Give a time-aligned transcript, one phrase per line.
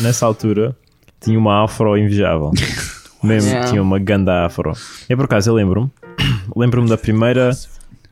[0.00, 0.76] nessa altura,
[1.20, 2.52] tinha uma afro invejável.
[3.22, 3.70] Mesmo, Yeah.
[3.70, 4.72] tinha uma ganda afro.
[5.08, 5.90] E por acaso, eu lembro-me,
[6.54, 7.50] lembro-me da primeira.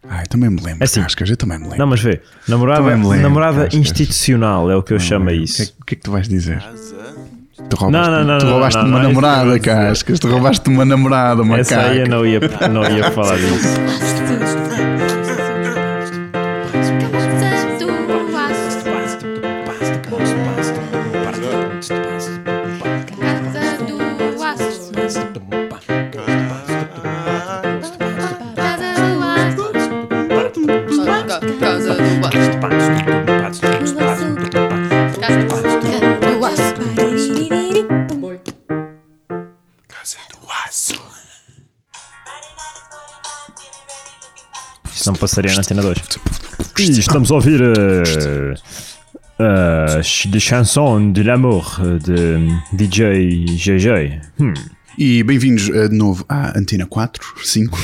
[0.09, 1.03] Ai, também me lembro, assim.
[1.03, 1.79] Cascas, eu também me lembro.
[1.79, 3.75] Não, mas vê, namorada, lembro, namorada Cascas.
[3.81, 5.75] institucional é o que eu chamo a O que, é, isso.
[5.81, 6.59] o que é que tu vais dizer?
[7.71, 9.61] Tu roubaste, Não, não, não, tu roubaste não, uma isso eu namorada.
[9.61, 10.19] Cascas.
[10.19, 12.41] Tu roubaste uma namorada, uma Essa aí eu não ia,
[12.73, 13.69] não ia falar disso.
[32.69, 32.77] do
[44.95, 45.99] Isto não passaria na antena 2.
[46.79, 48.55] E estamos a ouvir uh,
[49.39, 54.21] uh, de chanson de l'amour de DJ GG.
[54.41, 54.55] Hum.
[54.97, 57.77] E bem-vindos eh, de novo à Antena 4, 5,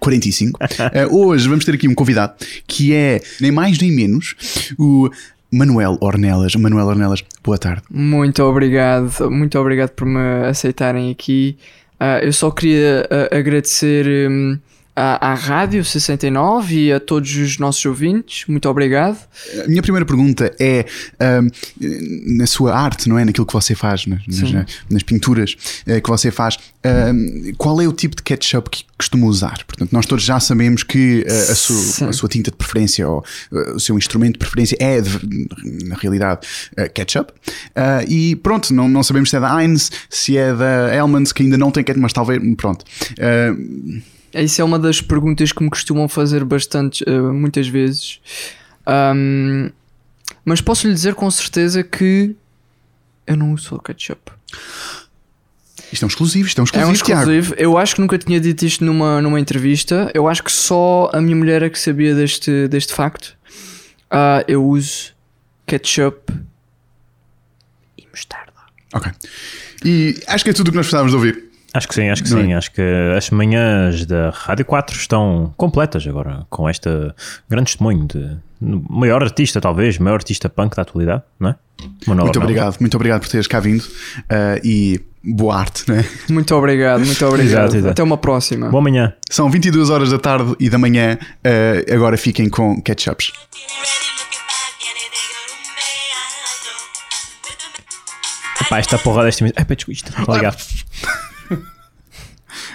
[0.00, 0.58] 45.
[0.92, 2.32] Eh, hoje vamos ter aqui um convidado
[2.66, 4.34] que é nem mais nem menos
[4.78, 5.10] o
[5.52, 6.54] Manuel Ornelas.
[6.56, 7.82] Manuel Ornelas, boa tarde.
[7.90, 11.58] Muito obrigado, muito obrigado por me aceitarem aqui.
[11.98, 14.58] Ah, eu só queria ah, agradecer hum,
[14.94, 18.44] à, à Rádio 69 e a todos os nossos ouvintes.
[18.48, 19.18] Muito obrigado.
[19.64, 20.84] A minha primeira pergunta é
[21.18, 21.48] ahm,
[22.36, 23.24] na sua arte, não é?
[23.24, 27.86] Naquilo que você faz, nas, nas- nas pinturas eh, que você faz, ahm, qual é
[27.88, 29.64] o tipo de ketchup que costuma usar?
[29.66, 32.04] Portanto, nós todos já sabemos que eh, a, sua, Sim.
[32.08, 35.48] a sua tinta de preferência ou eh, o seu instrumento de preferência é, de-
[35.86, 36.46] na realidade,
[36.94, 37.32] ketchup.
[37.74, 41.42] Ah, e pronto, não, não sabemos se é da Heinz, se é da Hellmann's, que
[41.42, 42.84] ainda não tem ketchup, mas talvez, pronto.
[43.18, 43.54] Ah,
[44.34, 48.20] Isso é uma das perguntas que me costumam fazer bastante, ah, muitas vezes.
[48.86, 49.70] Ahm,
[50.44, 52.34] mas posso lhe dizer com certeza que
[53.26, 54.32] eu não uso ketchup.
[55.92, 57.30] isto é um exclusivo, isto é um É um exclusivo, Tiago.
[57.30, 57.54] exclusivo.
[57.58, 60.10] Eu acho que nunca tinha dito isto numa, numa entrevista.
[60.14, 63.36] Eu acho que só a minha mulher é que sabia deste, deste facto.
[64.10, 65.12] Ah, eu uso
[65.66, 66.32] ketchup
[67.98, 68.52] e mostarda.
[68.94, 69.12] Ok.
[69.84, 71.49] E acho que é tudo o que nós precisávamos de ouvir.
[71.72, 72.42] Acho que sim, acho que Não é?
[72.42, 72.52] sim.
[72.54, 72.82] Acho que
[73.16, 76.88] as manhãs da Rádio 4 estão completas agora, com este
[77.48, 81.54] grande testemunho de maior artista, talvez, maior artista punk da atualidade, não é?
[82.06, 86.04] Manuel Muito obrigado, muito obrigado por teres cá vindo uh, e boa arte, né?
[86.28, 87.50] Muito obrigado, muito obrigado.
[87.50, 87.92] Exato, exato.
[87.92, 88.68] Até uma próxima.
[88.68, 89.14] Boa manhã.
[89.30, 93.32] São 22 horas da tarde e da manhã, uh, agora fiquem com ketchups.
[98.68, 99.44] Pá, esta porra desta.
[99.44, 100.56] Ai, pá, desculpa, isto está ligado.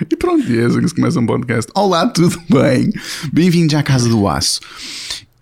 [0.10, 1.72] E pronto, e é assim que se começa um podcast.
[1.76, 2.92] Olá, tudo bem?
[3.32, 4.62] Bem-vindos à Casa do Aço.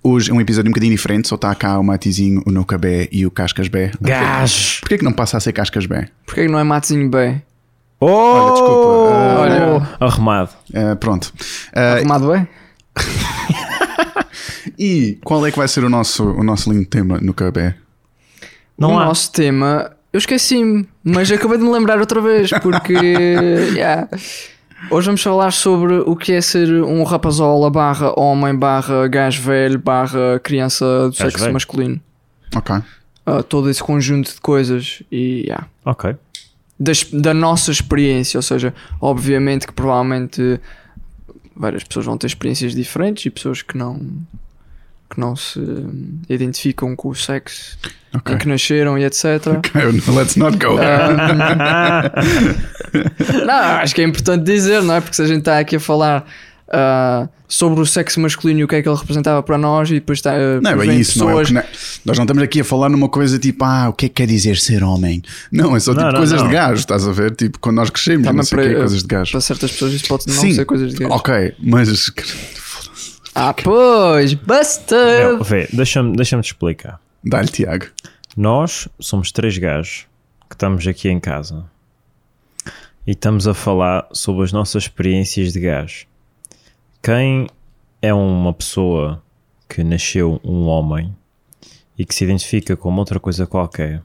[0.01, 3.25] Hoje é um episódio um bocadinho diferente, só está cá o Matizinho, o Nocabé e
[3.25, 3.91] o Cascas Bé.
[4.01, 4.79] Gás!
[4.79, 6.09] Porquê que não passa a ser Cascas Bé?
[6.25, 7.41] Porquê que não é Matezinho bem?
[7.99, 8.07] Oh!
[8.07, 9.97] Olha, desculpa, ah, Olha.
[9.99, 10.49] Arrumado.
[10.72, 11.33] Uh, pronto.
[11.75, 12.47] Uh, Arrumado bem?
[14.77, 17.75] e qual é que vai ser o nosso, o nosso lindo tema no Cabé?
[18.77, 19.05] Não o há.
[19.05, 22.94] nosso tema, eu esqueci-me, mas acabei de me lembrar outra vez, porque
[23.74, 24.07] yeah.
[24.91, 29.79] hoje vamos falar sobre o que é ser um rapazola barra homem barra gajo velho
[29.79, 31.53] barra criança do sexo velho.
[31.53, 32.00] masculino.
[32.56, 32.75] Ok.
[33.25, 35.68] Ah, todo esse conjunto de coisas e yeah.
[35.84, 36.16] Ok.
[36.79, 40.59] Das- da nossa experiência, ou seja, obviamente que provavelmente
[41.56, 44.00] várias pessoas vão ter experiências diferentes e pessoas que não
[45.13, 47.78] que não se hum, identificam com o sexo
[48.16, 48.35] Ok.
[48.35, 49.24] em que nasceram e etc.
[50.16, 51.13] Let's not go there.
[53.46, 55.02] Não, acho que é importante dizer, não é?
[55.02, 56.25] Porque se a gente está aqui a falar
[56.69, 59.96] ah, sobre o sexo masculino e o que é que ele representava para nós e
[59.96, 60.34] depois está.
[60.34, 61.44] ah, Não é isso, não é?
[61.44, 61.52] pessoas.
[61.52, 61.63] Não-
[62.06, 64.28] Nós não estamos aqui a falar numa coisa tipo, ah, o que é que quer
[64.28, 65.22] dizer ser homem?
[65.52, 66.47] Não, é só tipo Não, não, coisas não.
[66.47, 67.35] de gajo, estás a ver?
[67.35, 69.31] Tipo, quando nós crescemos, Também não sei o que é para- coisas de gajo.
[69.31, 71.13] Para certas pessoas isso pode não Sim, ser coisas de gajo.
[71.13, 71.90] ok, mas
[73.35, 75.17] Ah, pois, busted!
[75.19, 76.99] Meu, vê, deixa-me deixa te explicar.
[77.23, 77.88] dá-lhe Tiago.
[78.38, 80.05] Nós somos três gajos
[80.47, 81.66] que estamos aqui em casa
[83.08, 86.05] e estamos a falar sobre as nossas experiências de gajo.
[87.02, 87.47] Quem
[88.02, 89.22] é uma pessoa
[89.67, 91.16] que nasceu um homem
[91.97, 94.03] e que se identifica como outra coisa qualquer,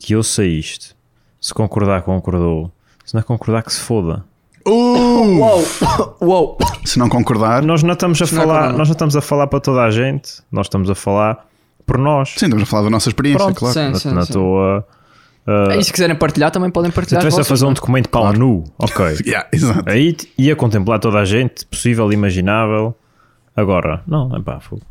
[0.00, 0.96] que ouça isto,
[1.40, 2.72] se concordar, concordou,
[3.04, 4.24] se não concordar, que se foda.
[4.66, 5.38] Uh!
[5.38, 5.64] Uou!
[6.20, 6.58] Uou!
[6.84, 9.82] Se não concordar, Nós não estamos a falar, nós não estamos a falar para toda
[9.82, 11.46] a gente, nós estamos a falar
[11.86, 12.30] por nós.
[12.30, 13.74] sim, estamos a falar da nossa experiência, Pronto, claro.
[13.98, 14.08] sim.
[14.08, 14.84] Não- não estou a.
[15.46, 17.20] a- E se quiserem partilhar, também podem Se partilhar.
[17.22, 17.74] estivesse a fazer um não é?
[17.74, 19.06] documento para o nu, ok.
[19.24, 19.88] Yeah, exato.
[19.88, 22.94] Aí ia contemplar toda a gente, possível, imaginável.
[23.56, 24.82] Agora, não, é pá, fogo.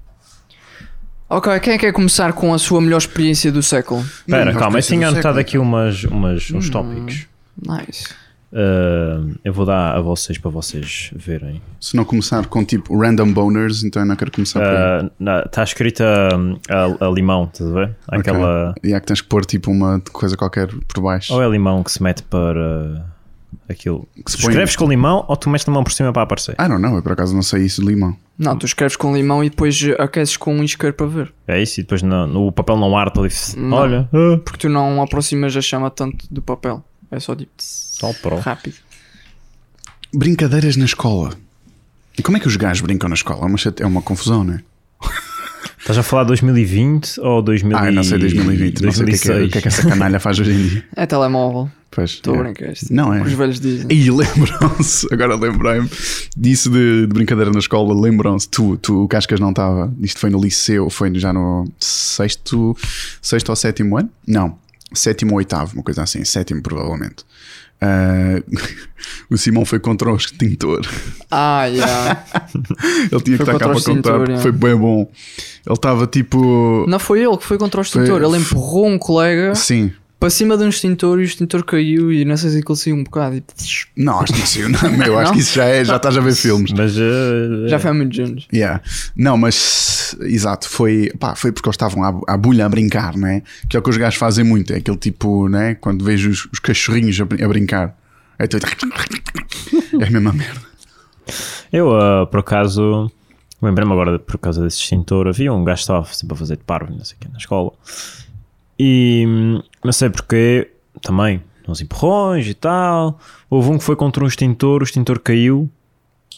[1.30, 4.02] Ok, quem é que quer começar com a sua melhor experiência do século?
[4.02, 6.58] Espera, calma, eu tinha do anotado aqui umas, umas, Hum.
[6.58, 7.26] uns tópicos.
[7.68, 8.10] Nice.
[8.56, 11.62] Uh, eu vou dar a vocês para vocês verem.
[11.78, 15.36] Se não começar com tipo random boners, então eu não quero começar por aí.
[15.46, 17.96] Está escrita um, a, a limão, estás a ver?
[18.08, 18.70] Aquela.
[18.72, 18.90] Ok.
[18.90, 21.34] E há que tens que pôr tipo uma coisa qualquer por baixo.
[21.34, 23.06] Ou é limão que se mete para
[23.70, 24.08] aquilo.
[24.24, 26.56] Que se Tu põe- escreves com limão ou tu metes limão por cima para aparecer?
[26.58, 28.16] Ah, não, não, eu por acaso não sei isso de limão.
[28.38, 31.34] Não, tu escreves com limão e depois aqueces com um isqueiro para ver.
[31.48, 33.20] É isso, e depois no, no papel não arde.
[33.72, 36.84] Olha, ah, Porque tu não aproximas a chama tanto do papel.
[37.12, 37.52] É só tipo
[38.00, 38.38] tal pro.
[38.40, 38.76] rápido.
[40.14, 41.34] Brincadeiras na escola.
[42.18, 43.42] E como é que os gajos brincam na escola?
[43.44, 44.62] É uma, chate- é uma confusão, não é?
[45.80, 48.82] Estás a falar 2020 ou 2000 Ah, não sei 2020.
[48.82, 50.68] Não sei o que, é que, o que é que essa canalha faz hoje em
[50.68, 50.86] dia.
[50.96, 51.70] É telemóvel.
[51.92, 52.40] Pois, Estou é.
[52.40, 52.74] a brincar.
[52.90, 53.22] Não é.
[53.22, 53.86] Os velhos dizem.
[53.92, 55.90] E lembram-se, agora lembrei-me
[56.36, 57.94] disso de, de brincadeira na escola.
[58.02, 59.94] Lembram-se, tu, tu, o Cascas não estava.
[60.02, 62.76] Isto foi no liceu, foi já no sexto,
[63.22, 64.10] sexto ou sétimo ano?
[64.28, 64.58] Não,
[64.94, 67.26] sétimo ou oitavo, uma coisa assim, sétimo provavelmente.
[67.82, 68.42] Ah,
[69.30, 70.82] o Simão foi contra o extintor.
[71.30, 72.24] Ah, yeah.
[73.12, 75.10] Ele tinha que Foi estar cá para contar, porque foi bem bom.
[75.66, 76.86] Ele estava tipo.
[76.88, 78.20] Não foi ele que foi contra o extintor.
[78.22, 82.12] Foi- Ele empurrou um colega Sim, para cima de um extintor e o extintor caiu
[82.12, 83.36] e não sei se ele saiu um bocado.
[83.36, 83.44] e-
[83.98, 85.34] não, acho que isso, não, meu, acho Não?
[85.36, 86.72] que isso já é, já estás a ver filmes.
[86.72, 88.48] Mas uh, Já foi há muitos anos.
[88.54, 88.82] Yeah.
[89.16, 93.28] Não, mas exato, foi, pá, foi porque eles estavam à, à bulha a brincar, não
[93.28, 93.42] é?
[93.70, 95.76] Que é o que os gajos fazem muito, é aquele tipo, né?
[95.76, 97.96] Quando vejo os, os cachorrinhos a, a brincar,
[98.40, 98.66] é tudo.
[100.00, 100.62] É a mesma merda.
[101.72, 103.10] eu uh, por acaso
[103.62, 105.28] lembrei-me agora por causa desse extintor.
[105.28, 107.38] Havia um gajo que estava sempre a fazer de parvo, não sei o quê, na
[107.38, 107.72] escola.
[108.78, 110.70] E hum, não sei porque
[111.02, 113.20] também, uns empurrões e tal.
[113.50, 115.70] Houve um que foi contra um extintor, o extintor caiu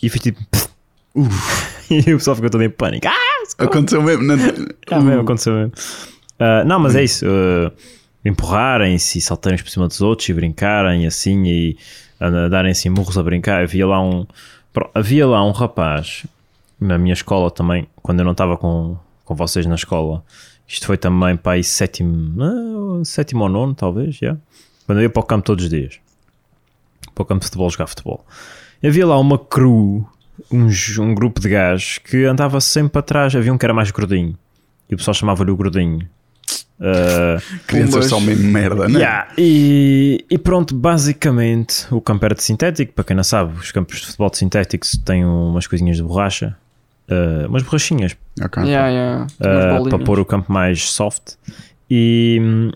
[0.02, 0.40] e fez tipo.
[1.90, 3.08] e o pessoal ficou todo em pânico.
[3.08, 4.24] Ah, Aconteceu mesmo.
[4.24, 4.36] Na,
[4.92, 5.72] Ah, mesmo, aconteceu mesmo.
[6.40, 7.26] Ah, não, mas é isso.
[7.26, 7.72] ah,
[8.26, 11.78] empurrarem-se e saltarem por cima dos outros e brincarem assim e
[12.20, 13.64] ah, darem-se murros a brincar.
[13.64, 14.26] Havia lá um.
[14.94, 16.26] Havia lá um rapaz
[16.80, 18.96] na minha escola também, quando eu não estava com,
[19.26, 20.24] com vocês na escola.
[20.68, 24.36] Isto foi também para aí sétimo, sétimo ou nono, talvez, já.
[24.86, 26.00] Quando eu ia para o campo todos os dias.
[27.16, 28.26] Para o campo de futebol, jogar futebol.
[28.84, 30.06] E havia lá uma crew,
[30.52, 33.34] uns- um grupo de gajos que andava sempre atrás.
[33.36, 34.38] Havia um que era mais gordinho.
[34.90, 36.08] E o pessoal chamava-lhe o gordinho.
[36.80, 39.04] Ah, crianças são mesmo merda, não é?
[39.04, 42.94] Yeah, E, e pronto, basicamente o campo era de sintético.
[42.94, 46.56] Para quem não sabe, os campos de futebol de sintéticos têm umas coisinhas de borracha,
[47.10, 48.64] ah, umas borrachinhas Ok.
[48.64, 49.28] Yeah, yeah.
[49.40, 49.90] Ah, bolinhas.
[49.90, 51.36] para pôr o campo mais soft.
[51.90, 52.72] E,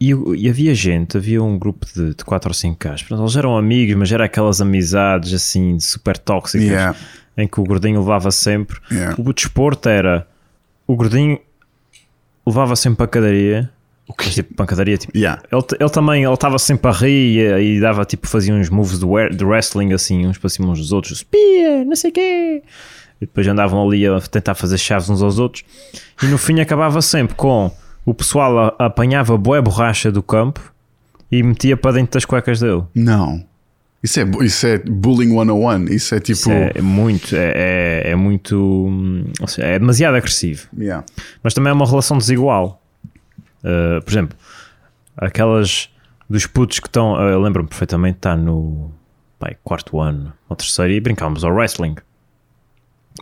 [0.00, 3.02] e, e havia gente, havia um grupo de, de 4 ou 5 gajos.
[3.02, 6.96] Portanto, eles eram amigos, mas era aquelas amizades assim super tóxicas Yeah,
[7.36, 8.78] em que o gordinho levava sempre.
[8.90, 9.14] yeah.
[9.18, 10.26] O desporto era
[10.86, 11.38] o gordinho
[12.46, 13.70] levava sempre pancadaria.
[14.08, 14.28] O quê?
[14.30, 15.40] tipo, pancadaria, tipo, Yeah.
[15.50, 18.98] ele, ele também ele estava sempre a rir e, e dava tipo, fazia uns moves
[18.98, 19.06] de,
[19.36, 22.62] de wrestling assim, uns para cima uns dos outros, spear, não sei o quê.
[23.20, 25.62] E depois andavam ali a tentar fazer chaves uns aos outros.
[26.22, 27.70] E no fim acabava sempre com
[28.04, 30.60] o pessoal a- apanhava boa borracha do campo
[31.30, 32.82] e metia para dentro das cuecas dele.
[32.94, 33.44] Não.
[34.02, 35.84] Isso é, isso é bullying 101.
[35.94, 36.32] Isso é tipo.
[36.32, 38.56] Isso é muito, é, é, é muito,
[38.88, 40.66] hum, seja, é demasiado agressivo.
[40.76, 41.04] Yeah.
[41.44, 42.81] mas também é uma relação desigual.
[43.64, 44.38] Uh, por exemplo,
[45.16, 45.88] aquelas
[46.28, 48.92] dos putos que estão, uh, eu lembro-me perfeitamente, está no
[49.38, 51.96] pai, quarto ano ou terceiro e brincávamos ao wrestling.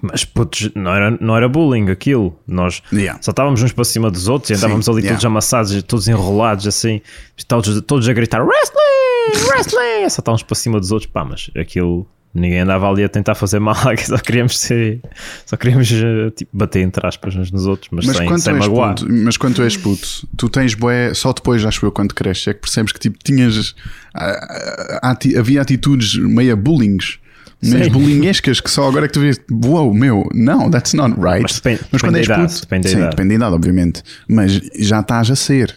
[0.02, 2.38] Mas putos, não era, não era bullying aquilo.
[2.46, 3.20] Nós Yeah.
[3.20, 5.14] só estávamos uns para cima dos outros e andávamos ali yeah.
[5.14, 7.00] todos amassados, todos enrolados assim,
[7.48, 12.06] todos, todos a gritar wrestling, wrestling, só estávamos para cima dos outros, pá, mas aquilo
[12.34, 15.00] ninguém andava ali a tentar fazer mal, só queríamos ser,
[15.46, 18.54] só queríamos uh, tipo, bater entre aspas uns nos outros, mas, Mas sem, quando, sem
[18.54, 18.94] magoar.
[18.96, 22.48] puto, mas quando tu és puto, tu tens boé, só depois, acho eu, quando cresces,
[22.48, 23.74] é que percebes que tipo, tinhas.
[24.14, 27.18] ah, ah, ati- havia atitudes meia bullings,
[27.62, 27.90] meio Sim.
[27.90, 31.42] bullyingescas que só agora é que tu vês, uou, meu, não, that's not right.
[31.42, 33.10] Mas depende- Mas quando depende és idade, puto, depende da sim, idade.
[33.10, 35.74] depende da idade, obviamente, mas já estás a ser.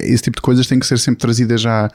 [0.00, 1.90] Esse tipo de coisas tem que ser sempre trazidas já.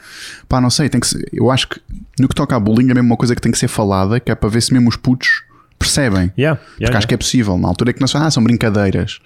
[0.48, 1.80] Pá, não sei, tem que ser, eu acho que
[2.20, 4.32] no que toca a bullying é mesmo uma coisa que tem que ser falada, que
[4.32, 5.44] é para ver se mesmo os putos
[5.78, 6.32] percebem.
[6.38, 6.98] Yeah, yeah, Porque yeah.
[6.98, 7.58] acho que é possível.
[7.58, 9.20] Na altura é que se ah, são brincadeiras.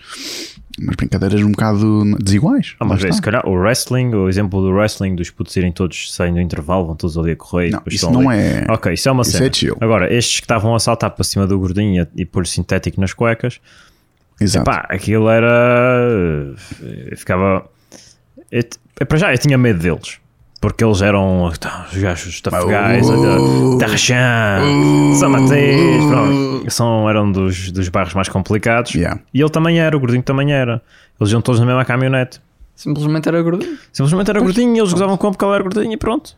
[0.81, 2.75] Mas brincadeiras um bocado desiguais.
[2.79, 3.13] Ah, mas está.
[3.13, 6.85] se calhar o wrestling, o exemplo do wrestling, dos putos irem todos saindo do intervalo,
[6.87, 7.69] vão todos ali a correr.
[7.71, 8.39] Não, isso não ali.
[8.39, 9.47] é- Ok, isso é uma isso cena.
[9.47, 9.77] é chill.
[9.81, 13.59] Agora, estes que estavam a saltar para cima do gordinho e, pôr sintético nas cuecas,
[14.39, 14.65] Exato.
[14.65, 16.55] pá, aquilo era.
[17.11, 17.65] Eu ficava.
[18.51, 20.17] Eu, t- para já, eu tinha medo deles.
[20.61, 23.77] Porque eles eram tá, os gajos tafegais, Oh.
[23.77, 24.59] Tarrachã,
[25.17, 26.71] São Mateus, pronto.
[26.71, 28.93] São, eram dos, dos bairros mais complicados.
[28.93, 29.21] Yeah.
[29.33, 30.81] E ele também era, o gordinho também era.
[31.19, 32.41] Eles iam todos na mesma caminhonete.
[32.75, 33.77] Simplesmente era gordinho.
[33.91, 36.35] Simplesmente era gordinho e eles gozavam com porque ele era gordinho e pronto.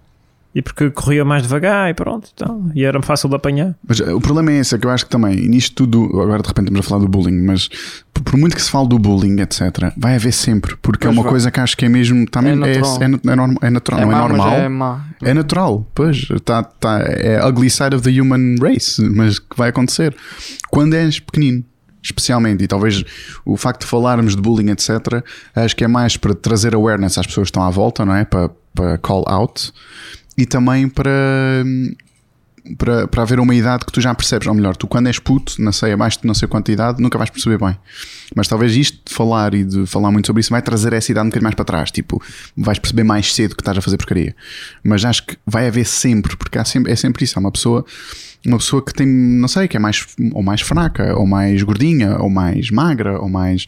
[0.53, 2.29] E porque corria mais devagar e pronto.
[2.33, 3.73] Então, e era fácil de apanhar.
[3.87, 6.41] Mas eh, o problema é esse, é que eu acho que também, nisto tudo, agora
[6.41, 7.69] de repente estamos a falar do bullying, mas
[8.13, 11.15] por, por muito que se fale do bullying, etc., vai haver sempre, porque é Pois
[11.17, 11.31] uma vai.
[11.31, 12.97] coisa que acho que é mesmo, tá mesmo- é, natural.
[13.01, 14.53] é, na- é norm- é natural, não é má, mas normal.
[14.57, 15.05] É má.
[15.23, 19.69] É natural, pois, tá, tá, é ugly side of the human race, mas que vai
[19.69, 20.13] acontecer
[20.69, 21.63] quando és pequenino,
[22.03, 22.61] especialmente.
[22.61, 23.03] E talvez
[23.45, 25.23] o facto de falarmos de bullying, etc.,
[25.55, 28.25] acho que é mais para trazer awareness às pessoas que estão à volta, não é?
[28.25, 29.71] Para, para call out
[30.41, 31.63] e também para.
[32.77, 35.59] Para, para haver uma idade que tu já percebes, ou melhor, tu quando és puto,
[35.59, 37.75] não sei, abaixo de não sei quanta idade, nunca vais perceber bem.
[38.35, 41.25] Mas talvez isto de falar e de falar muito sobre isso vai trazer essa idade
[41.25, 41.89] um bocadinho mais para trás.
[41.89, 42.21] Tipo,
[42.55, 44.35] vais perceber mais cedo que estás a fazer porcaria.
[44.83, 47.37] Mas acho que vai haver sempre, porque há sempre, é sempre isso.
[47.37, 47.83] Há uma pessoa,
[48.45, 52.19] uma pessoa que tem, não sei, que é mais ou mais fraca, ou mais gordinha,
[52.19, 53.65] ou mais magra, ou mais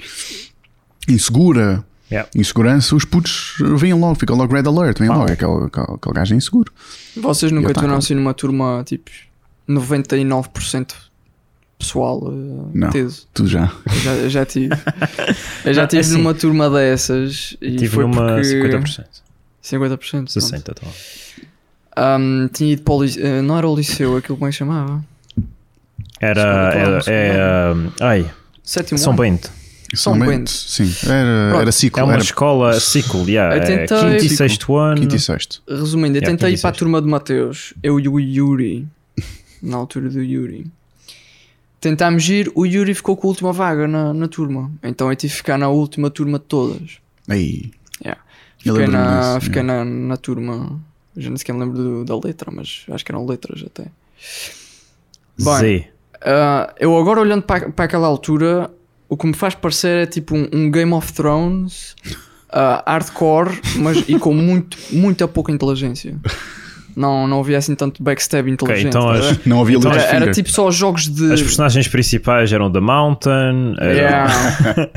[1.09, 1.83] insegura.
[2.13, 2.29] Yeah.
[2.35, 6.33] Insegurança, os putos vêm logo, ficam logo red alert, vêm logo, aquele, aquele, aquele gajo
[6.35, 6.71] é inseguro.
[7.17, 9.09] Vocês nunca tiveram assim numa turma tipo
[9.67, 10.93] 99%
[11.79, 12.91] pessoal uh, Não.
[12.91, 13.25] teso?
[13.33, 13.71] Tu já.
[13.85, 14.75] Eu já, eu já tive.
[15.65, 19.05] Eu já Não, tive assim, numa turma dessas e Tive foi numa porque 50%.
[19.63, 19.97] 50%.
[19.97, 20.31] pronto.
[20.31, 20.89] 60% então.
[22.19, 25.03] Um, tinha ido para o liceu, não era o liceu, aquilo como é que chamava?
[26.19, 26.73] Era.
[26.73, 28.31] Era, é, um, ai,
[28.63, 29.21] Sétimo São ano.
[29.21, 29.51] Bento.
[29.95, 30.49] São Bento.
[30.49, 31.61] Sim, era, Pronto.
[31.61, 31.99] era ciclo.
[31.99, 34.99] É uma era escola ciclo, yeah, Eu é tentei- quinto e sexto ano.
[35.01, 35.61] quinto e sexto.
[35.67, 36.77] Resumindo, eu Yeah, tentei ir para a 26.
[36.77, 38.87] turma de Mateus, eu e o Yuri,
[39.61, 40.65] na altura do Yuri.
[41.79, 45.31] Tentámos ir, o Yuri ficou com a última vaga na, na turma, então eu tive
[45.31, 46.97] que ficar na última turma de todas.
[47.27, 47.71] Aí.
[48.01, 48.21] Yeah.
[48.57, 49.83] Fiquei, na, disso, fiquei yeah.
[49.83, 50.79] na, na turma,
[51.17, 53.87] já nem sequer me lembro do- da letra, mas acho que eram letras até.
[55.37, 55.87] Bem, Z.
[56.21, 58.71] Ah, eu agora olhando para, para aquela altura,
[59.13, 61.95] o que me faz parecer é tipo um, um Game of Thrones
[62.49, 66.15] ah, hardcore, mas e com muito, muita pouca inteligência.
[66.95, 68.87] Não, não havia assim tanto backstab inteligente.
[68.87, 69.45] então tá as-?
[69.45, 71.31] Não havia Então luz era, era tipo só jogos de.
[71.31, 74.33] As personagens principais eram The Mountain, eram, Yeah.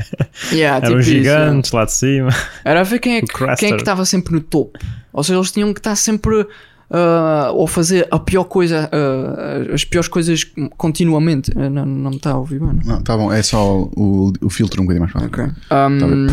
[0.51, 2.29] yeah, eram tipo isso, gigantes lá de cima.
[2.65, 4.79] Era a ver quem é, que, quem é que estava sempre no topo.
[5.13, 6.45] Ou seja, eles tinham que estar sempre
[6.89, 10.45] ah, ou fazer a pior coisa, ah, as piores coisas
[10.77, 11.51] continuamente.
[11.55, 12.95] Ah, Não, não me está a ouvir bem, não?
[12.95, 15.27] Não, tá bom, é só o, o filtro um bocadinho mais fácil.
[15.27, 15.45] Ok.
[15.71, 16.27] Um,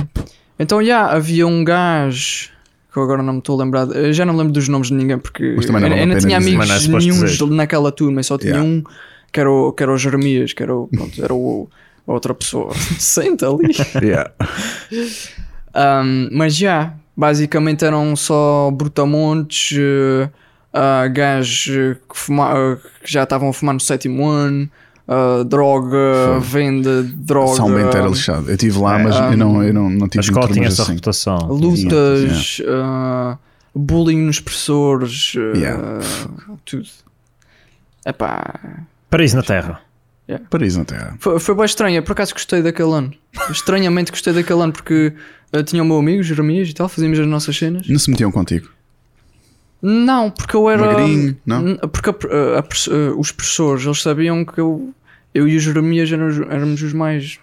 [0.59, 2.51] então, já, havia um gajo
[2.93, 3.89] que eu agora não me estou a lembrar.
[3.89, 6.37] Eu já não lembro dos nomes de ninguém porque também não eu, não tinha é
[6.37, 8.71] amigos nenhums naquela turma, só tinha Yeah.
[8.71, 8.85] um
[9.33, 11.69] que era o, que era o Jeremias, que era, o, pronto, era o,
[12.07, 12.73] a outra pessoa.
[13.01, 13.75] Senta ali.
[14.01, 14.31] Yeah.
[15.75, 20.31] Um, mas já, basicamente eram só brutamontes, uh,
[20.75, 24.69] uh, gajos uh, que, fuma- uh, que já estavam a fumar no sétimo ano,
[25.09, 27.55] uh, droga, venda de droga.
[27.57, 28.49] São Bento era lixado.
[28.49, 30.93] Eu estive lá, mas eu não, eu não, não A tive escola tinha essa assim.
[30.93, 31.39] reputação.
[31.49, 33.39] lutas, uh,
[33.75, 36.01] bullying nos professores, uh, Yeah.
[36.65, 36.89] tudo.
[38.07, 39.81] Epá, Paraíso na Terra.
[40.51, 41.17] Paraíso na Terra.
[41.19, 41.97] foi, foi bem estranho.
[41.97, 43.13] Eu, por acaso gostei daquele ano.
[43.51, 45.13] Estranhamente gostei daquele ano porque
[45.55, 47.87] uh, tinha o meu amigo Jeremias e tal, fazíamos as nossas cenas.
[47.89, 48.69] Não se metiam contigo.
[49.87, 50.87] Não, porque eu era.
[50.87, 51.61] Magrinho, não?
[51.61, 52.63] N- Porque a- a- a
[53.13, 54.95] uh, os professores eles sabiam que eu,
[55.35, 57.39] eu e o Jeremias éramos, éramos os mais.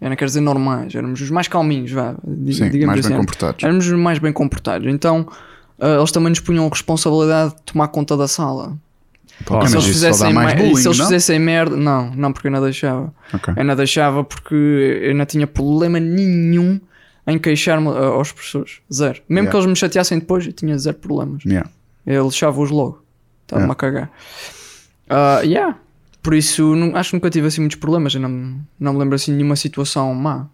[0.00, 2.14] Eu não quero dizer normais, éramos os mais calminhos, vá.
[2.52, 3.08] Sim, digamos mais assim.
[3.10, 3.62] bem comportados.
[3.64, 4.88] Éramos os mais bem comportados.
[4.92, 5.26] Então
[5.78, 8.76] uh, eles também nos punham a responsabilidade de tomar conta da sala.
[9.44, 11.04] Pô, se eles fizessem, mais bullying, se eles não?
[11.06, 13.12] fizessem merda, não, não, porque eu não deixava.
[13.32, 13.54] Ok.
[13.56, 16.80] Eu não deixava porque eu não tinha problema nenhum
[17.26, 18.80] em queixar-me uh, aos professores.
[18.92, 19.20] Zero.
[19.28, 19.50] Mesmo Yeah.
[19.50, 21.44] que eles me chateassem depois, eu tinha zero problemas.
[21.44, 21.68] Yeah.
[22.06, 23.02] Ele lixava-os logo.
[23.42, 23.72] Estava-me É.
[23.72, 24.10] a cagar.
[25.08, 25.78] Ah, yeah.
[26.22, 28.14] Por isso, não- acho que nunca tive assim muitos problemas.
[28.14, 30.46] Eu não, me- não me lembro assim de nenhuma situação má.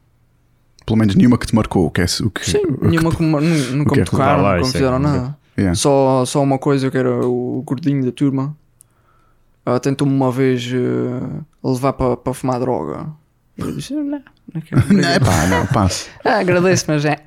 [0.85, 1.87] Pelo menos nenhuma que te marcou.
[1.87, 4.05] O que é, o que, Sim, o que- nenhuma que nu- nunca que me é
[4.05, 5.39] que tocaram, nunca me é fizeram que- nada.
[5.57, 5.75] Yeah.
[5.75, 8.57] Só, só uma coisa que era o gordinho da turma.
[9.65, 13.07] Ah, Tentou-me uma vez ah, levar para para fumar droga.
[13.59, 14.83] Eu disse: Não, não quero.
[14.95, 16.09] Não, é pá, não, passo.
[16.25, 17.19] ah, agradeço, mas é.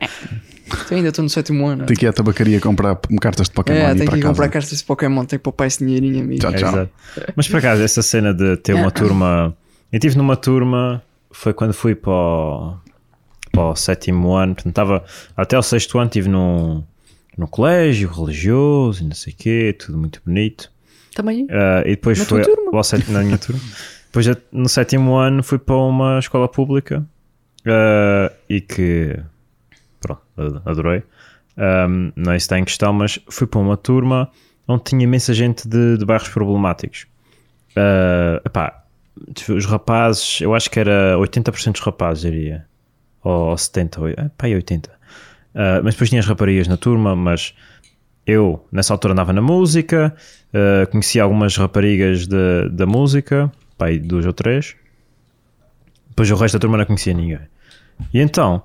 [0.90, 1.86] Eu ainda estou no sétimo ano.
[1.86, 4.28] Tem que ir à tabacaria comprar cartas de Pokémon É, ir tenho para que ir
[4.28, 6.42] comprar cartas de Pokémon, tenho que poupar esse dinheirinho, amigo.
[6.42, 6.70] Tchau, tchau.
[6.70, 6.92] Exato.
[7.36, 9.56] Mas por acaso, essa cena de ter uma turma.
[9.92, 12.78] Eu estive numa turma, foi quando fui para o,
[13.52, 15.06] para o sétimo ano, portanto, estava
[15.38, 16.84] até o sexto ano, estive num,
[17.38, 20.72] num colégio religioso e não sei o quê, tudo muito bonito.
[21.14, 21.48] Também.
[21.50, 22.78] Ah, e depois Na foi tua turma?
[22.78, 23.62] ao sétimo, na minha turma.
[24.16, 27.06] Depois no sétimo ano fui para uma escola pública
[27.66, 29.20] ah, e que
[30.00, 30.22] pronto,
[30.64, 31.04] adorei.
[31.58, 34.30] Um, não é isso está em questão, mas fui para uma turma
[34.66, 37.08] onde tinha imensa gente de, de bairros problemáticos.
[37.72, 38.86] Uh, epá,
[39.50, 42.66] os rapazes, eu acho que era 80% dos rapazes, diria.
[43.22, 44.86] Ou 70%, ou- é, pá, e 80%.
[44.88, 47.54] Uh, mas depois tinha as raparigas na turma, mas
[48.26, 50.16] eu nessa altura andava na música,
[50.54, 54.76] uh, conhecia algumas raparigas de- da música, pá, aí duas ou três.
[56.10, 57.40] Depois o resto da turma não conhecia ninguém.
[58.14, 58.64] E então,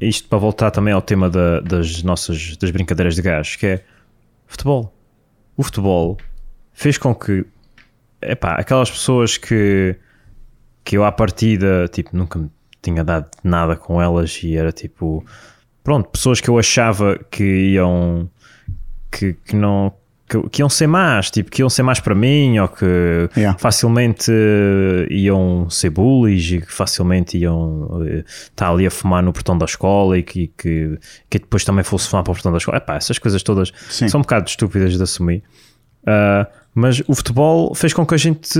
[0.00, 3.84] isto para voltar também ao tema da- das nossas das brincadeiras de gás, que é
[4.46, 4.94] futebol.
[5.56, 6.16] O futebol
[6.72, 7.44] fez com que
[8.22, 9.96] epá, aquelas pessoas que,
[10.84, 12.50] que eu à partida tipo, nunca me
[12.82, 15.24] tinha dado nada com elas e era tipo
[15.82, 18.30] pronto, pessoas que eu achava que iam
[19.10, 19.92] que, que não
[20.28, 23.58] que, que iam ser más, tipo, que iam ser mais para mim ou que Yeah.
[23.58, 29.32] facilmente eh, iam ser bullies e que facilmente iam eh, estar ali a fumar no
[29.32, 30.98] portão da escola e que, que,
[31.30, 32.78] que depois também fosse fumar para o portão da escola.
[32.78, 34.08] Epá, essas coisas todas Sim.
[34.08, 35.42] são um bocado estúpidas de assumir.
[36.06, 38.58] Ah, mas o futebol fez com que a gente.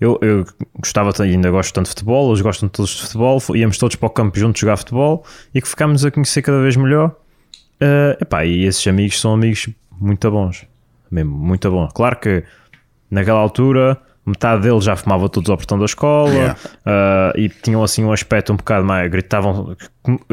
[0.00, 0.44] Eu, eu
[0.78, 4.06] gostava e ainda gosto tanto de futebol, eles gostam todos de futebol, íamos todos para
[4.06, 7.14] o campo juntos jogar futebol e que ficámos a conhecer cada vez melhor.
[7.80, 9.68] Ah, epá, e esses amigos são amigos
[10.00, 10.66] muito bons,
[11.10, 11.90] mesmo muito bons.
[11.92, 12.44] Claro que
[13.10, 16.58] naquela altura metade deles já fumava todos ao portão da escola Yeah.
[16.86, 19.10] ah, e tinham assim um aspecto um bocado mais.
[19.10, 19.76] gritavam,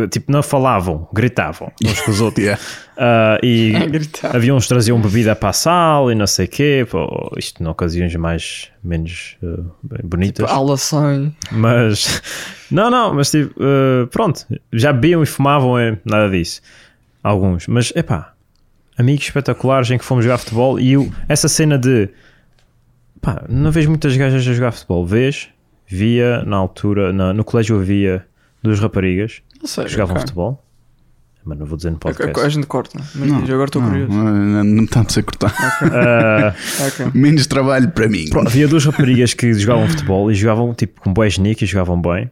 [0.09, 2.41] tipo, não falavam, gritavam uns com os outros.
[2.43, 2.61] Yeah.
[2.97, 3.73] Ah, e
[4.23, 7.33] É havia uns que traziam bebida para a sala e não sei o quê, pô,
[7.37, 9.35] isto em ocasiões mais menos
[9.83, 10.49] bem bonitas.
[10.49, 11.35] Aula sem.
[11.51, 12.21] Mas
[12.71, 13.53] não, não, mas tipo,
[14.09, 16.61] pronto, já bebiam e fumavam, é, nada disso.
[17.21, 18.33] Alguns, mas epá,
[18.97, 22.09] amigos espetaculares em que fomos jogar futebol e eu- essa cena de
[23.21, 25.49] pá, não vejo muitas gajas a jogar futebol, vês?
[25.87, 28.25] Via na altura, na- no colégio havia
[28.63, 29.85] duas raparigas Não sei.
[29.85, 30.21] que jogavam ok.
[30.21, 30.63] futebol,
[31.43, 32.49] mas não vou dizer no A, a- a podcast.
[32.51, 32.97] gente corta.
[33.15, 34.11] Mas diz, agora estou não, curioso.
[34.13, 35.53] Não, não está a ser cortar.
[35.91, 36.55] Ah,
[36.87, 37.11] Ok.
[37.13, 38.29] Menos trabalho para mim.
[38.29, 42.01] Pronto, havia duas raparigas que jogavam futebol e jogavam tipo com boés nick e jogavam
[42.01, 42.31] bem,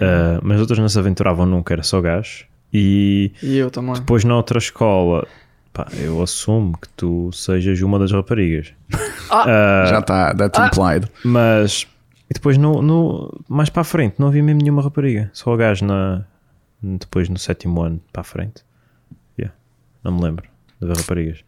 [0.00, 2.44] Ah, mas outras não se aventuravam nunca, era só gás.
[2.72, 3.94] E E eu também.
[3.94, 5.26] depois na outra escola,
[5.72, 8.72] pá, eu assumo que tu sejas uma das raparigas.
[9.32, 11.08] Ah, Já está, that's implied.
[11.24, 11.86] mas
[12.28, 15.80] e depois no, no- mais para a frente não havia mesmo nenhuma rapariga, só gás
[15.80, 16.24] na,
[16.82, 18.64] depois no sétimo ano para a frente.
[19.38, 19.54] Yeah,
[20.02, 20.48] não me lembro
[20.80, 21.44] de ver raparigas.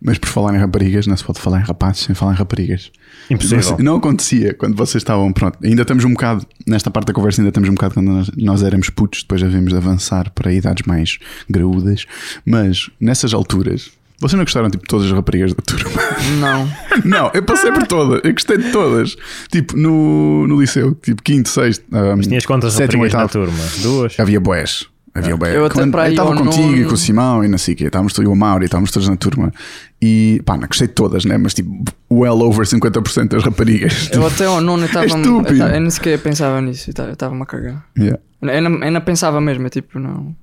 [0.00, 2.90] Mas por falar em raparigas, não se pode falar em rapazes sem falar em raparigas.
[3.30, 3.78] Impossível.
[3.80, 5.32] Não acontecia quando vocês estavam.
[5.32, 6.46] Pronto, ainda estamos um bocado.
[6.66, 9.70] Nesta parte da conversa, ainda estamos um bocado quando nós, nós éramos putos, depois havemos
[9.70, 12.06] de avançar para idades mais graúdas.
[12.44, 15.90] Mas nessas alturas, vocês não gostaram tipo de todas as raparigas da turma?
[16.40, 16.68] Não.
[17.04, 19.16] não, eu passei por todas, eu gostei de todas.
[19.50, 21.84] Tipo, no, no liceu, tipo, quinto, sexto.
[21.92, 23.62] um, Mas tinhas quantas sétimo, raparigas na oitavo.
[23.62, 23.82] turma?
[23.82, 24.18] Duas?
[24.20, 24.86] Havia boés.
[25.14, 25.54] Havia boés.
[25.54, 27.76] Eu até Quando- eu estava contigo e nono- com o Simão e não sei o
[27.76, 27.84] quê.
[27.84, 29.52] Estávamos todos, e o Mauro e estávamos todos na turma.
[30.02, 31.38] E pá, não gostei de todas, né?
[31.38, 34.10] Mas tipo, well over 50% das raparigas.
[34.12, 35.06] Eu até ao nono estava.
[35.06, 35.62] estúpido.
[35.62, 36.90] Eu, eu nem sequer pensava nisso.
[36.96, 37.86] Eu estava-me a cagar.
[37.96, 38.18] Yeah.
[38.42, 40.34] Eu não, eu não pensava mesmo, é tipo, não.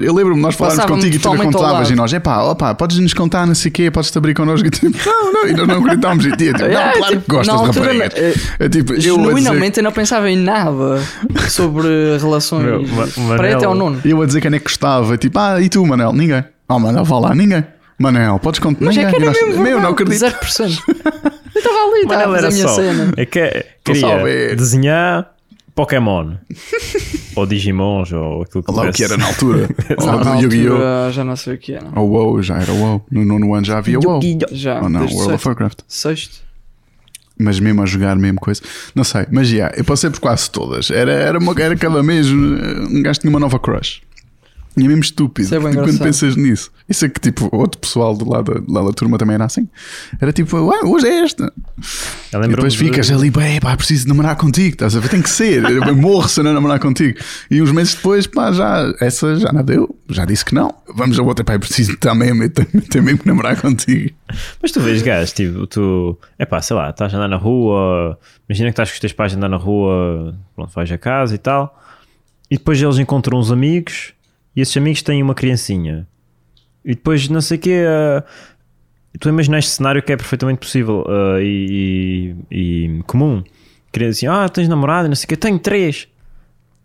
[0.00, 3.46] Eu lembro-me nós Passava-me contigo e tu contavas e nós, epá, opa, podes nos contar,
[3.46, 4.66] não sei o quê, podes-te abrir connosco.
[4.66, 6.46] E tipo, não, não, e nós não gritámos em ti.
[6.46, 8.12] Eu, tipo, não, claro tipo, que gostas na de raparigas.
[8.16, 11.00] eh, É tipo, eu a dizer- Genuinamente eu não pensava em nada
[11.48, 12.64] sobre relações.
[12.64, 14.00] Meu, Ma- Para até ao Manel- nono.
[14.04, 15.16] eu a dizer quem é que gostava.
[15.18, 16.12] Tipo, ah, e tu, Manel?
[16.12, 16.44] Ninguém.
[16.68, 17.64] Oh, Manel, vá lá, ninguém.
[17.98, 18.84] Manel, podes contar.
[18.84, 19.08] Mas ninguém.
[19.08, 19.62] é que era nós, mesmo.
[19.62, 20.20] Meu, não acredito.
[20.20, 20.78] 0%.
[21.54, 22.74] Eu estava ali, estava a Manel fazer era a minha só.
[22.76, 23.12] cena.
[23.16, 25.30] É que queria desenhar
[25.74, 26.34] Pokémon
[27.34, 29.68] ou Digimons ou aquilo que Lá o que era na altura.
[29.98, 30.72] Não, Ou do Yu-Gi-Oh!
[30.74, 31.88] altura já não sei o que era.
[31.98, 33.04] Ou WoW, já era WoW.
[33.10, 34.20] No nono ano já havia WoW.
[34.52, 35.46] Já, Ou não, desde World of sexto.
[35.48, 35.78] Warcraft.
[35.88, 36.42] sexto.
[37.38, 38.60] Mas mesmo a jogar, mesmo coisa.
[38.94, 40.90] Não sei, mas já, eu passei por quase todas.
[40.90, 44.02] Era, era, uma, era cada mês uh, um gajo tinha uma nova crush.
[44.76, 46.70] E é mesmo estúpido é tipo, quando pensas nisso.
[46.88, 49.68] Isso é que tipo, outro pessoal do lado da, lá da turma também era assim.
[50.20, 51.52] Era tipo, ué, hoje é esta.
[52.32, 54.70] E depois de- ficas ali, bem, pá, preciso namorar contigo.
[54.74, 55.08] Estás a ver?
[55.10, 55.62] Tem que ser.
[55.64, 57.18] Eu morro se eu não namorar contigo.
[57.50, 59.94] E uns meses depois, pá, já, essa já não deu.
[60.08, 60.74] Já disse que não.
[60.94, 62.50] Vamos a outra, pá, preciso também, mesmo
[63.18, 64.10] que namorar contigo.
[64.62, 68.18] Mas tu vês gajos, tipo, tu, é pá, sei lá, estás a andar na rua,
[68.48, 71.34] imagina que estás com os teus pais a andar na rua, pronto, vais a casa
[71.34, 71.78] e tal,
[72.50, 74.12] e depois eles encontram uns amigos,
[74.54, 76.06] e esses amigos têm uma criancinha,
[76.84, 78.24] e depois não sei o quê, ah,
[79.20, 83.42] tu imaginas este cenário que é perfeitamente possível ah, e, e- e comum,
[83.92, 86.08] querer assim, ah, tens namorado, não sei o quê, tenho três.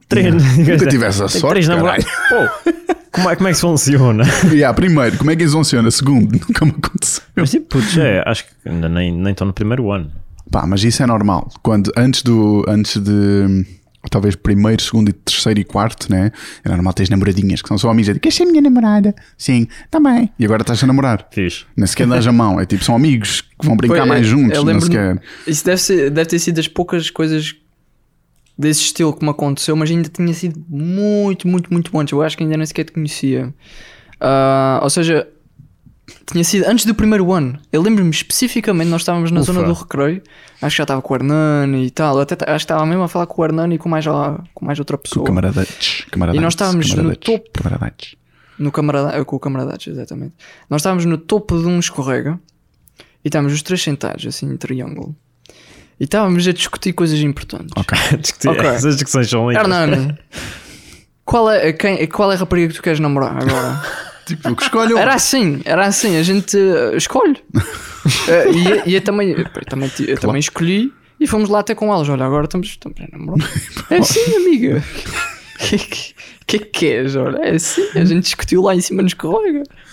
[0.09, 2.05] Três, Nunca tivesse a sorte, três namorados.
[2.29, 2.71] Pô,
[3.11, 4.23] como é, como é que isso funciona?
[4.55, 5.89] E ah, primeiro, como é que isso funciona?
[5.91, 7.23] Segundo, nunca me aconteceu.
[7.35, 10.09] Mas tipo, putz, é, acho que ainda nem nem estão no primeiro ano.
[10.49, 11.49] Pá, mas isso é normal.
[11.61, 12.63] Quando, antes do.
[12.69, 13.65] Antes de.
[14.09, 16.31] Talvez primeiro, segundo, e terceiro e quarto, né?
[16.63, 18.17] Era normal ter namoradinhas que são só amigas.
[18.17, 19.13] Queres ser minha namorada?
[19.37, 20.29] Sim, também.
[20.37, 21.27] E agora estás a namorar.
[21.31, 21.65] Fiz.
[21.75, 22.59] Nem sequer dás a mão.
[22.59, 24.57] É tipo, são amigos que vão brincar Foi, mais eu juntos.
[24.57, 25.21] Não lembro-me- sequer.
[25.45, 27.55] Isso deve, ser, deve ter sido das poucas coisas
[28.57, 32.11] desse estilo que me aconteceu, mas ainda tinha sido muito, muito, muito antes.
[32.11, 33.53] Eu acho que ainda nem sequer te conhecia.
[34.19, 35.27] Ah, ou seja,
[36.31, 37.59] tinha sido antes do primeiro ano.
[37.71, 39.53] Eu lembro-me especificamente, nós estávamos na Ufa.
[39.53, 40.21] zona do recreio.
[40.61, 42.19] Acho que já estava com o Hernani e tal.
[42.19, 44.05] Até, acho que estava mesmo a falar com o Hernani e com mais,
[44.53, 45.25] com mais outra Com pessoa.
[45.25, 46.05] camaradetes.
[46.11, 47.49] camaradetes E nós estávamos no topo.
[47.53, 48.15] Camaradetes.
[48.59, 50.33] No camarada, com o camaradas, exatamente.
[50.69, 52.39] Nós estávamos no topo de um escorrega
[53.23, 55.15] e estávamos os três sentados, assim, em triângulo.
[55.99, 57.69] E estávamos a discutir coisas importantes.
[57.75, 57.97] Ok.
[58.19, 58.65] Discutir- Ok.
[58.65, 59.63] Essas discussões são lindas.
[59.63, 60.17] Hernani,
[61.23, 63.81] qual é, quem, qual é a rapariga que tu queres namorar agora?
[64.27, 64.97] tipo, que escolham.
[64.97, 67.37] Era assim, era assim, a gente uh, escolhe.
[67.55, 71.73] Uh, e, eu- e eu também, eu também, eu também escolhi e fomos lá até
[71.73, 72.07] com elas.
[72.09, 73.49] Olha, agora estamos, estamos a namorar.
[73.89, 74.83] É assim, amiga.
[75.55, 76.13] O que, que,
[76.45, 77.15] que é que queres?
[77.15, 79.15] Olha, é assim, a gente discutiu lá em cima nos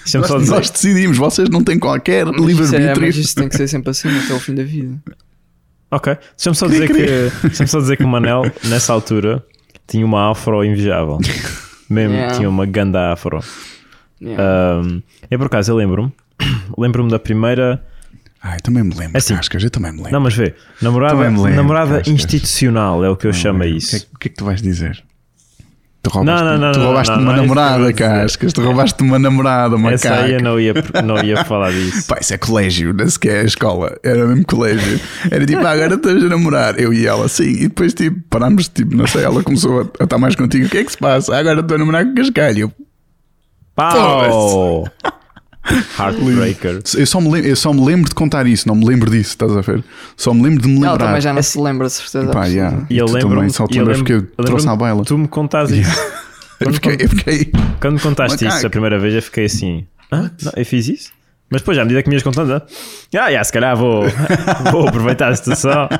[0.05, 3.01] só Nós, nós decidimos, vocês não têm qualquer é, livre-arbítrio.
[3.01, 5.03] mas isso tem que ser sempre assim até o fim da vida.
[5.91, 6.17] Ok.
[6.37, 7.67] Deixa-me só dizer que.
[7.67, 9.43] Só dizer que o Manel, nessa altura,
[9.87, 11.19] tinha uma afro invejável.
[11.89, 12.37] Mesmo, Yeah.
[12.37, 13.41] tinha uma ganda afro.
[14.25, 14.81] Yeah.
[14.83, 16.13] Um, eu por acaso, eu lembro-me.
[16.79, 17.85] Lembro-me da primeira.
[18.43, 19.35] Ai, também me lembro, assim.
[19.37, 20.13] Cascas, eu também me lembro.
[20.13, 20.55] Não, mas vê.
[20.83, 22.13] Namorada, lembro, namorada Cascas.
[22.13, 23.97] institucional é o que eu chamo a O que, isso.
[23.97, 25.03] é, o que é que tu vais dizer?
[26.03, 27.93] Tu roubaste, não, não, tu roubaste não, uma não que eu namorada.
[27.95, 28.53] Cascas.
[28.53, 32.07] Tu roubaste uma namorada, uma Essa aí eu não ia, não ia falar disso.
[32.07, 33.99] Pá, isso é colégio, não sequer é escola.
[34.03, 35.01] Era mesmo colégio.
[35.31, 36.79] Era tipo, ah, agora estamos a namorar.
[36.79, 37.45] Eu e ela, sim.
[37.49, 40.67] E depois, tipo, parámos, tipo, não sei, ela começou a, a estar mais contigo.
[40.67, 41.35] O que é que se passa?
[41.35, 42.71] Ah, agora estou a namorar com o Cascalho.
[43.75, 44.85] Pau!
[45.99, 46.83] Heartbreaker.
[46.97, 49.31] Eu só, me lembro, eu só me lembro de contar isso, não me lembro disso,
[49.31, 49.83] estás a ver?
[50.17, 51.07] Só me lembro de me Ela lembrar.
[51.07, 52.31] também já não se lembra, de certeza.
[52.31, 52.87] Pá, yeah.
[52.91, 55.03] E eu tu lembro também só te lembras porque eu trouxe à baila.
[55.05, 56.25] Tu me contaste isso.
[56.61, 57.53] Eu fiquei, eu fiquei.
[57.81, 60.31] Quando me contaste isso a primeira vez, eu fiquei assim: Hã?
[60.41, 61.11] Não, eu fiz isso?
[61.51, 62.63] Mas depois, à medida que me ias contando, ah,
[63.13, 64.05] yeah, se calhar vou,
[64.71, 65.89] vou aproveitar a situação.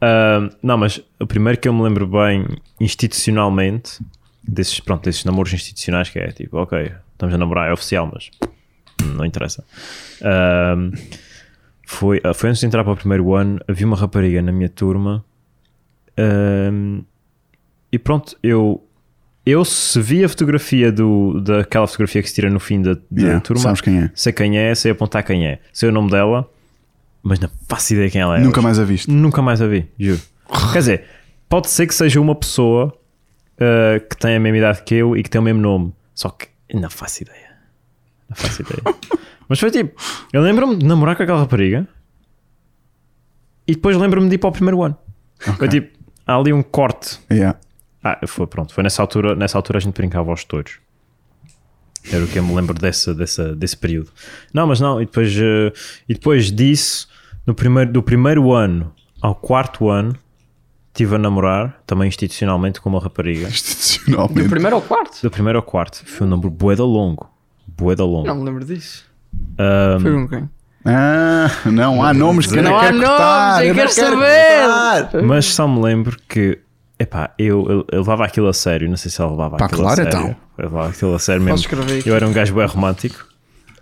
[0.00, 2.46] Ah, não, mas o primeiro que eu me lembro bem
[2.80, 3.98] institucionalmente,
[4.48, 8.30] desses, pronto, desses namoros institucionais, que é tipo, ok, estamos a namorar, é oficial, mas
[9.02, 9.62] hum, não interessa.
[10.22, 10.74] Ah,
[11.86, 14.68] foi, ah, foi antes de entrar para o primeiro ano, havia uma rapariga na minha
[14.68, 15.24] turma
[16.16, 17.02] ah,
[17.92, 18.82] e pronto, eu.
[19.46, 23.00] Eu se vi a fotografia do, daquela fotografia que se tira no fim da, da
[23.18, 24.10] Yeah, turma, sabes quem é?
[24.14, 26.46] sei quem é, sei apontar quem é, sei o nome dela,
[27.22, 28.40] mas não faço ideia quem ela é.
[28.40, 28.64] Nunca hoje.
[28.64, 29.10] mais a viste.
[29.10, 30.20] Nunca mais a vi, juro.
[30.70, 31.04] Quer dizer,
[31.48, 32.94] pode ser que seja uma pessoa
[33.58, 36.30] uh, que tem a mesma idade que eu e que tem o mesmo nome, só
[36.30, 37.50] que não faço ideia.
[38.28, 38.82] Não faço ideia.
[39.48, 40.00] mas foi tipo,
[40.32, 41.86] eu lembro-me de namorar com aquela rapariga
[43.66, 44.96] e depois lembro-me de ir para o primeiro ano.
[45.56, 47.58] Foi tipo, há ali um corte Yeah.
[48.02, 48.74] ah, foi pronto.
[48.74, 50.78] Foi nessa altura, nessa altura a gente brincava aos touros.
[52.10, 54.10] Era o que eu me lembro dessa, dessa, desse período.
[54.52, 55.72] Não, mas não, e depois, eh,
[56.08, 57.08] e depois disso,
[57.46, 60.16] no primeiro, do primeiro ano ao quarto ano,
[60.98, 63.46] estive a namorar, também institucionalmente, com uma rapariga.
[63.48, 64.48] Do Institucionalmente.
[64.48, 65.22] primeiro ao quarto?
[65.22, 66.02] Do primeiro ao quarto.
[66.04, 67.30] Foi um namoro boeda longo.
[67.66, 68.26] Boeda longo.
[68.26, 69.04] Não me lembro disso.
[69.58, 70.50] Ahm, Foi com quem?
[70.84, 73.62] Ah, não há nomes que eu não, Não nomes, cortar.
[73.64, 74.16] eu não quero saber.
[74.16, 75.22] cortar.
[75.22, 76.58] mas só me lembro que,
[76.98, 78.88] epá, eu, eu, eu levava aquilo a sério.
[78.88, 80.18] Não sei se ela levava Pá, aquilo claro, a sério.
[80.18, 80.36] então.
[80.56, 81.66] Eu levava aquilo a sério mesmo.
[82.06, 83.26] Eu era um gajo bem romântico.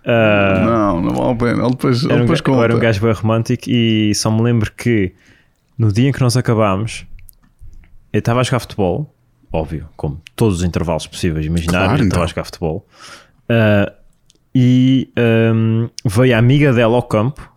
[0.05, 1.63] Ah, Não, não vale a pena.
[1.63, 2.63] Ele depois, ele Era um, depois ga- eu conta.
[2.65, 5.13] era um gajo bem romântico e só me lembro que
[5.77, 7.05] no dia em que nós acabámos,
[8.11, 9.13] eu estava a jogar futebol,
[9.51, 12.07] óbvio, como todos os intervalos possíveis, imaginários, Claro, então.
[12.07, 12.87] estava a jogar futebol.
[13.49, 13.93] Ah,
[14.55, 17.47] e ahm, veio a amiga dela ao campo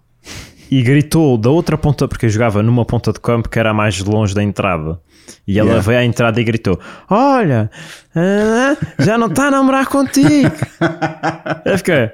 [0.70, 3.98] e gritou da outra ponta, porque eu jogava numa ponta de campo que era mais
[4.00, 5.00] longe da entrada.
[5.46, 5.86] E ela Yeah.
[5.86, 6.78] veio à entrada e gritou:
[7.08, 7.70] Olha,
[8.14, 10.50] ah, já não está a namorar contigo.
[11.64, 12.10] eu fiquei: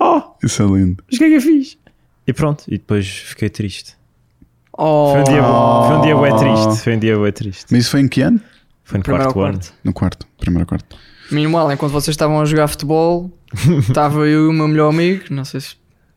[0.00, 1.02] Oh, Isso é lindo.
[1.06, 1.78] mas o que é que eu fiz?
[2.26, 3.94] E pronto, e depois fiquei triste.
[4.80, 6.82] Oh, Foi um dia, foi um dia bué triste.
[6.84, 7.66] Foi um dia bué triste.
[7.72, 8.40] Mas isso foi em que ano?
[8.84, 9.58] Foi no primeiro ao quarto ano.
[9.58, 9.74] quarto.
[9.84, 10.26] No quarto.
[10.38, 10.96] Primeiro quarto.
[11.32, 13.30] Meanwhile, enquanto vocês estavam a jogar futebol,
[13.88, 15.74] estava eu e o meu melhor amigo, não sei se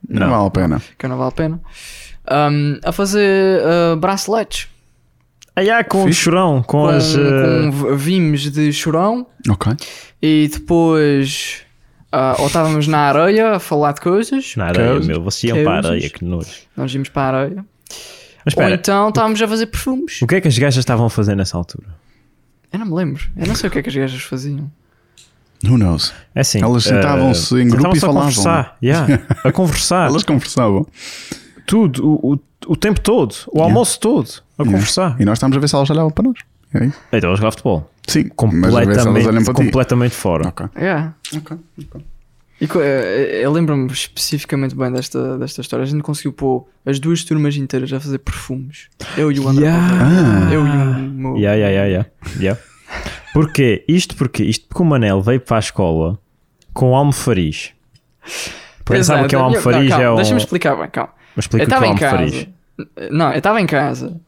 [0.08, 0.30] Não, Não.
[0.30, 0.82] vale a pena.
[0.98, 1.62] que não vale a pena,
[2.52, 4.68] um, a fazer uh, braceletes
[5.56, 6.22] Ah, yeah, com Fixe.
[6.22, 7.14] chorão, com, com, as.
[7.16, 9.74] com v- vimes de chorão Ok.
[10.22, 11.64] e depois
[12.12, 15.08] ah, ou estávamos na areia a falar de coisas, Na areia, Coisas.
[15.08, 15.22] meu.
[15.24, 16.48] Vocês iam para a areia, que nojo.
[16.78, 17.66] nós íamos para a areia,
[18.46, 20.22] ou espera, então estávamos a fazer perfumes.
[20.22, 21.88] o que é que as gajas estavam a fazer nessa altura?
[22.72, 24.72] Eu não me lembro, eu não sei o que é que as gajas faziam.
[25.64, 26.12] Who knows?
[26.34, 26.62] É assim.
[26.64, 28.22] Elas eh, sentavam-se em grupo e sentavam-se a falavam.
[28.34, 28.78] conversar.
[28.84, 30.10] yeah, a conversar.
[30.10, 30.88] Elas conversavam.
[31.68, 34.28] Tudo, o, o, o tempo todo, o almoço todo,
[34.58, 34.72] a Yeah.
[34.78, 35.16] conversar.
[35.22, 36.38] E nós estávamos a ver se elas olhavam para nós.
[36.74, 36.98] É isso?
[37.12, 37.92] Então, eu jogava futebol.
[38.08, 39.64] Sim, mas a ver se elas olham Completamente, para ti.
[39.66, 40.48] completamente fora.
[40.48, 41.14] Ok, Yeah.
[41.38, 41.58] ok.
[41.80, 42.02] ok.
[42.62, 45.82] E co- eh, eu lembro-me especificamente bem desta, desta história.
[45.82, 48.88] A gente conseguiu pôr as duas turmas inteiras a fazer perfumes.
[49.18, 49.66] Eu e o André.
[49.66, 50.48] Yeah.
[50.48, 50.54] Ah.
[50.54, 51.38] Eu e o meu.
[51.38, 52.10] Yeah, yeah, yeah, yeah.
[52.40, 52.62] yeah.
[53.34, 53.84] Porquê?
[53.88, 56.20] Isto porque Isto porque o Manel veio para a escola
[56.72, 57.72] com almofariz.
[59.04, 59.70] Sabe o que é um Exato.
[59.70, 60.16] almofariz Não, calma, é um...
[60.16, 61.14] Deixa-me explicar bem, calma.
[61.36, 62.48] Mas Eu explica o é estava um em casa.
[63.10, 64.22] Não, eu estava em casa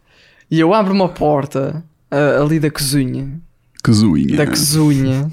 [0.49, 3.39] e eu abro uma porta ah, ali da cozinha.
[3.83, 4.37] Que zoinha.
[4.37, 5.29] Da cozinha.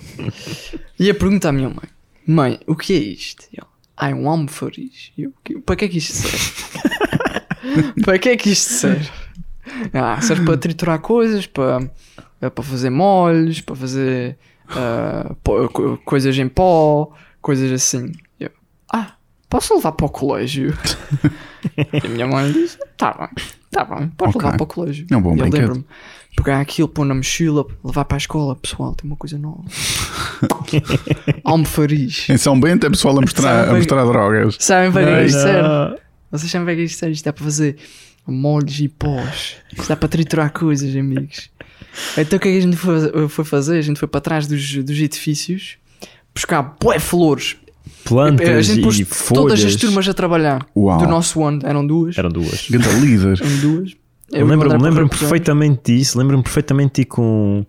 [0.98, 1.88] e eu pergunto à minha mãe:
[2.26, 3.44] Mãe, o que é isto?
[3.52, 5.12] E ela, é um almofariz.
[5.16, 6.52] E eu, "Que- Para que é que isto serve?
[8.04, 9.10] para que é que isto serve?
[9.92, 11.90] Ah, serve para triturar coisas, para,
[12.40, 14.38] é para fazer molhos, para fazer
[15.72, 18.12] co- coisas em pó, coisas assim.
[18.38, 18.50] Eu,
[18.92, 19.14] ah,
[19.48, 20.76] posso levar para o colégio?
[22.02, 23.28] e a minha mãe disse: Tá bem,
[23.70, 24.42] tá bem, pode Ok.
[24.42, 25.06] levar para o colégio.
[25.10, 25.84] É um bom eu lembro-me,
[26.36, 29.62] pegar aquilo, pôr na mochila, levar para a escola, pessoal, tem uma coisa nova.
[31.44, 32.28] Almofariz.
[32.28, 34.56] Em São Bento é pessoal a mostrar, a mostrar drogas.
[34.58, 36.00] Sabem para que é isto serve?
[36.30, 37.14] Vocês sabem para que é isto serve?
[37.14, 37.76] Isto dá para fazer
[38.26, 39.56] molhos e pós.
[39.76, 41.50] Isto dá para triturar coisas, amigos.
[42.16, 43.78] Então o que é que a gente foi, fazer?
[43.78, 45.76] A gente foi para trás dos, dos edifícios
[46.34, 47.56] buscar bué flores.
[47.86, 49.76] a Plantas gente pôs e todas as folhas.
[49.76, 50.66] turmas a trabalhar.
[50.76, 50.98] Uau.
[50.98, 51.60] Do nosso ano.
[51.64, 52.16] Eram duas.
[52.16, 52.68] Eram duas.
[52.70, 53.40] Ganda líder.
[53.40, 53.96] Eram duas.
[54.32, 56.18] Eu lembro-me lembro perfeitamente disso.
[56.18, 57.64] Lembro-me perfeitamente de ir com,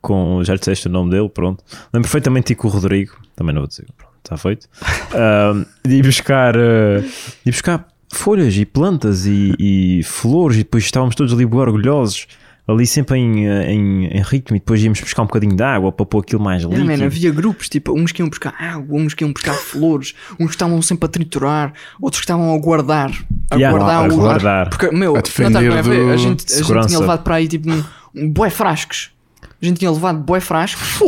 [0.00, 0.42] com.
[0.44, 1.62] Já disseste o nome dele, pronto.
[1.92, 3.16] Lembro perfeitamente de ir com o Rodrigo.
[3.34, 3.86] Também não vou dizer.
[3.96, 4.68] Pronto, está feito.
[5.84, 6.56] De ir buscar.
[6.56, 7.02] ah,
[7.44, 10.56] de buscar folhas e plantas e, e flores.
[10.56, 12.26] E depois estávamos todos ali orgulhosos.
[12.68, 14.56] Ali sempre em, ah, em, em ritmo.
[14.56, 16.98] E depois íamos buscar um bocadinho de água para pôr aquilo mais Yeah, líquido.
[17.00, 20.46] man, havia grupos, tipo, uns que iam buscar água, uns que iam buscar flores, uns
[20.46, 23.10] que estavam sempre a triturar, outros que estavam a guardar.
[23.50, 24.68] A Yeah, guardar a o guardar.
[24.70, 26.04] Porque, meu, A não a ver?
[26.06, 29.10] do- A gente, a gente tinha levado para aí tipo um, um bué frascos.
[29.60, 31.00] A gente tinha levado bué frascos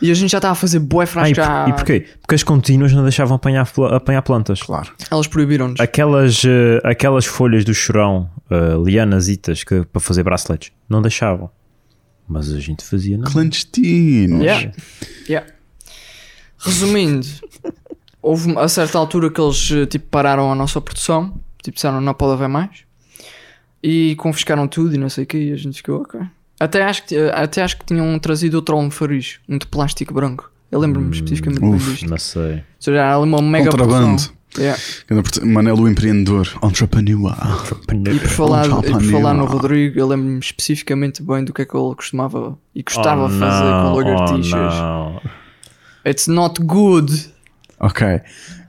[0.00, 1.30] e a gente já estava a fazer bué Ah, frascos.
[1.30, 1.68] e, por- já...
[1.68, 2.06] e porquê?
[2.20, 4.60] Porque as contínuas não deixavam apanhar, apanhar plantas.
[4.62, 4.90] Claro.
[5.10, 5.78] Elas proibiram-nos.
[5.78, 11.48] Aquelas, eh, aquelas folhas do chorão, uh, lianasitas, que, para fazer braceletes, não deixavam.
[12.26, 13.30] Mas a gente fazia, não.
[13.30, 14.42] Clandestino.
[14.42, 14.72] Yeah.
[15.28, 15.46] Yeah.
[16.58, 17.26] Resumindo,
[18.20, 22.00] houve uma- a certa altura que eles eh, tipo, pararam a nossa produção, tipo, disseram
[22.00, 22.84] não pode haver mais
[23.82, 26.20] e confiscaram tudo e não sei o que, e a gente ficou ok.
[26.64, 30.50] Até acho que, eh, até acho que tinham trazido outro almofariz, um de plástico branco.
[30.70, 31.90] Eu lembro-me especificamente bem uf.
[31.90, 32.08] disto.
[32.08, 32.54] Não sei.
[32.54, 34.06] Ou seja, era ali uma mega Contrabando.
[34.06, 34.32] produção.
[34.58, 34.78] Yeah.
[35.44, 36.46] Manel o empreendedor.
[36.62, 37.34] Entrepreneur.
[38.14, 39.12] E por falar, e por Entrepreneur.
[39.12, 43.24] falar no Rodrigo, eu lembro-me especificamente bem do que é que ele costumava e gostava
[43.24, 44.52] Oh, de fazer não, com lagartixas.
[44.74, 45.20] Oh, não.
[46.06, 47.30] It's not good.
[47.80, 48.06] Ok.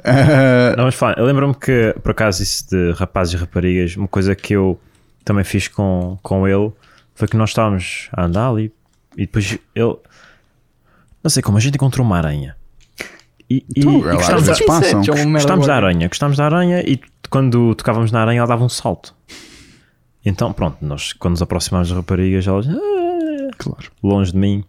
[0.05, 4.07] Ah, Não, mas fala, eu lembro-me que, por acaso, isso de rapazes e raparigas, uma
[4.07, 4.79] coisa que eu
[5.25, 6.71] também fiz com, com ele
[7.15, 8.71] foi que nós estávamos a andar ali
[9.15, 9.95] e depois ele,
[11.23, 12.55] não sei como, a gente encontrou uma aranha.
[13.49, 16.99] E, e, Então, e ela gostávamos, da, é gostávamos da aranha, gostávamos da aranha e
[17.29, 19.13] quando tocávamos na aranha ela dava um salto.
[20.25, 23.91] Então, pronto, nós quando nos aproximámos das raparigas, elas "Ah", claro.
[24.01, 24.63] longe de mim.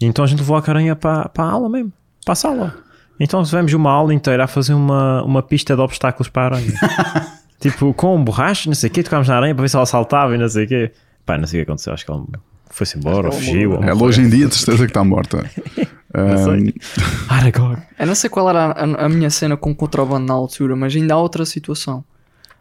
[0.00, 1.92] E então a gente levou a caranha para, para a aula mesmo,
[2.24, 2.74] para a sala.
[3.18, 6.72] Então tivemos uma aula inteira a fazer uma, uma pista de obstáculos para a aranha.
[7.60, 10.34] tipo, com borracha, não sei o quê, tocámos na aranha para ver se ela saltava
[10.34, 10.92] e não sei o quê.
[11.30, 12.26] Pá, não sei o que aconteceu, acho que ela
[12.70, 13.74] foi-se embora, ou fugiu.
[13.74, 15.48] ou Ela uma hoje em dia, de certeza que está morta.
[15.48, 16.74] Sei.
[17.30, 17.80] Aragog.
[17.96, 21.14] Eu não sei qual era a, a minha cena com contrabando na altura, mas ainda
[21.14, 22.04] há outra situação.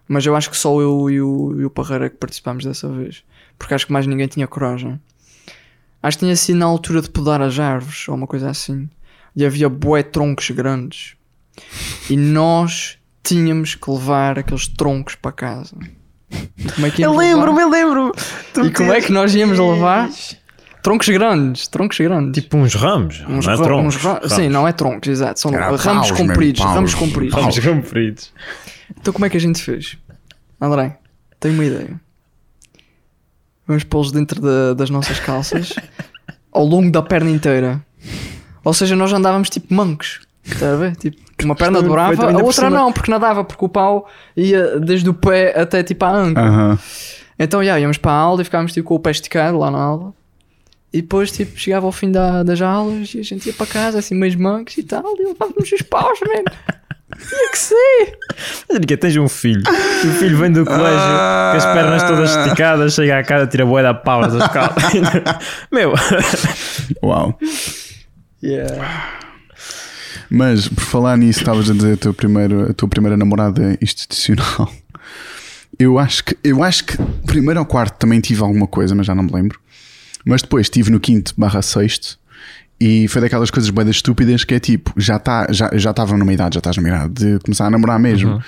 [0.08, 2.88] Mas eu acho que só eu e o, e o Parreira é que participámos dessa
[2.89, 3.23] vez.
[3.58, 5.01] Porque acho que mais ninguém tinha coragem.
[6.03, 8.88] Acho que tinha sido na altura de podar as árvores ou uma coisa assim.
[9.36, 11.15] E havia bué troncos grandes.
[12.08, 15.75] E nós tínhamos que levar aqueles troncos para casa.
[16.75, 17.61] Como é que íamos levar?
[17.61, 18.11] eu lembro.
[18.65, 20.09] E como é que nós íamos levar?
[20.83, 22.41] Troncos grandes, troncos grandes.
[22.43, 23.95] Tipo uns ramos, Uns não é troncos.
[23.95, 24.31] uns ra- ramos.
[24.33, 25.39] Sim, não é troncos, exato.
[25.39, 26.61] São Era ramos paus compridos.
[26.61, 26.73] paus.
[26.73, 27.35] Ramos compridos.
[27.35, 28.33] Ramos compridos.
[28.99, 29.97] Então como é que a gente fez?
[30.61, 30.97] André,
[31.39, 31.99] tenho uma ideia.
[33.67, 35.73] Vamos pô-los dentro da- das nossas calças
[36.51, 37.83] ao longo da perna inteira.
[38.63, 40.21] Ou seja, nós andávamos tipo mancos.
[40.43, 40.95] Está a ver?
[40.95, 42.69] Tipo, uma perna dobrava, também a outra cima.
[42.69, 46.80] não, porque nadava, porque o pau ia desde o pé até tipo à anca.
[47.38, 49.80] Então, já, íamos para a aula e ficávamos tipo com o pé esticado lá na
[49.80, 50.13] aula.
[50.91, 53.99] E depois, tipo, chegava ao fim da, das aulas e a gente ia para casa,
[53.99, 56.43] assim, meio mancos e tal, e levávamos os paus, man.
[57.17, 58.17] Tinha que ser.
[58.88, 59.63] Que tens um filho.
[60.04, 63.63] E o filho vem do colégio com as pernas todas esticadas, chega à casa, tira
[63.63, 64.93] a boia da pau das calças.
[65.71, 65.93] Meu,
[67.04, 67.38] Uau.
[68.41, 69.19] Yeah.
[70.29, 74.71] Mas por falar nisso, estavas a dizer a tua, primeiro, a tua primeira namorada institucional.
[75.77, 79.15] Eu acho que eu acho que primeiro ou quarto também tive alguma coisa, mas já
[79.15, 79.59] não me lembro.
[80.25, 82.19] Mas depois estive no quinto barra sexto
[82.79, 86.31] e foi daquelas coisas bem estúpidas que é tipo, já tá, já já estava numa
[86.31, 88.41] idade, já estás numa idade de começar a namorar mesmo.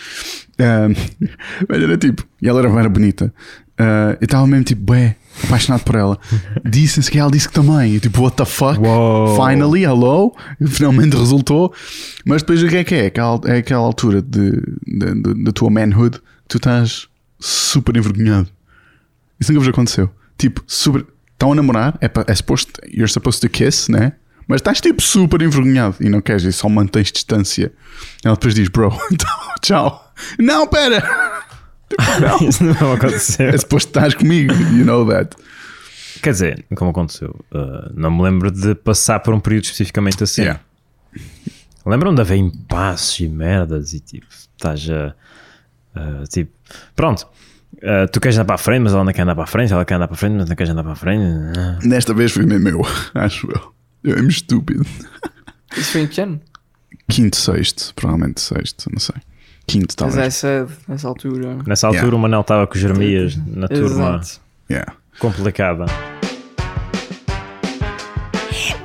[0.60, 0.88] Ah,
[1.67, 3.34] mas era tipo, e ela era bem bonita.
[3.78, 6.20] Ah, eu estava mesmo tipo, bem apaixonado por ela.
[6.63, 7.94] Disse-se que ela disse que também.
[7.96, 8.80] Eu, tipo, what the fuck?
[8.80, 9.36] Uou.
[9.36, 10.34] Finally, hello.
[10.67, 11.74] Finalmente resultou.
[12.26, 13.06] Mas depois o que é que é?
[13.08, 17.08] Aquela- É aquela altura da tua manhood que tu estás
[17.39, 18.48] super envergonhado.
[19.39, 20.10] Isso nunca vos aconteceu.
[20.38, 21.06] Tipo, super.
[21.34, 22.72] Estão a namorar, é, é suposto.
[22.88, 24.13] You're supposed to kiss, né?
[24.48, 27.72] Mas estás tipo super envergonhado e não queres, e só mantens distância.
[28.24, 29.28] Ela depois diz, bro, então,
[29.62, 30.13] tchau.
[30.38, 31.02] Não, pera!
[32.48, 33.50] Isso não aconteceu.
[33.50, 35.36] É suposto que estás comigo, you know that.
[36.22, 37.36] Quer dizer, como aconteceu?
[37.52, 40.42] Uh, não me lembro de passar por um período especificamente assim.
[40.42, 40.62] Yeah.
[41.86, 45.16] Lembram de haver impasses e merdas e tipo, estás a.
[45.96, 46.52] a, tipo,
[46.96, 47.28] pronto.
[47.78, 49.74] uh, tu queres andar para a frente, mas ela não quer andar para a frente,
[49.74, 51.88] ela quer andar para a frente, mas não queres andar para a frente.
[51.88, 52.82] Desta vez foi mesmo eu,
[53.16, 53.74] acho eu.
[54.04, 54.86] Eu é estúpido.
[55.76, 56.42] Isso foi em que ano?
[57.10, 59.16] Quinto, sexto, provavelmente sexto, não sei.
[59.67, 60.28] Quinto, Mas talvez.
[60.28, 61.58] é cedo, nessa altura.
[61.65, 62.15] Nessa altura Yeah.
[62.17, 64.41] o Manel estava com os Jeremias na turma Exato.
[64.69, 64.93] Yeah.
[65.19, 65.86] complicada.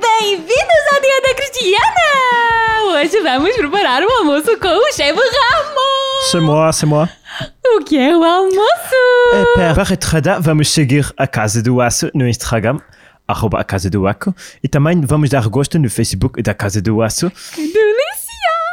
[0.01, 3.01] Bem-vindos ao Dia da Cristiana!
[3.01, 6.29] Hoje vamos preparar o almoço com o chefe Ramos!
[6.31, 7.07] C'est moi.
[7.75, 8.95] O que é o almoço?
[9.59, 12.79] É, para entrada, vamos seguir a Casa do Aço no Instagram,
[13.27, 17.01] arroba a Casa do Aço, e também vamos dar gosto no Facebook da Casa do
[17.01, 17.29] Aço.
[17.53, 18.06] Que delícia!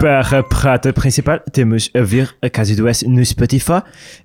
[0.01, 3.83] Para a prato principal, temos a ver a Casa do Aço no Spotify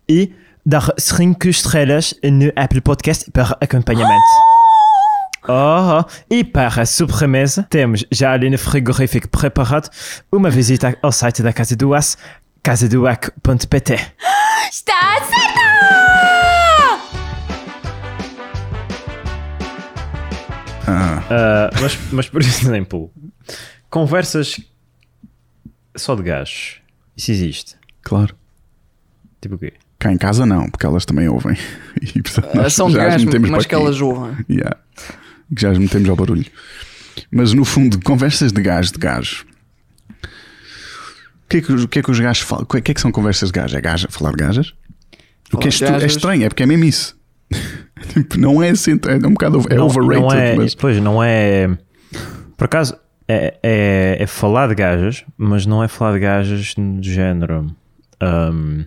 [0.10, 0.34] e
[0.66, 4.20] dar 5 estrelas no Apple Podcast para acompanhamento.
[5.48, 9.90] Oh, e para a sobremesa, temos já ali no frigorífico preparado
[10.32, 12.18] uma visita ao site da Casa do Aço,
[12.62, 13.94] casadoaco.pt.
[14.70, 15.60] Está certo!
[20.88, 23.12] Ah, mas, mas, por exemplo,
[23.90, 24.60] conversas
[25.96, 26.78] só de gajos.
[27.18, 27.76] Isso existe.
[28.02, 28.36] Claro.
[29.42, 29.74] Tipo o quê?
[29.98, 31.58] Cá em casa não, porque elas também ouvem.
[32.16, 33.84] E, portanto, nós Ah, São metemos mas para que aqui.
[33.84, 34.38] elas ouvem.
[34.50, 34.78] Yeah.
[35.54, 36.46] Que já as metemos ao barulho.
[37.32, 39.46] Mas no fundo, conversas de gajo de gajo.
[40.14, 42.64] O que é que, os- o que, é que os gajos falam?
[42.64, 43.76] O que é que são conversas de gajo?
[43.78, 44.74] É gajo, falar de gajas?
[45.52, 47.18] O que é, estu- é estranho, é porque é mesmo isso.
[48.14, 51.22] Tipo, não é assim, é um bocado é não, overrated, não é, mas Pois, não
[51.24, 51.68] é.
[52.56, 52.96] Por acaso,
[53.30, 57.68] é, é, é falar de gajas, mas não é falar de gajas do género.
[58.22, 58.84] um,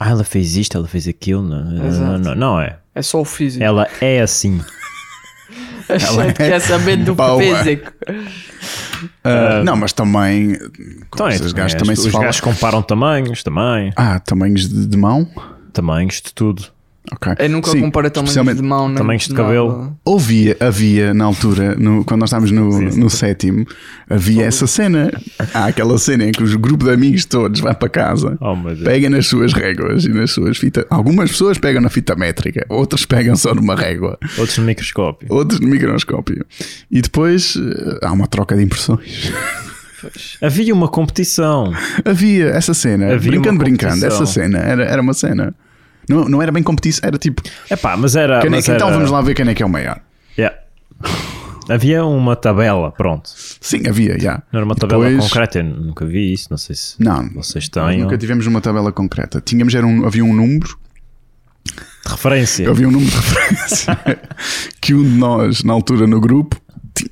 [0.00, 1.42] ah, ela fez isto, ela fez aquilo.
[1.42, 2.18] Não, não, Exato.
[2.20, 2.78] não, não é.
[2.94, 3.62] É só o físico.
[3.62, 4.60] Ela é assim.
[5.88, 7.42] A gente quer saber do boa.
[7.42, 7.92] físico.
[9.24, 10.68] Ah, não, mas também Então,
[11.10, 12.24] conversas de gajos é, também os se fala.
[12.26, 13.92] gajos comparam tamanhos também.
[13.96, 15.28] Ah, tamanhos de, de mão?
[15.72, 16.64] Tamanhos de tudo.
[17.12, 17.32] Ok.
[17.38, 18.94] Eu nunca Sim, comparei tamanhos de mão.
[18.94, 19.42] tamanhos de nada.
[19.44, 19.98] cabelo.
[20.06, 23.66] Havia, havia na altura, no- quando nós estávamos no, no sétimo,
[24.08, 25.10] havia essa cena.
[25.54, 29.08] Há aquela cena em que os grupo de amigos todos vai para casa, Oh, pega
[29.10, 30.84] nas suas réguas e nas suas fitas.
[30.90, 35.26] Algumas pessoas pegam na fita métrica, outras pegam só numa régua, Outros no microscópio.
[35.30, 36.44] outros no microscópio.
[36.90, 39.32] E depois eh, há uma troca de impressões.
[40.40, 41.72] Havia uma competição.
[42.04, 45.54] Havia essa cena, Havia brincando, brincando, essa cena era, era uma cena.
[46.10, 48.40] Não, não era bem competição, era tipo, Epá, mas era.
[48.44, 50.00] é mas então era- vamos lá ver quem é que é o maior.
[50.38, 50.56] Yeah.
[51.68, 53.30] Havia uma tabela, pronto.
[53.60, 54.42] Sim, havia, já.
[54.52, 57.68] Não era uma tabela Depois- concreta, eu nunca vi isso, não sei se Não, vocês
[57.68, 58.00] têm.
[58.02, 59.40] nunca tivemos uma tabela concreta.
[59.40, 60.76] Tínhamos, era um, havia um número,
[61.64, 62.68] De referência.
[62.68, 63.96] havia um número de referência
[64.80, 66.60] que um de nós, na altura no grupo,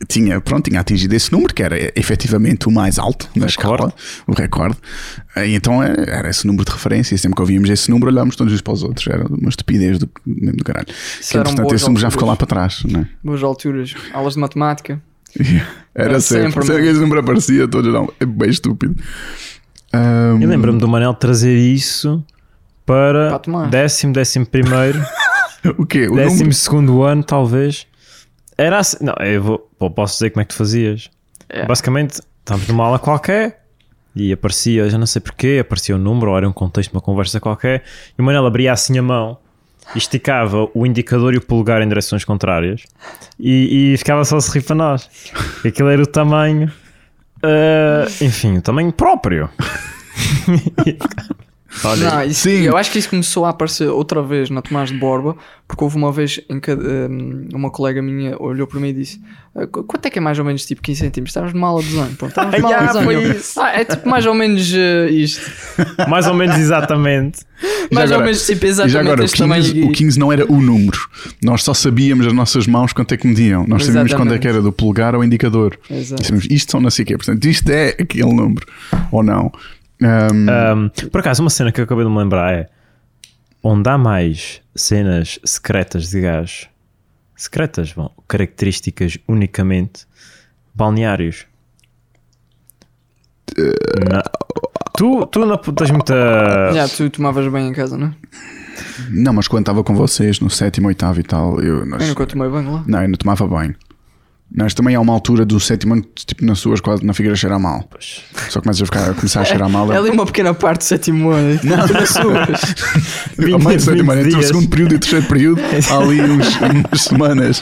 [0.08, 3.92] tinha, pronto, tinha atingido esse número, que era efetivamente o mais alto na escala,
[4.26, 4.76] o recorde.
[5.36, 8.36] E então era, era esse número de referência, e sempre que ouvíamos esse número, olhámos
[8.36, 9.06] todos uns para os outros.
[9.06, 10.86] Era uma estupidez do, mesmo do caralho.
[10.88, 13.08] Isso Que, entretanto, esse número já ficou lá para trás, não é?
[13.22, 13.94] Boas alturas.
[14.12, 15.00] Aulas de matemática.
[15.94, 16.52] Era Era sempre.
[16.52, 18.94] sempre, Sempre esse número aparecia, todos eram é bem estúpido.
[19.92, 22.22] Ahm, Eu lembro-me do Manel trazer isso
[22.86, 25.02] para Para décimo, décimo primeiro,
[25.76, 26.06] o quê?
[26.06, 26.54] O décimo número?
[26.54, 27.86] segundo ano, talvez.
[28.58, 28.98] Era assim.
[29.00, 31.08] Não, eu vou, pô, posso dizer como é que tu fazias.
[31.48, 31.64] É.
[31.64, 33.64] Basicamente, estávamos numa aula qualquer
[34.14, 37.00] e aparecia, já não sei porquê, aparecia um número ou era um contexto de uma
[37.00, 37.84] conversa qualquer
[38.18, 39.38] e o Manel abria assim a mão
[39.94, 42.82] e esticava o indicador e o polegar em direções contrárias
[43.38, 45.08] e, e ficava só a se rir para nós.
[45.64, 46.70] E aquilo era o tamanho,
[47.42, 49.48] ah, enfim, o tamanho próprio.
[51.84, 52.62] Olha, Não, isso- sim.
[52.62, 55.96] eu acho que isso começou a aparecer outra vez na Tomás de Borba, porque houve
[55.96, 59.20] uma vez em que hum, uma colega minha olhou para mim e disse:
[59.54, 61.30] "Ah, qu- Quanto é que é mais ou menos tipo 15 centímetros?
[61.30, 62.16] Estávamos numa aula de desenho.
[62.16, 63.04] Pronto, aula de Ah, desenho.
[63.04, 63.60] foi Eu, isso.
[63.60, 65.50] "Ah, é tipo mais ou menos eh, isto.
[66.08, 67.40] mais ou menos exatamente.
[67.92, 69.88] Mais agora- ou menos tipo E já exatamente agora, o este tamanho 15, aqui.
[69.88, 70.98] o 15 não era o número.
[71.44, 73.66] Nós só sabíamos as nossas mãos quanto é que mediam.
[73.68, 75.78] Nós sabíamos quando é que era do polegar ao indicador.
[75.90, 76.22] Exato.
[76.22, 77.16] E sabíamos, isto são não sei o quê.
[77.16, 78.66] Portanto, isto é aquele número.
[79.12, 79.52] Ou não.
[80.02, 82.68] Ahm, Um, por acaso, uma cena que eu acabei de me lembrar é
[83.62, 86.68] onde há mais cenas secretas de gás,
[87.36, 90.06] secretas, bom, características unicamente
[90.74, 91.46] balneários.
[94.10, 94.22] Na-
[94.96, 96.72] Tu, tu não tens muita.
[96.74, 98.14] Já, tu tomavas bem em casa, não é?
[99.10, 102.26] Não, mas quando estava com vocês no sétimo, oitavo e tal, eu, nós- Eu nunca
[102.26, 102.84] tomei banho lá.
[102.86, 103.76] não, eu não tomava banho.
[104.50, 107.58] Nós também há uma altura do sétimo ano, tipo nas suas quase na figueira cheira
[107.58, 107.84] mal.
[107.90, 108.22] Pois.
[108.48, 109.92] Só começas a, ficar, a começar a cheirar mal.
[109.92, 111.60] É ali uma pequena parte do sétimo ano.
[111.62, 112.44] Não, na sua.
[113.52, 115.96] Ao meio do sétimo ano, 20 entre o segundo período e o terceiro período, há
[115.98, 117.60] ali uns, umas semanas.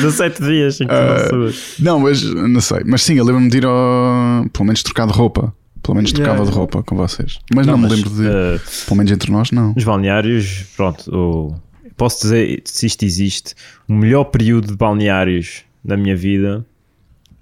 [0.00, 2.82] 17 dias que tu Ah, não mas não sei.
[2.86, 4.46] Mas sim, eu lembro-me de ir ao.
[4.52, 5.52] Pelo menos trocar de roupa.
[5.82, 6.50] Pelo menos trocava Yeah.
[6.52, 7.40] de roupa com vocês.
[7.52, 8.22] Mas não, Não, me mas, lembro de.
[8.28, 9.74] uh, Pelo menos entre nós, não.
[9.76, 11.54] Os balneários, pronto, o-
[11.96, 13.54] posso dizer, se isto existe,
[13.88, 16.64] o melhor período de balneários da minha vida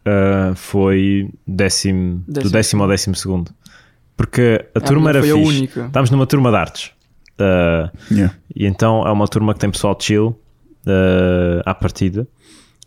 [0.04, 3.52] ah, foi décimo, do Décimo décimo ao décimo segundo.
[4.16, 5.48] Porque a turma minha era foi a fixe.
[5.58, 5.86] única.
[5.86, 6.90] Estávamos numa turma de artes.
[7.38, 8.34] Ah, Yeah.
[8.54, 10.38] e então é uma turma que tem pessoal chill
[10.86, 12.26] ah, à partida.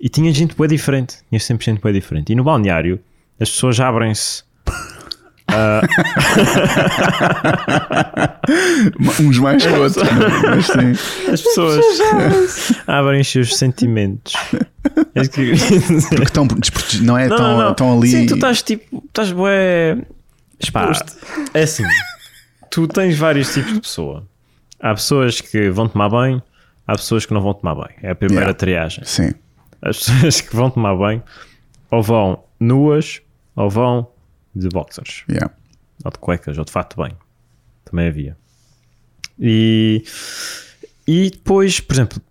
[0.01, 1.17] E tinha gente bem diferente.
[1.29, 2.31] Tinha sempre gente bem diferente.
[2.31, 2.99] E no balneário
[3.39, 4.43] as pessoas abrem-se.
[9.21, 10.03] Uns mais que outros.
[10.49, 10.91] mas sim.
[11.31, 11.85] As pessoas
[12.87, 14.33] abrem os seus sentimentos.
[15.15, 15.53] É que.
[16.09, 17.05] Porque estão desprotegidos.
[17.07, 17.27] Não é?
[17.27, 18.07] Não, Estão, não, estão ali.
[18.09, 19.97] Sim, tu estás tipo, estás bué.
[20.71, 20.91] Pá,
[21.53, 21.83] é assim,
[22.69, 24.25] tu tens vários tipos de pessoa.
[24.79, 26.41] Há pessoas que vão tomar banho,
[26.87, 27.93] há pessoas que não vão tomar banho.
[28.01, 28.57] É a primeira Yeah.
[28.57, 29.03] triagem.
[29.05, 29.31] Sim.
[29.81, 31.23] As pessoas que vão tomar banho
[31.91, 33.21] ou vão nuas
[33.55, 34.07] ou vão
[34.55, 35.23] de boxers.
[35.29, 35.53] Yeah.
[36.03, 37.17] Ou de cuecas, ou de fato banho.
[37.85, 38.37] Também havia.
[39.39, 40.03] E,
[41.07, 42.21] e depois, por exemplo,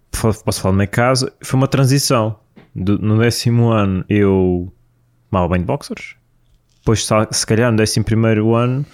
[0.44, 2.38] posso falar no meu caso, foi uma transição.
[2.74, 4.72] Do- no décimo ano eu
[5.30, 6.14] tomava banho de boxers.
[6.78, 8.84] Depois, se calhar, no décimo primeiro ano,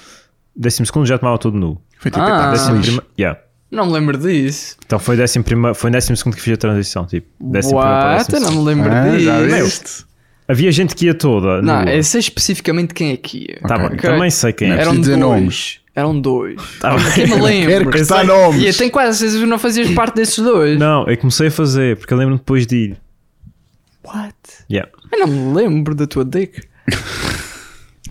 [0.55, 1.81] décimo segundo já tomava tudo nu.
[1.99, 2.51] Foi tipo, Ah.
[2.51, 2.87] Décimo feliz.
[2.97, 3.41] prime- yeah.
[3.71, 4.77] Não me lembro disso.
[4.85, 5.75] Então foi décimo, prime...
[5.75, 7.07] foi décimo segundo que fiz a transição.
[7.07, 8.31] Tipo, décimo primeiro para What?
[8.33, 10.08] décimo Eu não me lembro Ah, já disso.
[10.49, 11.61] Havia gente que ia toda.
[11.61, 13.61] Não, eu sei especificamente quem é que ia.
[13.69, 13.99] Tá bem, Ok.
[13.99, 14.71] também sei quem é.
[14.71, 15.01] Não é Eram dois.
[15.07, 15.81] dizer nomes.
[15.95, 16.57] Eram dois.
[16.81, 17.13] Tá bem.
[17.15, 17.71] Quem me lembro?
[17.73, 18.27] Quero que está sei.
[18.27, 18.63] nomes.
[18.63, 20.79] E eu tenho quase certeza que não fazias parte desses dois.
[20.79, 22.97] Não, eu comecei a fazer, porque eu lembro-me depois de ir.
[24.05, 24.35] What?
[24.71, 24.91] Yeah.
[25.13, 26.63] Eu não me lembro da tua dick.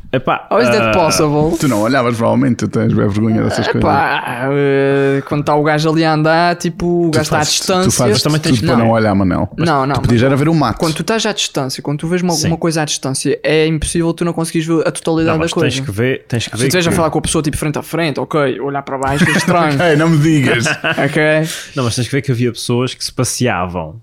[0.09, 1.57] Epá, How is that ah, possible?
[1.59, 3.81] Tu não olhavas, provavelmente, tu tens vergonha dessas coisas.
[3.81, 7.91] Epá, eh, quando está o gajo ali a andar, tipo, o gajo está à distância.
[7.91, 8.85] Tu fazes também tudo tens- para não.
[8.85, 9.49] não olhar, Manel.
[9.57, 10.79] Mas Não, não, Tu podias era ver o mato.
[10.79, 14.23] Quando tu estás à distância, quando tu vês uma, coisa à distância, é impossível tu
[14.23, 15.75] não conseguires ver a totalidade Não, da mas coisa.
[15.75, 16.63] tens que ver, tens que Se ver.
[16.63, 18.97] tu estiveres a que- falar com a pessoa tipo frente a frente, ok, olhar para
[18.97, 19.77] baixo é estranho.
[19.99, 20.65] Não me digas.
[21.05, 21.49] ok?
[21.75, 23.99] Não, mas tens que ver que havia pessoas que se passeavam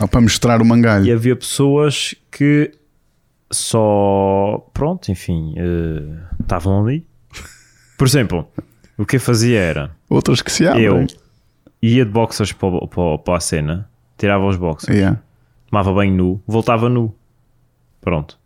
[0.00, 1.12] Ou para mostrar o e mangalho.
[1.14, 2.70] havia pessoas que
[3.50, 7.06] só, pronto, enfim, eh, estavam ali.
[7.98, 8.48] Por exemplo,
[8.96, 10.84] o que eu fazia era Outras que se abrem.
[10.84, 11.06] eu
[11.82, 15.18] ia de boxers para, para, para a cena, tirava os boxers, Yeah.
[15.70, 17.14] tomava banho nu, voltava nu.
[18.00, 18.38] Pronto.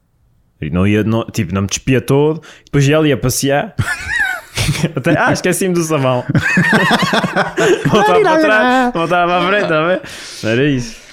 [0.60, 3.74] E não ia, não, tipo, não me despia todo, depois ia ali a passear.
[4.96, 6.24] Até, ah, esqueci-me do sabão.
[7.86, 10.42] voltava para trás, voltava para a frente?
[10.42, 11.03] Não era isso.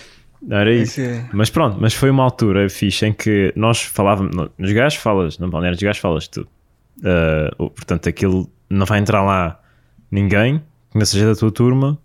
[0.42, 1.00] Não era isso.
[1.02, 1.22] Ok.
[1.34, 5.38] Mas pronto, mas foi uma altura fixe em que nós falávamos, no- nos gajos falas,
[5.38, 6.48] no balneário dos gajos falas tu.
[7.04, 9.60] Ah, o- portanto, aquilo não vai entrar lá
[10.10, 10.60] ninguém,
[10.92, 11.98] que não seja da tua turma.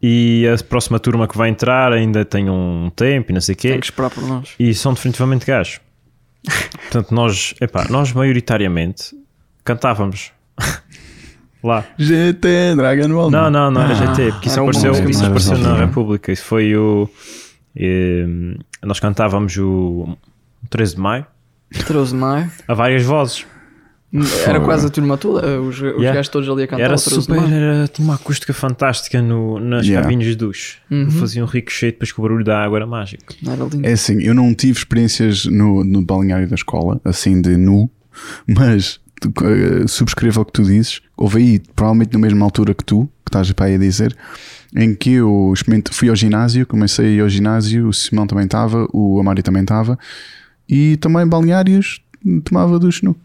[0.00, 3.58] E a próxima turma que vai entrar ainda tem um tempo e não sei o
[3.58, 3.70] quê.
[3.70, 4.54] Tem que esperar por nós.
[4.58, 5.80] E são definitivamente gajos.
[6.82, 9.16] Portanto, nós, epá, nós maioritariamente
[9.64, 10.30] cantávamos
[11.62, 11.84] lá.
[11.98, 13.30] GT Dragon Ball.
[13.30, 16.30] Não, não, não era GT, porque isso apareceu, isso não apareceu na República.
[16.32, 17.08] Isso foi o.
[17.78, 18.26] eh,
[18.82, 20.16] nós cantávamos o
[20.70, 21.26] 13 de maio
[21.86, 22.50] 13 de maio.
[22.66, 23.46] a várias vozes.
[24.46, 26.12] Era quase a turma toda, os, os Yeah.
[26.14, 26.84] gajos todos ali a cantar.
[26.84, 27.40] Era o 13 de super.
[27.42, 27.54] maio.
[27.54, 30.02] Era, tinha uma acústica fantástica no, nas Yeah.
[30.02, 30.78] cabines de duche.
[30.90, 31.10] Uhum.
[31.10, 33.34] Fazia um ricochete, depois que o barulho da água era mágico.
[33.46, 33.86] Era lindo.
[33.86, 37.90] É assim, eu não tive experiências no, no balneário da escola, assim de nu,
[38.48, 39.07] mas eh,
[39.86, 41.00] subscrevo o que tu dizes.
[41.16, 44.16] Houve aí, provavelmente na mesma altura que tu, que estás para aí a dizer,
[44.74, 45.54] em que eu
[45.90, 49.62] fui ao ginásio, comecei a ir ao ginásio, o Simão também estava, o Amari também
[49.62, 49.98] estava,
[50.68, 52.00] e também balneários
[52.44, 53.16] tomava duche nu.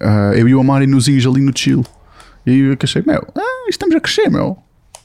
[0.00, 1.84] Ah, eu e o Amari nuzinhos ali no chill.
[2.46, 4.58] E eu achei, meu, ah, estamos a crescer, meu.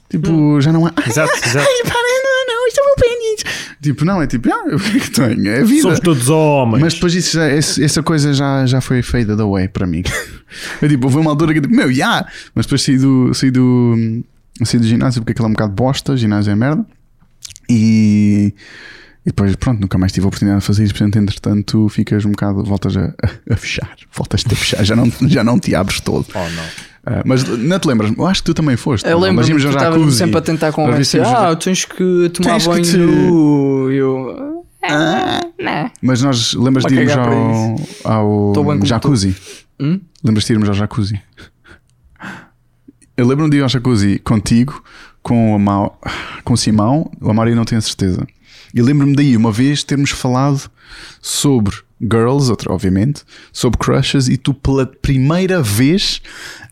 [0.10, 0.94] Tipo, já não há.
[1.08, 1.60] Exato, exato.
[1.60, 3.69] Ai, para, não, não, isto é o meu pênis.
[3.82, 5.48] Tipo, não, é tipo, ah, o que é que tenho?
[5.48, 5.82] É a vida.
[5.84, 6.82] Somos todos homens.
[6.82, 10.04] Mas depois isso essa coisa já, já foi faded away para mim.
[10.82, 12.26] Eu tipo, houve uma altura que eu tipo, meu, já!
[12.56, 14.24] Mas depois saí do, saí do,
[14.64, 16.84] saí do ginásio porque aquilo é um bocado bosta, ginásio é merda.
[17.70, 18.56] E,
[19.24, 20.94] e depois, pronto, nunca mais tive a oportunidade de fazer isso.
[20.94, 23.14] Portanto, entretanto, ficas um bocado, voltas a,
[23.48, 26.26] a fechar, voltas-te a fechar, já não, já não te abres todo.
[26.34, 26.66] Oh, não.
[27.12, 28.12] Ah, mas não te lembras?
[28.16, 29.04] Eu acho que tu também foste.
[29.06, 29.20] Eu não?
[29.22, 30.18] lembro Nós que íamos ao jacuzzi.
[30.18, 31.22] sempre a tentar convencer.
[31.26, 33.92] Ah, tens que tomar Tens que banho te- nu.
[33.92, 34.64] E Eu.
[34.84, 35.40] Ah.
[35.60, 35.92] Né.
[36.02, 37.18] Mas nós lembras de irmos
[38.06, 39.36] ao, ao jacuzzi?
[39.80, 40.00] Hum?
[40.24, 41.20] Lembras de irmos ao jacuzzi?
[43.18, 44.82] Eu lembro-me de ir ao jacuzzi contigo,
[45.22, 46.00] com o, Mau,
[46.46, 48.26] com o Simão, o Amaro eu não tenho a certeza.
[48.74, 50.70] E lembro-me daí uma vez termos falado
[51.22, 56.22] sobre girls, outra, obviamente, sobre crushes, e tu pela primeira vez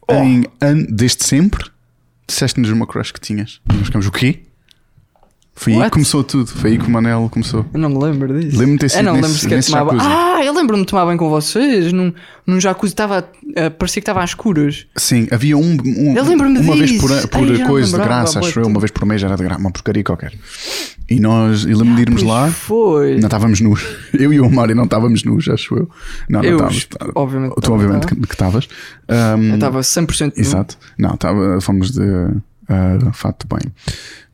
[0.10, 1.70] em an, desde sempre
[2.28, 3.62] disseste-nos uma crush que tinhas.
[3.72, 4.42] E nós ficamos, o quê?
[5.60, 5.90] Foi aí What?
[5.90, 7.66] que começou tudo, foi aí que o Manel começou.
[7.74, 8.52] Eu não me lembro disso.
[8.60, 10.06] Lembro-me de ter sido Eu não nesse- lembro nesse jacuzzi.
[10.08, 11.92] Ah, eu lembro-me de tomar banho com vocês.
[11.92, 12.14] Num,
[12.46, 13.28] num jacuzzi estava.
[13.56, 14.86] eh, parecia que estava às escuras.
[14.96, 18.38] Sim, havia um, um- Eu lembro-me uma vez por, por Ai, já coisa de graça,
[18.40, 20.32] acho eu, uma vez por mês era de graça, uma porcaria qualquer.
[21.10, 23.16] E nós, eu lembro de irmos Pois lá, Foi.
[23.18, 23.84] não estávamos nus.
[24.14, 25.90] Eu e o Mário não estávamos nus, acho eu.
[26.30, 26.88] Não, não estávamos.
[27.16, 28.22] obviamente, Tu, obviamente, estava.
[28.28, 28.68] que estavas.
[29.08, 30.42] Ahm, Eu estava 100% nu.
[30.44, 30.78] Exato.
[30.98, 32.02] Não, estava, fomos de
[32.70, 33.72] ah, fato banho.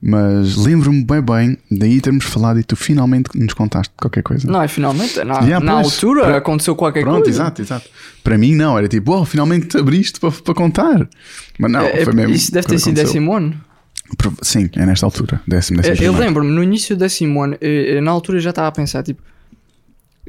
[0.01, 4.49] Mas lembro-me bem bem daí termos falado e tu finalmente nos contaste qualquer coisa.
[4.51, 5.23] Não, é finalmente.
[5.23, 5.85] Na, Yeah, na pois.
[5.93, 7.29] altura Pra- aconteceu qualquer Pronto, coisa.
[7.43, 7.89] exato, exato.
[8.23, 11.07] Para mim não, era tipo, oh, finalmente te abriste para, para contar.
[11.57, 12.33] Mas não, É, foi mesmo.
[12.33, 13.59] Isso deve ter sido décimo ano.
[14.41, 15.41] Sim, é nesta altura.
[15.47, 18.49] Décimo, décimo Eu, lembro-me, no início do décimo ano, eh, eh, na altura eu já
[18.51, 19.21] estava a pensar, tipo,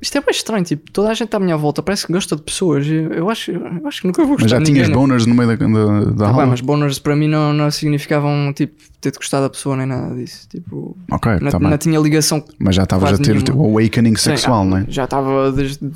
[0.03, 2.42] isto é bem estranho, tipo, toda a gente à minha volta parece que gosta de
[2.42, 2.86] pessoas.
[2.86, 5.01] Eu, eu acho, eu acho que nunca vou gostar Mas já de tinhas ninguém.
[5.03, 5.07] né?
[5.07, 6.42] boners no meio da, da, da Tá aula?
[6.42, 10.14] bem, mas boners para mim não, não significavam, tipo, ter-te gostado da pessoa nem nada
[10.14, 10.49] disso.
[10.49, 12.45] Tipo, Ok, não, tá não tinha ligação.
[12.59, 14.84] Mas já estavas a ter o teu awakening Sim, sexual, ah, não é?
[14.88, 15.90] Já estava desde,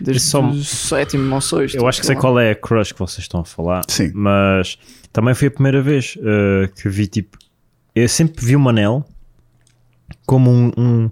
[0.00, 1.76] desde Só- o sétimo ou sexto.
[1.76, 3.82] Eu acho que sei qual é a crush que vocês estão a falar.
[3.88, 4.10] Sim.
[4.14, 4.78] Mas
[5.12, 7.36] também foi a primeira vez uh, que vi tipo.
[7.94, 9.04] Eu sempre vi o Manel
[10.26, 10.72] como um.
[10.76, 11.10] um-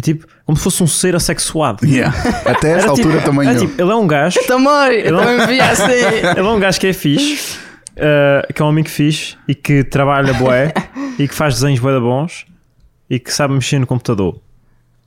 [0.00, 1.86] é tipo, como se fosse um ser assexuado.
[1.86, 2.16] Yeah.
[2.44, 3.66] Até essa tipo- altura também era eu.
[3.66, 4.38] tipo, ele é um gajo.
[4.46, 5.82] Também, eu não- também via assim.
[6.36, 7.58] Ele é um gajo que é fixe,
[7.96, 10.72] uh, que é um amigo fixe e que trabalha bué
[11.18, 12.46] e que faz desenhos bué da bons
[13.08, 14.40] e que sabe mexer no computador.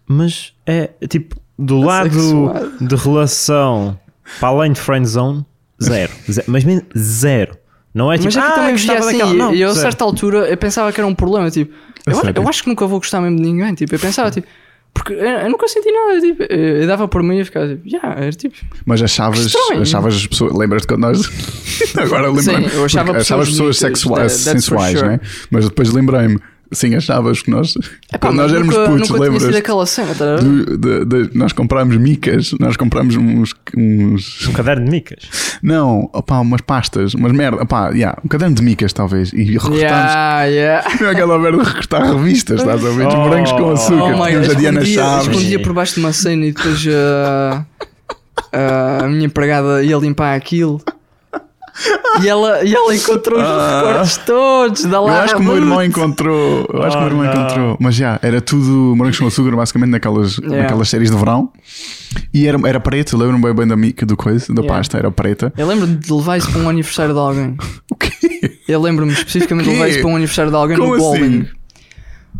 [0.07, 3.97] Mas é tipo, do lado de relação
[4.39, 5.45] para além de friendzone,
[5.81, 6.11] zero.
[6.31, 7.57] Ze- Mas mesmo zero.
[7.93, 9.33] Não é tipo, Mas aqui ah, também via gostava assim, daquela.
[9.33, 9.83] Não, e eu a zero.
[9.83, 11.73] certa altura eu pensava que era um problema, tipo,
[12.07, 14.47] A eu, eu acho que nunca vou gostar mesmo de ninguém, tipo, eu pensava, tipo,
[14.93, 18.21] porque eu, eu nunca senti nada, tipo, eu, dava por mim e ficava tipo, yeah,
[18.21, 20.53] era tipo, Mas achavas, achavas as pessoas.
[20.53, 21.29] Lembras-te quando nós.
[21.97, 22.73] Agora lembrei-me.
[22.73, 25.09] Eu achava porque pessoas sexuais, sensuais, sure.
[25.09, 25.19] né?
[25.49, 26.39] Mas depois lembrei-me.
[26.74, 27.76] Sim, achavas que nós.
[28.11, 29.55] Epá, quando nós éramos nunca, putos, nunca tinha sido lembras?
[29.55, 30.36] aquela cena, tá?
[30.38, 35.19] Do- de- de- nós comprámos micas, nós comprámos uns, uns Um caderno de micas.
[35.61, 39.80] não, opá, umas pastas, umas merda, opá, yeah, um caderno de micas talvez, e recortámos
[39.82, 40.88] Yeah, yeah.
[40.99, 43.07] Não é aquela merda de recortar revistas, estás a ver?
[43.07, 43.17] Os Oh.
[43.17, 44.15] morangos com açúcar.
[44.19, 45.28] Oh Tínhamos a Diana escondia, Chaves.
[45.28, 47.65] escondia por baixo de uma cena e depois uh,
[48.53, 50.82] uh, a minha empregada ia limpar aquilo.
[52.21, 53.82] E ela, e ela encontrou os Ah.
[53.88, 56.67] recortes todos da Eu Lara acho que o meu irmão encontrou.
[56.71, 57.34] Eu acho que o meu Oh, irmão não.
[57.45, 57.78] encontrou.
[57.80, 60.61] Mas já, era tudo morangos com açúcar, basicamente naquelas, Yeah.
[60.63, 61.51] naquelas séries de verão.
[62.34, 64.78] E era, era preto, eu lembro-me bem, bem da mica do coisa, da Yeah.
[64.78, 65.51] pasta, era preta.
[65.57, 67.57] Eu lembro-me de levar isso para um aniversário de alguém.
[67.91, 68.11] O quê?
[68.67, 71.03] Eu lembro-me especificamente de levar isso para um aniversário de alguém Como no assim?
[71.19, 71.47] bowling.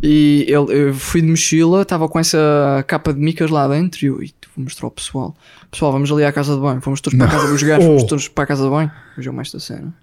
[0.06, 4.08] E eu, eu fui de mochila, estava com essa capa de micas lá dentro e
[4.08, 5.34] eu, "Ih, vou mostrar ao pessoal.
[5.72, 6.82] Pessoal, vamos ali à casa de banho.
[6.82, 8.08] Fomos todos para a casa dos gajos, fomos Oh.
[8.08, 8.92] todos para a casa de banho.
[9.16, 9.94] Vejam mais esta cena.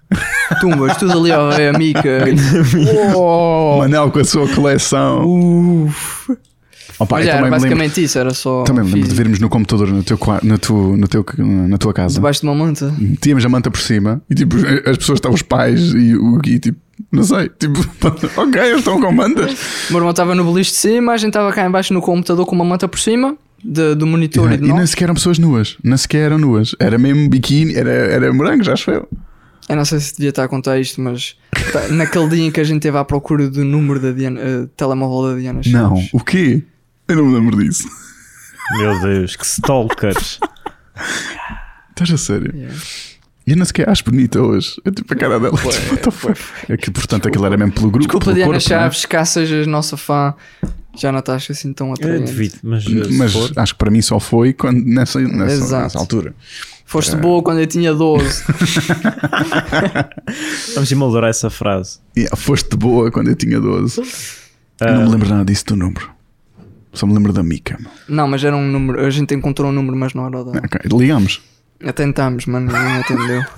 [0.59, 2.25] Tumbas, tudo ali ó, é a mica.
[3.15, 5.23] O Manel com a sua coleção.
[5.85, 6.31] Uf.
[7.01, 8.63] Opa, Mas já, era também me lembro, basicamente isso, era só.
[8.63, 11.77] também me lembro de vermos no computador no teu, qua- no teu, no teu, na
[11.77, 12.15] tua casa.
[12.15, 12.93] Debaixo de uma manta.
[13.19, 16.59] Tínhamos a manta por cima e tipo, as pessoas estavam os pais e o Gui,
[16.59, 16.77] tipo,
[17.11, 17.79] não sei, tipo,
[18.39, 19.51] ok, eles estão com mantas.
[19.89, 22.45] O meu irmão estava no beliche de cima, a gente estava cá embaixo no computador
[22.45, 25.39] com uma manta por cima de- do monitor e de E nem sequer eram pessoas
[25.39, 26.75] nuas, nem sequer eram nuas.
[26.79, 29.07] Era mesmo biquíni, era, era morangos, acho eu.
[29.69, 31.35] Eu não sei se devia estar a contar isto, mas
[31.71, 34.67] tá- naquele dia em que a gente esteve à procura do número da Diana, eh,
[34.75, 35.71] telemóvel da Diana Chaves.
[35.71, 36.63] Não, o quê?
[37.11, 37.89] Eu não me lembro disso.
[38.77, 40.39] Meu Deus, que stalkers.
[41.89, 42.55] Estás a sério?
[42.55, 42.73] Yeah.
[43.45, 44.81] E eu não sequer acho bonita hoje.
[44.85, 45.57] É tipo a cara dela.
[45.57, 46.39] tipo, what the fuck?
[46.69, 48.05] É que, portanto, aquilo era mesmo pelo grupo.
[48.05, 48.79] Desculpa, pelo Diana corpo, não é?
[48.79, 50.33] Chaves, cá sejas nossa fã,
[50.95, 52.31] já não estás assim tão Eu atraente.
[52.31, 55.99] devido, mas, uh, se Mas acho que para mim só foi quando, nessa, nessa, nessa
[55.99, 56.33] altura.
[56.85, 58.43] Foste boa quando eu tinha 12.
[60.75, 61.99] vamos emoldurar essa frase.
[62.15, 64.01] Yeah, foste boa quando eu tinha 12.
[64.79, 66.20] Eu não me lembro nada disso do número.
[66.93, 67.77] Só me lembro da Mica.
[68.07, 69.05] Não, mas era um número.
[69.05, 70.61] A gente encontrou um número, mas não era o dela.
[70.65, 71.41] Ok, Ligamos.
[71.95, 73.41] Tentámos, mas ninguém atendeu.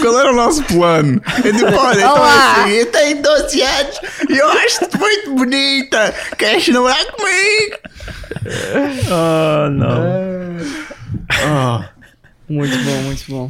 [0.00, 1.20] Qual era o nosso plano?
[1.38, 2.62] É tipo, olha, então Olá!
[2.64, 6.14] assim, eu tenho 12 anos e eu acho-te muito bonita.
[6.38, 7.76] Queres namorar comigo?
[9.10, 10.58] Oh, não.
[11.46, 11.88] Ah,
[12.48, 13.48] Muito bom, muito bom.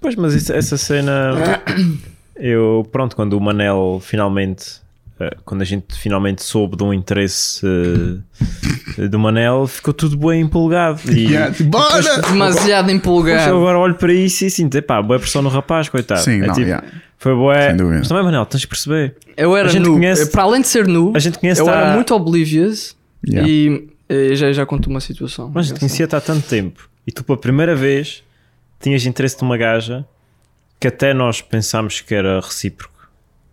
[0.00, 1.32] Pois, mas isso- essa cena.
[2.36, 4.82] Eu, pronto, quando o Manel finalmente.
[5.20, 7.60] Eh, Quando a gente finalmente soube de um interesse
[8.98, 11.00] eh, do Manel, ficou tudo bem empolgado.
[11.10, 12.20] E yeah, tipo, bora!
[12.22, 13.56] Demasiado Pois eu empolgado.
[13.56, 16.20] agora olho para isso e sinto, pá, boa pressão no rapaz, coitado.
[16.22, 16.86] Sim, É não, tipo, yeah.
[17.16, 17.98] Foi dúvida.
[18.00, 19.16] Mas também, Manel, tens que perceber.
[19.36, 19.94] Eu era A gente nu.
[19.94, 22.94] conhece- Para além de ser nu, A gente conhece eu tá- era muito oblivious
[23.26, 23.48] Yeah.
[23.48, 25.50] e eh, já, já conto uma situação.
[25.54, 28.22] Mas a gente conhecia-te há tanto tempo e tu, pela primeira vez,
[28.78, 30.04] tinhas interesse numa gaja
[30.78, 32.92] que até nós pensámos que era recíproco.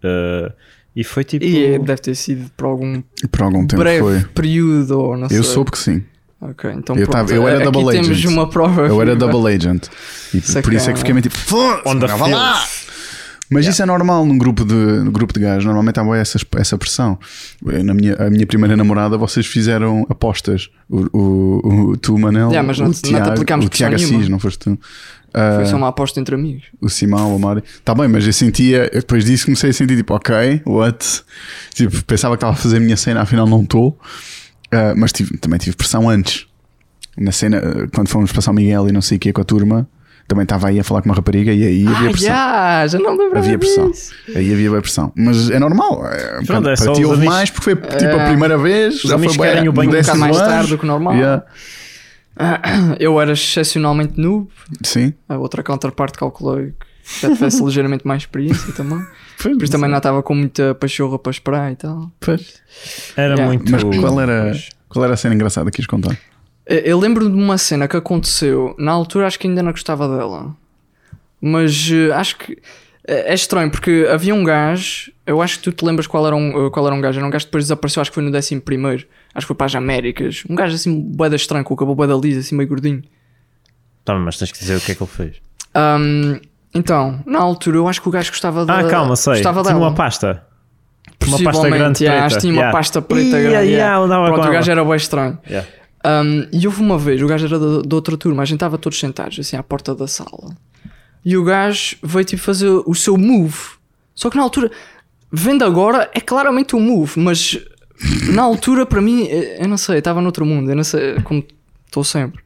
[0.03, 0.51] Uh,
[0.95, 1.43] e foi tipo.
[1.45, 4.19] E deve ter sido por algum Por algum tempo breve foi.
[4.33, 5.37] período ou não sei.
[5.37, 6.03] Eu soube que sim.
[6.41, 8.31] Ok, então Eu tava- eu era Aqui double temos agent.
[8.31, 8.87] uma prova.
[8.87, 9.85] Eu era double agent.
[10.33, 12.55] E por isso é que fiquei meio tipo, foda-se, On the não, vá lá.
[12.55, 12.81] field.
[13.53, 15.65] Mas isso é normal num grupo de, num grupo de gajos.
[15.65, 17.19] Normalmente há essa, essa pressão.
[17.65, 20.69] Eu, Na minha, a minha primeira namorada, vocês fizeram apostas.
[20.89, 23.69] O, o, o, tu, Manel, Yeah, mas não o te- não te Tiago, aplicámos o
[23.69, 24.29] Tiago Assis, nenhuma.
[24.29, 24.79] não foste tu.
[25.33, 26.63] Ah, Foi só uma aposta entre amigos.
[26.81, 27.63] o Simão, o Mário.
[27.85, 31.23] Tá bem, mas eu sentia, eu depois disso comecei a sentir tipo, ok, what?
[31.73, 33.97] Tipo, pensava que estava a fazer a minha cena, afinal não estou.
[34.71, 36.45] Ah, mas tive- também tive pressão antes.
[37.17, 37.61] Na cena,
[37.93, 39.87] quando fomos para São Miguel e não sei o que com a turma,
[40.27, 42.27] também estava aí a falar com uma rapariga e aí havia Ah, pressão.
[42.27, 43.91] já, já não lembrava Havia pressão.
[43.91, 44.13] disso.
[44.33, 45.11] Aí havia bem pressão.
[45.15, 46.05] Mas é normal.
[46.07, 48.27] É, Pronto, é para ti houve mais porque foi tipo a É.
[48.27, 48.95] primeira vez.
[49.03, 51.15] Os já amigos foi bué querem o bem no um mais tarde do que normal.
[51.15, 51.43] Yeah.
[52.99, 54.49] Eu era excepcionalmente noob.
[54.83, 55.13] Sim.
[55.27, 56.73] A outra counterparte calculei
[57.03, 59.05] que já tivesse ligeiramente mais experiência também.
[59.37, 62.11] Por isso também não estava com muita pachorra para esperar e tal.
[62.19, 62.61] Pois.
[63.17, 63.45] Era Yeah.
[63.45, 63.71] muito.
[63.71, 64.53] Mas qual era,
[64.87, 66.17] qual era a cena engraçada que quis contar?
[66.65, 68.75] Eu eu lembro de uma cena que aconteceu.
[68.77, 70.55] Na altura acho que ainda não gostava dela.
[71.41, 72.57] Mas eh, acho que
[73.07, 75.11] é estranho porque havia um gajo.
[75.25, 77.17] Eu acho que tu te lembras qual era um, eh, qual era um gajo.
[77.19, 79.05] Era um gajo que depois desapareceu, acho que foi no 11 primeiro.
[79.33, 80.43] Acho que foi para as Américas.
[80.49, 83.01] Um gajo assim, boeda estranho, com o cabelo boeda lisa, assim meio gordinho.
[84.03, 85.35] Tá, mas tens que dizer o que é que ele fez.
[85.73, 86.39] Ahm,
[86.73, 89.33] então, na altura eu acho que o gajo gostava Ah, da- calma, sei.
[89.35, 89.87] Gostava Tinha dela.
[89.87, 90.45] uma pasta.
[91.27, 92.25] Uma pasta grande yeah, preta.
[92.25, 92.77] acho que tinha uma Yeah.
[92.77, 93.69] pasta preta Ia, grande.
[93.69, 93.97] yeah.
[93.99, 95.37] andava Pronto, o gajo era bem estranho.
[95.47, 95.67] Yeah.
[96.03, 98.75] Um, e houve uma vez, o gajo era da, da outra turma, a gente estava
[98.79, 100.55] todos sentados assim à porta da sala.
[101.23, 103.57] E o gajo veio tipo fazer o seu move.
[104.15, 104.71] Só que na altura,
[105.31, 107.59] vendo agora, é claramente um move, mas
[108.33, 111.43] na altura para mim, eh, eu não sei, estava noutro mundo, eu não sei como
[111.85, 112.41] estou sempre.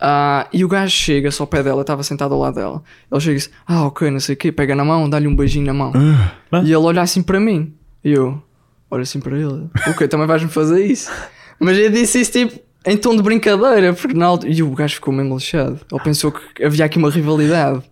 [0.00, 2.82] Ah, e o gajo chega-se ao pé dela, estava sentado ao lado dela.
[3.10, 5.34] Ele chega e diz: Ah, ok, não sei o quê, pega na mão, dá-lhe um
[5.34, 5.92] beijinho na mão.
[6.52, 6.60] Ah.
[6.60, 7.74] E ele olha assim para mim.
[8.04, 8.40] E eu
[8.90, 9.68] olho assim para ele.
[9.88, 11.10] Ok, também vais-me fazer isso.
[11.58, 14.52] Mas eu disse isso tipo em tom de brincadeira, porque na altura.
[14.52, 15.80] E o gajo ficou mesmo lixado.
[15.90, 17.82] Ele pensou que havia aqui uma rivalidade.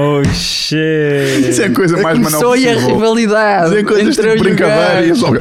[0.00, 1.48] Oh shit.
[1.48, 2.94] Isso é a coisa mais Começou aí a possível.
[2.96, 3.70] rivalidade.
[3.70, 5.20] Dizer coisas entre tipo brincadeira e gajo.
[5.20, 5.32] só.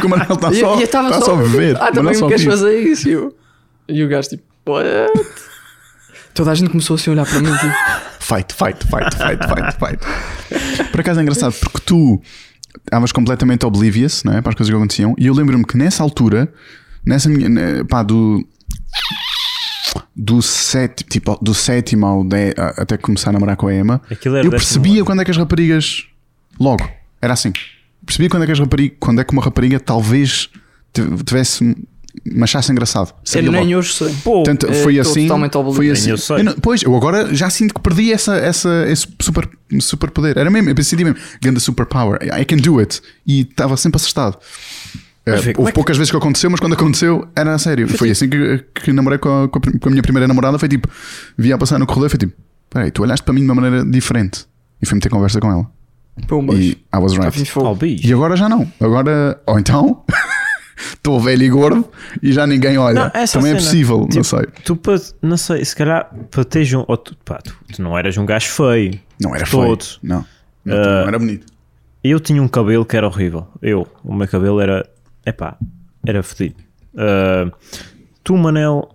[0.00, 1.76] Que o Manel está só, e está só a beber.
[1.80, 3.08] Ah, também só me queres fazer isso?
[3.08, 3.36] E, eu-
[3.88, 5.12] e o gajo tipo, what?
[6.34, 7.72] Toda a gente começou assim a olhar para mim tipo,
[8.20, 10.88] Fight, fight, fight, fight, fight, fight.
[10.90, 12.20] Por acaso é engraçado porque tu
[12.84, 16.02] estavas completamente oblivious não é, para as coisas que aconteciam e eu lembro-me que nessa
[16.02, 16.52] altura,
[17.06, 18.44] nessa minha, né, pá, do.
[20.14, 24.00] Do, sétimo, tipo, do sétimo ao dez, a- até começar a namorar com a Emma,
[24.44, 25.04] eu percebia ano.
[25.04, 26.04] quando é que as raparigas.
[26.60, 26.88] Logo,
[27.20, 27.52] era assim.
[28.04, 30.48] Percebia quando é que as raparigas, quando é que uma rapariga talvez
[30.92, 31.64] tive- tivesse.
[32.26, 33.08] me achasse engraçado.
[33.08, 33.64] eu Sabia logo.
[33.64, 34.08] nem hoje sei.
[34.22, 35.22] Pô, Portanto, É, foi assim.
[35.22, 36.10] totalmente Foi assim.
[36.10, 36.36] Eu sei.
[36.40, 39.48] Eu não- pois, eu agora já sinto que perdi essa, essa, esse super,
[39.80, 40.36] super poder.
[40.36, 43.00] Era mesmo, eu pensei mesmo, ganda superpower, I can do it.
[43.26, 44.36] E estava sempre acertado.
[45.24, 47.86] Como houve é que- poucas vezes que aconteceu, mas quando aconteceu era a sério.
[47.88, 50.58] Foi assim que, que namorei com a, com a minha primeira namorada.
[50.58, 50.88] Foi tipo,
[51.38, 52.32] via a passar no corredor e foi tipo,
[52.68, 54.46] peraí, tu olhaste para mim de uma maneira diferente.
[54.80, 55.66] E fui meter conversa com ela.
[56.26, 56.58] Pumbas.
[56.58, 57.52] E I was right.
[57.56, 57.76] Oh.
[57.84, 58.70] E agora já não.
[58.80, 60.04] Agora, ou então,
[60.76, 61.88] estou velho e gordo
[62.22, 63.04] e já ninguém olha.
[63.04, 64.46] Não, essa Também é cena, possível, não tipo, sei.
[64.64, 64.78] Tu,
[65.22, 66.84] não sei, se calhar, para teres um.
[66.84, 68.98] tu, pá, tu, tu não eras um gajo feio.
[69.20, 69.84] Não era Todo.
[69.84, 69.98] feio.
[70.02, 70.24] Não.
[70.64, 71.46] Não, Ah, não era bonito.
[72.04, 73.46] Eu tinha um cabelo que era horrível.
[73.62, 74.84] Eu, o meu cabelo era.
[75.24, 75.56] Epá,
[76.06, 76.56] era fedido.
[76.96, 77.50] Ah,
[78.24, 78.88] tu, Manel,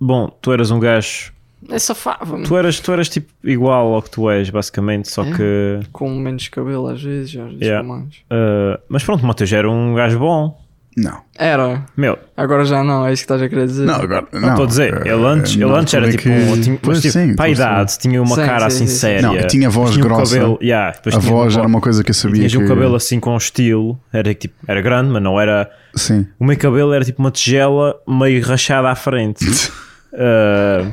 [0.00, 1.32] bom, tu eras um gajo.
[1.70, 2.44] É safava-me.
[2.44, 5.32] Tu eras, tu eras tipo igual ao que tu és, basicamente, só É.
[5.32, 5.80] que.
[5.92, 7.86] Com menos cabelo às vezes, às vezes Yeah.
[7.86, 8.14] com mais.
[8.30, 10.62] ah, mas pronto, o Mateus já era um gajo bom.
[10.96, 11.22] Não.
[11.36, 11.84] Era.
[11.96, 13.84] Meu, Agora já não, é isso que estás a querer dizer.
[13.84, 14.26] Não, agora.
[14.32, 14.94] não estou a dizer.
[15.04, 16.22] eh, Ele antes, ele antes era altura tipo.
[16.22, 17.62] que- um- tinha, Pois tipo, sim, para a pois sim.
[17.64, 18.98] idade, tinha uma Sim, cara sim, assim sim, sim.
[19.00, 19.22] séria.
[19.22, 20.34] Não, e tinha voz Tinha um grossa.
[20.36, 22.46] cabelo, yeah, A tinha voz uma era uma coisa que eu sabia.
[22.48, 22.68] Tinha um que...
[22.72, 25.68] cabelo assim com estilo, era tipo, era grande, mas não era.
[25.96, 26.26] Sim.
[26.38, 29.44] O meu cabelo era tipo uma tigela meio rachada à frente.
[30.16, 30.92] Ah,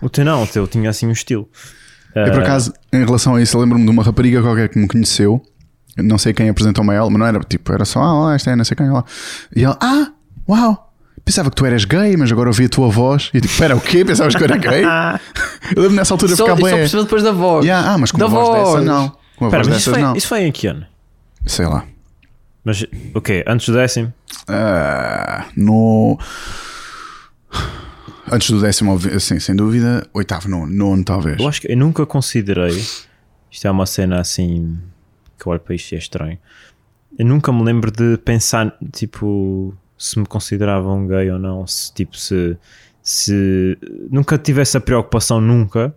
[0.00, 1.46] o teu não, o teu tinha assim um estilo.
[2.14, 4.78] Eu, Ah, por acaso, em relação a isso, eu lembro-me de uma rapariga qualquer que
[4.78, 5.42] me conheceu.
[5.96, 8.50] Não sei quem apresentou-me a ela, mas não era tipo, era só, ah, lá, esta
[8.50, 9.04] é não sei quem lá.
[9.54, 10.12] E ela, ah,
[10.48, 10.92] uau,
[11.24, 13.30] pensava que tu eras gay, mas agora ouvi a tua voz.
[13.32, 14.04] E eu digo, espera, o quê?
[14.04, 14.82] Pensavas que eu era gay?
[15.76, 16.74] eu lembro nessa altura de só, ficar só bem.
[16.76, 17.64] percebeu depois da voz.
[17.64, 18.84] Yeah, ah, mas com da uma voz, dessa, voz.
[18.84, 19.08] não.
[19.36, 20.16] Com uma Espera, voz mas isso dessas, foi, não.
[20.16, 20.86] isso foi em que ano?
[21.46, 21.84] Sei lá.
[22.64, 22.84] Mas,
[23.14, 24.12] ok, antes do décimo.
[24.48, 26.18] Ah, no.
[28.30, 31.40] Antes do décimo, assim, sem dúvida, oitavo, nono, nono talvez.
[31.40, 32.84] Eu acho que eu nunca considerei.
[33.50, 34.78] Isto é uma cena assim.
[35.40, 36.38] Que eu olho para isto e é estranho.
[37.18, 41.66] Eu nunca me lembro de pensar, tipo, se me consideravam gay ou não.
[41.66, 42.56] Se, tipo, se.
[43.02, 43.76] se
[44.10, 45.94] nunca tive essa preocupação, nunca.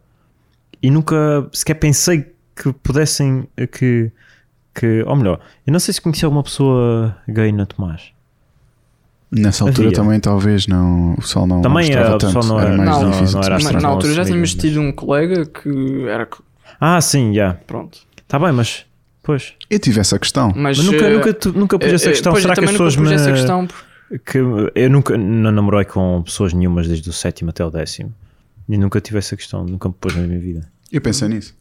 [0.81, 3.47] E nunca sequer pensei que pudessem.
[3.71, 4.11] Que.
[4.73, 8.13] que ou melhor, eu não sei se conhecia alguma pessoa gay na Tomás.
[9.35, 9.97] Nessa altura Havia.
[9.97, 13.11] também talvez não, o pessoal não Também o tanto, pessoal não era, era- mais não,
[13.11, 16.27] difícil não de era assim Mas na altura já tínhamos tido um colega que era.
[16.79, 17.55] Ah, sim, já.
[17.65, 17.99] Pronto.
[18.21, 18.85] Está bem, mas.
[19.24, 19.53] Pois.
[19.69, 20.49] Eu tive essa questão.
[20.55, 22.36] Mas, Mas nunca, eh, nunca, tu- nunca pus essa eh, questão.
[22.36, 23.15] Será que as pessoas pus me.
[23.15, 23.67] essa questão
[24.26, 28.13] que eu nunca não namorei com pessoas nenhumas desde o sétimo até o décimo
[28.69, 30.69] e nunca tive essa questão, nunca me pôs na minha vida.
[30.91, 31.55] Eu pensei nisso.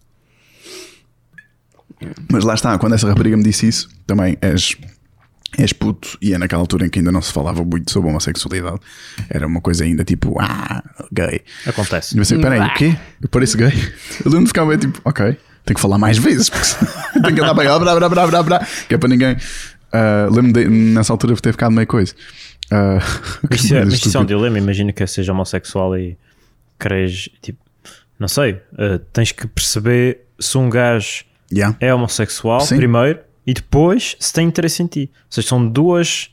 [2.31, 4.77] Mas lá está, quando essa rapariga me disse isso, também és,
[5.57, 8.81] és puto, e é naquela altura em que ainda não se falava muito sobre homossexualidade,
[9.31, 10.83] era uma coisa ainda tipo, ah,
[11.13, 11.41] gay.
[11.67, 12.15] Acontece.
[12.15, 12.97] E eu pensei, peraí, o quê?
[13.21, 13.71] Eu pareço gay?
[14.25, 16.67] Eu lembro de ficar bem tipo, ok, tenho que falar mais vezes, porque
[17.23, 19.37] tenho que andar bem, blá, blá, blá, blá, blá, que é para ninguém.
[19.93, 22.15] Ah, lembro de, nessa altura de ter ficado meio coisa.
[22.71, 22.99] Ah,
[23.49, 24.59] que Isto é, mas isto é um dilema.
[24.59, 26.17] Imagina que seja homossexual e
[26.81, 27.59] queres, tipo,
[28.19, 31.77] não sei, eh, tens que perceber se um gajo Yeah.
[31.81, 32.77] é homossexual Sim.
[32.79, 35.11] primeiro e depois se tem interesse em ti.
[35.13, 36.31] Ou seja, são duas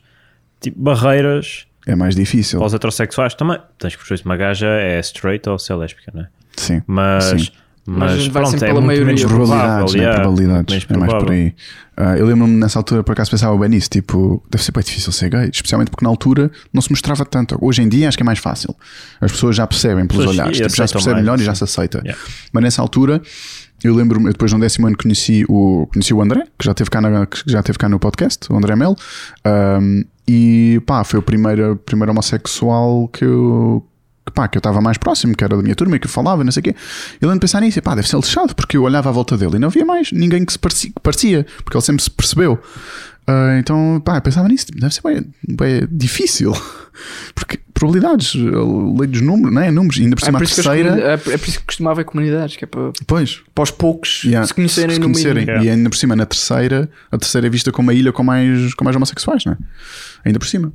[0.60, 2.58] tipo, barreiras É mais difícil.
[2.58, 3.58] para os heterossexuais também.
[3.78, 6.28] Tens que perceber se uma gaja é straight ou se é lésbica, não é?
[6.56, 6.82] Sim.
[6.86, 7.48] Mas, Sim.
[7.86, 9.06] Mas, Mas vai pronto, sempre é pela muito maioria.
[9.06, 10.14] menos probabilidades, né?
[10.14, 10.86] probabilidades.
[10.86, 11.54] menos é mais por aí.
[11.96, 13.90] Ah, eu lembro-me nessa altura, por acaso, pensava bem nisso.
[13.90, 17.58] Tipo, deve ser bem difícil ser gay, especialmente porque na altura não se mostrava tanto.
[17.60, 18.74] Hoje em dia acho que é mais fácil.
[19.20, 21.40] As pessoas já percebem pelos Pessoas- olhares, e tipo, já se percebe mais, melhor e
[21.40, 21.44] sim.
[21.46, 21.98] já se aceita.
[21.98, 22.18] Yeah.
[22.52, 23.20] Mas nessa altura,
[23.84, 26.88] eu lembro-me, eu depois no décimo ano conheci o, conheci o André, que já teve
[26.90, 28.94] cá, na, que já teve cá no podcast, o André Mel.
[29.44, 33.84] Ahm, e pá, foi o primeiro, primeiro homossexual que eu.
[34.26, 36.10] Que, Pá, que eu estava mais próximo, que era da minha turma e que eu
[36.10, 36.74] falava, não sei o quê.
[37.20, 39.36] Eu lembro de pensar nisso, e pá, deve ser lixado, porque eu olhava à volta
[39.36, 42.10] dele e não havia mais ninguém que se parecia, que parecia porque ele sempre se
[42.10, 42.58] percebeu.
[43.26, 46.52] Ah, então, pá, eu pensava nisso, deve ser bem, bem difícil,
[47.34, 49.70] porque probabilidades, a lei dos números, não é?
[49.70, 50.88] Números, ainda por É cima por, a terceira.
[51.00, 53.70] é por- é por isso que costumava em comunidades, que é para, Pois, para os
[53.70, 55.46] poucos Yeah, se conhecerem se no conhecerem.
[55.46, 55.64] mínimo.
[55.64, 58.74] E ainda por cima, na terceira, a terceira é vista como uma ilha com mais,
[58.74, 59.56] com mais homossexuais, não é?
[60.26, 60.72] Ainda por cima.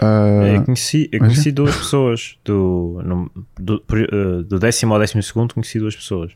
[0.00, 5.22] Ah, Eu conheci, eu conheci duas pessoas do, no- do, eh, do décimo ao décimo
[5.22, 6.32] segundo conheci duas pessoas.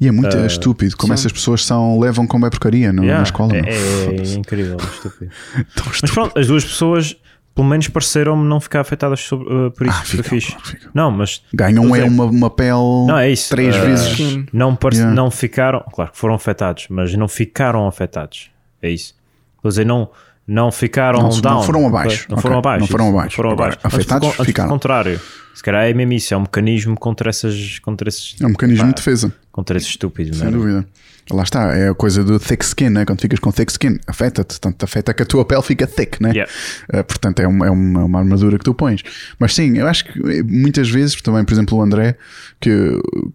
[0.00, 1.14] e é muito ah, estúpido como sim.
[1.14, 3.52] essas pessoas são, levam como é porcaria no- Yeah, na escola.
[3.56, 5.30] é, é incrível, é estúpido.
[5.74, 6.12] Tão Mas estúpido.
[6.14, 7.16] pronto, as duas pessoas
[7.54, 9.98] pelo menos pareceram-me não ficar afetadas sobre, eh, por isso.
[10.00, 10.56] Ah, foi ficam, fixe.
[10.64, 10.90] ficam.
[10.94, 12.04] Não, mas Ganham é é.
[12.04, 12.70] uma, uma pele
[13.06, 13.50] Não, é isso.
[13.50, 14.16] três Ah, vezes.
[14.16, 14.46] Sim.
[14.52, 15.14] não, Yeah.
[15.14, 18.50] não ficaram, claro que foram afetados, mas não ficaram afetados.
[18.80, 19.14] É isso.
[19.60, 20.10] Quer dizer, não,
[20.46, 21.62] não ficaram Não, não down.
[21.62, 21.88] foram ok?
[21.88, 22.26] abaixo.
[22.28, 22.80] Não Ok, foram abaixo.
[22.80, 23.36] não foram abaixo.
[23.36, 23.86] foram Agora, abaixo.
[23.86, 24.68] Antes, afetados, antes, ficaram.
[24.70, 25.20] contrário.
[25.54, 27.78] Se calhar é mesmo isso, é um mecanismo contra essas.
[27.80, 30.56] Contra esses, É um mecanismo pá, de defesa, Contra esses estúpidos, sem não é?
[30.58, 30.86] dúvida.
[31.30, 33.04] Lá está, é a coisa do thick skin, né?
[33.04, 36.30] quando ficas com thick skin, afeta-te, tanto afeta que a tua pele fica thick, né?
[36.30, 36.52] Yeah.
[36.92, 39.02] Uh, portanto, é uma, é uma, uma armadura que tu pões.
[39.38, 42.16] Mas sim, eu acho que eh, muitas vezes, também, por exemplo, o André,
[42.60, 42.70] que,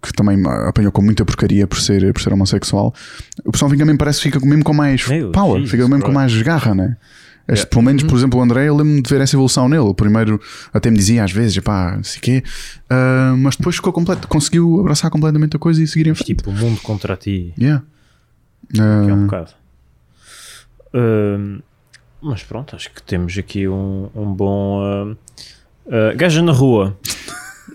[0.02, 0.38] que também
[0.68, 2.94] apanhou com muita porcaria por ser, por ser homossexual,
[3.46, 6.10] o pessoal fica mesmo, parece que fica mesmo com mais Meu, power, fica mesmo com
[6.10, 6.14] bro.
[6.14, 6.98] mais garra, né?
[7.48, 9.84] Este, Pelo menos, por exemplo, o André, eu lembro-me de ver essa evolução nele.
[9.84, 10.40] O primeiro
[10.74, 12.44] até me dizia às vezes, pá, não sei o quê,
[12.92, 16.36] uh, mas depois ficou completo, conseguiu abraçar completamente a coisa e seguir em frente.
[16.36, 17.54] Tipo, o mundo contra ti.
[17.58, 17.84] Yeah.
[18.74, 19.52] que é um Uh, bocado.
[20.94, 21.60] Ahm,
[22.22, 24.82] mas pronto, acho que temos aqui um, um bom.
[24.84, 25.16] ahm,
[25.90, 26.98] ah, gajas na rua.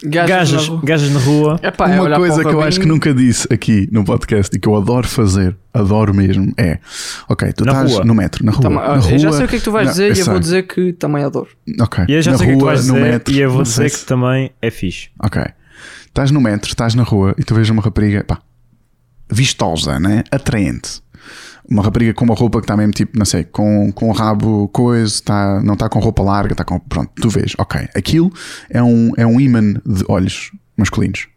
[0.05, 0.81] Gajas Gajas, na rua.
[0.85, 1.61] gajas na rua.
[1.63, 4.69] Epá, é Uma coisa que eu acho que nunca disse aqui no podcast e que
[4.69, 6.79] eu adoro fazer, adoro mesmo, é
[7.29, 8.05] ok, tu Na estás rua.
[8.05, 8.63] no metro, na rua.
[8.63, 10.21] Tama- na eu rua, já sei o que é que tu vais Não, dizer e
[10.21, 11.49] eu vou dizer que também adoro.
[11.81, 12.05] Ok.
[12.09, 13.41] E eu já na sei o que é que tu rua, vais dizer metro, e
[13.41, 15.09] eu vou dizer que se- também é fixe.
[15.23, 15.43] Ok.
[16.07, 18.39] Estás no metro, estás na rua e tu vês uma rapariga, pá,
[19.31, 20.25] vistosa, né?
[20.31, 21.01] Atraente.
[21.71, 24.69] Uma rapariga com uma roupa que está mesmo tipo, não sei, com, com o rabo
[24.69, 26.79] coisa, tá, não está com roupa larga, está com.
[26.81, 27.89] Pronto, tu vês, ok.
[27.95, 28.33] Aquilo
[28.71, 31.29] é um, é um imã de olhos masculinos.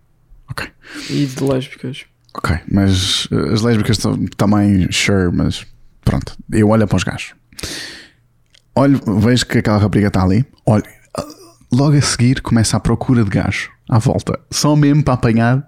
[0.49, 0.67] Ok.
[1.09, 2.05] E de lésbicas.
[2.37, 5.65] Ok, mas uh, as lésbicas tam- também, sure, mas
[6.03, 7.33] pronto, eu olho para os gajos.
[8.75, 10.83] Olho, vejo que aquela rapariga está ali, olho,
[11.17, 11.25] ah,
[11.71, 15.65] logo a seguir começa a procura de gajo à volta, só mesmo para apanhar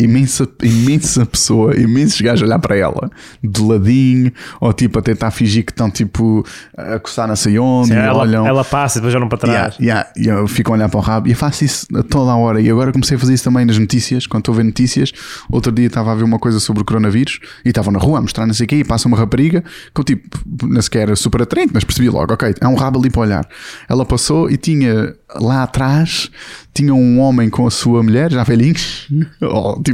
[0.00, 3.10] imensa, imensa pessoa, imensos gajos a olhar para ela,
[3.42, 6.44] de ladinho, ou tipo a tentar fingir que estão tipo
[6.76, 8.46] a coçar não sei onde, ela, olham.
[8.46, 9.80] ela passa e depois olham para Yeah, trás.
[9.80, 12.30] yeah, e eu fico a olhar para o rabo e eu faço isso a toda
[12.30, 12.60] a hora.
[12.60, 14.26] E agora comecei a fazer isso também nas notícias.
[14.26, 15.12] Quando estou a ver notícias,
[15.50, 18.20] outro dia estava a ver uma coisa sobre o coronavírus e estava na rua a
[18.22, 18.76] mostrar não sei o quê.
[18.76, 22.32] E passa uma rapariga que eu tipo, nem sequer era super atraente, mas percebi logo:
[22.32, 23.48] ok, há um rabo ali para olhar.
[23.88, 26.30] Ela passou e tinha lá atrás
[26.72, 29.08] tinha um homem com a sua mulher, já velhinhos,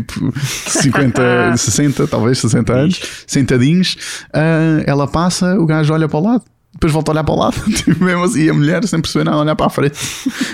[0.00, 3.96] tipo 50, 60, talvez 60 anos, sentadinhos.
[4.32, 6.44] Ah, ela passa, o gajo olha para o lado.
[6.74, 9.24] Depois volta a olhar para o lado, tipo, mesmo assim, e a mulher sem perceber
[9.24, 9.98] nada, a olhar para a frente,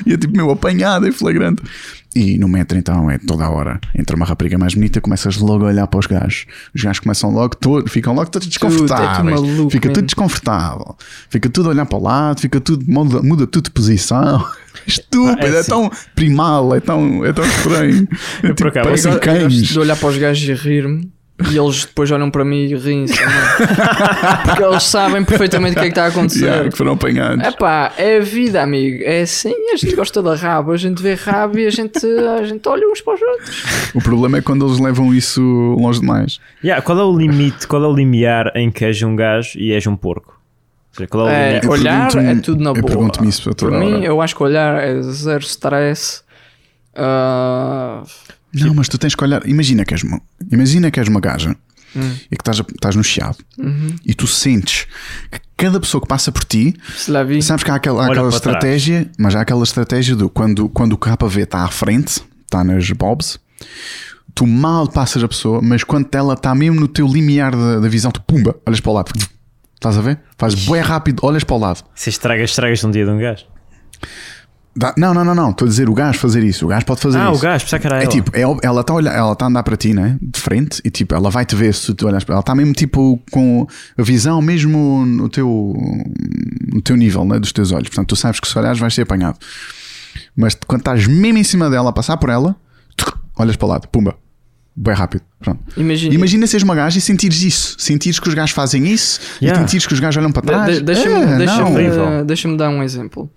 [0.07, 1.61] e é tipo, meu, apanhada e flagrante.
[2.15, 3.81] E no metro, então, é toda a hora.
[3.99, 6.45] Entra uma rapariga mais bonita, começas logo a olhar para os gajos.
[6.75, 9.41] Os gajos começam logo, todo, ficam logo todos é tudo desconfortáveis.
[9.41, 10.07] maluco fica tudo mesmo.
[10.07, 10.97] desconfortável.
[11.31, 14.45] Fica tudo a olhar para o lado, fica tudo, muda, muda tudo de posição.
[14.87, 15.71] Estúpido, Ah, é é, assim.
[15.71, 18.07] tão primal, é tão, é tão estranho.
[18.43, 19.53] É por tipo, acaso, parecem Eu cães.
[19.55, 21.11] de olhar para os gajos e rir-me.
[21.51, 23.37] E eles depois olham para mim e riem-se também.
[24.47, 26.45] Porque eles sabem perfeitamente o que é que está a acontecer.
[26.45, 27.45] Yeah, que foram apanhados.
[27.45, 29.03] É pá, é a vida, amigo.
[29.05, 32.45] É assim, a gente gosta da rabo, a gente vê rabo e a gente, a
[32.45, 33.93] gente olha uns para os outros.
[33.95, 35.43] O problema é quando eles levam isso
[35.79, 36.39] longe demais.
[36.63, 39.73] Yeah, qual é o limite, qual é o limiar em que és um gajo e
[39.73, 40.41] és um porco?
[40.93, 41.67] Seja, qual é o É, limite?
[41.67, 42.87] Eu olhar é tudo na eu boa.
[42.87, 44.05] pergunto-me isso a toda Para mim, hora.
[44.05, 46.23] eu acho que olhar é zero stress.
[46.95, 48.03] Ah,
[48.55, 49.47] Não, mas tu tens que olhar.
[49.49, 51.57] Imagina que és uma, imagina que és uma gaja
[51.95, 52.15] Hum.
[52.31, 53.95] e que estás, estás no chiado Uhum.
[54.07, 54.87] e tu sentes
[55.31, 56.75] que cada pessoa que passa por ti,
[57.43, 60.97] sabes que há aquela, há aquela estratégia, mas há aquela estratégia do quando, quando o
[60.99, 63.39] KV está à frente, está nas bobs,
[64.35, 67.89] tu mal passas a pessoa, mas quando ela está mesmo no teu limiar da, da
[67.91, 69.13] visão, tu pumba, olhas para o lado.
[69.75, 70.19] Estás a ver?
[70.39, 71.85] Faz bué rápido, olhas para o lado.
[71.95, 73.45] Se estragas, estragas um dia de um gajo.
[74.75, 75.51] Dá- não, não, não, não.
[75.51, 76.65] Estou a dizer o gajo fazer isso.
[76.65, 77.39] O gajo pode fazer Ah, isso.
[77.39, 78.11] o gajo, pensava que era É ela.
[78.11, 80.17] tipo, é ob- ela está ela está a andar para ti, né?
[80.23, 82.41] De frente, e tipo, ela vai te ver se tu olhas para ela.
[82.41, 83.67] Está mesmo tipo com
[83.99, 85.75] a visão mesmo no teu,
[86.73, 87.39] no teu nível, né?
[87.39, 87.89] Dos teus olhos.
[87.89, 89.39] Portanto, tu sabes que se olhares vais ser apanhado.
[90.37, 92.57] Mas quando estás mesmo em cima dela a passar por ela,
[92.97, 94.15] tuc, olhas para o lado, pumba.
[94.75, 95.23] Bem rápido.
[95.39, 95.61] Pronto.
[95.77, 96.15] Imagina.
[96.15, 97.77] Imagina seres uma gaja e sentires isso.
[97.79, 99.61] Sentires que os gajos fazem isso Yeah.
[99.61, 100.75] e sentires que os gajos olham para De- trás.
[100.79, 101.73] de- Deixa-me É, deixa-me, não.
[101.75, 102.25] horrível.
[102.25, 103.31] deixa-me dar um exemplo.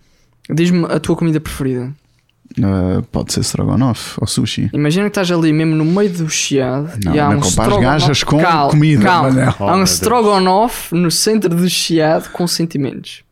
[0.49, 1.91] Diz-me a tua comida preferida.
[2.59, 4.69] Uh, pode ser strogonoff ou sushi.
[4.71, 7.71] Imagina que estás ali mesmo no meio do chiado Não, e há não um compares
[7.73, 9.55] strogonoff- gajas com calma, comida, Calma.
[9.59, 9.89] Oh, há um Deus.
[9.91, 13.23] strogonoff no centro do chiado com sentimentos.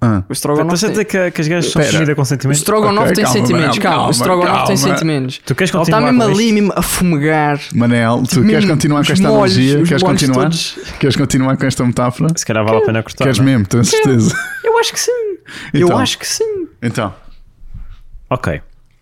[0.00, 0.22] Ah.
[0.28, 2.56] O strogonoff Estás a tem, dizer que, que as gajas são comida com o sentimento?
[2.58, 3.78] strogonoff Ok, tem calma, sentimentos.
[3.78, 5.40] Calma, calma, o strogonoff tem sentimentos.
[5.44, 7.60] Tu queres Ele está continuar mesmo com ali, mesmo a fumegar.
[7.74, 9.82] Manel, tu queres continuar com esta molhos, analogia?
[9.84, 10.42] Queres continuar?
[10.44, 10.78] todos.
[10.98, 12.32] Queres continuar com esta metáfora?
[12.34, 13.24] Se calhar vale a pena cortar.
[13.24, 13.50] Queres não é?
[13.50, 14.34] mesmo, tenho certeza.
[14.64, 15.27] Eu acho que sim.
[15.74, 15.88] Então.
[15.88, 16.68] Eu acho que sim.
[16.82, 17.14] Então,
[18.30, 18.60] Ok.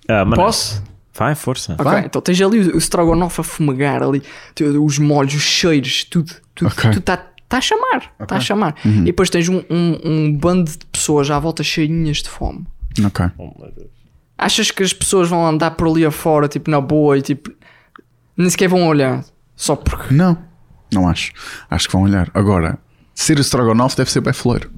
[0.09, 0.82] Manel, Posso?
[1.14, 1.72] Vai, força.
[1.72, 2.05] Ok, Vai.
[2.05, 4.22] então tens ali o, o strogonoff a fumegar ali,
[4.55, 6.90] tu- os molhos, os cheiros, tudo, tudo, Ok.
[6.90, 7.16] tudo está
[7.49, 8.74] tá a chamar, está a chamar.
[8.84, 9.01] Uhum.
[9.03, 12.66] E depois tens um, um, um bando de pessoas à volta cheinhas de fome.
[13.05, 13.26] ok.
[14.38, 17.51] Achas que as pessoas vão andar por ali afora, tipo, na boa e tipo,
[18.36, 19.24] nem sequer vão olhar,
[19.57, 20.12] só porque.
[20.14, 20.36] Não,
[20.92, 21.32] não acho.
[21.70, 22.30] Acho que vão olhar.
[22.34, 22.78] Agora,
[23.14, 24.70] ser o Strogonoff deve ser bem fleiro.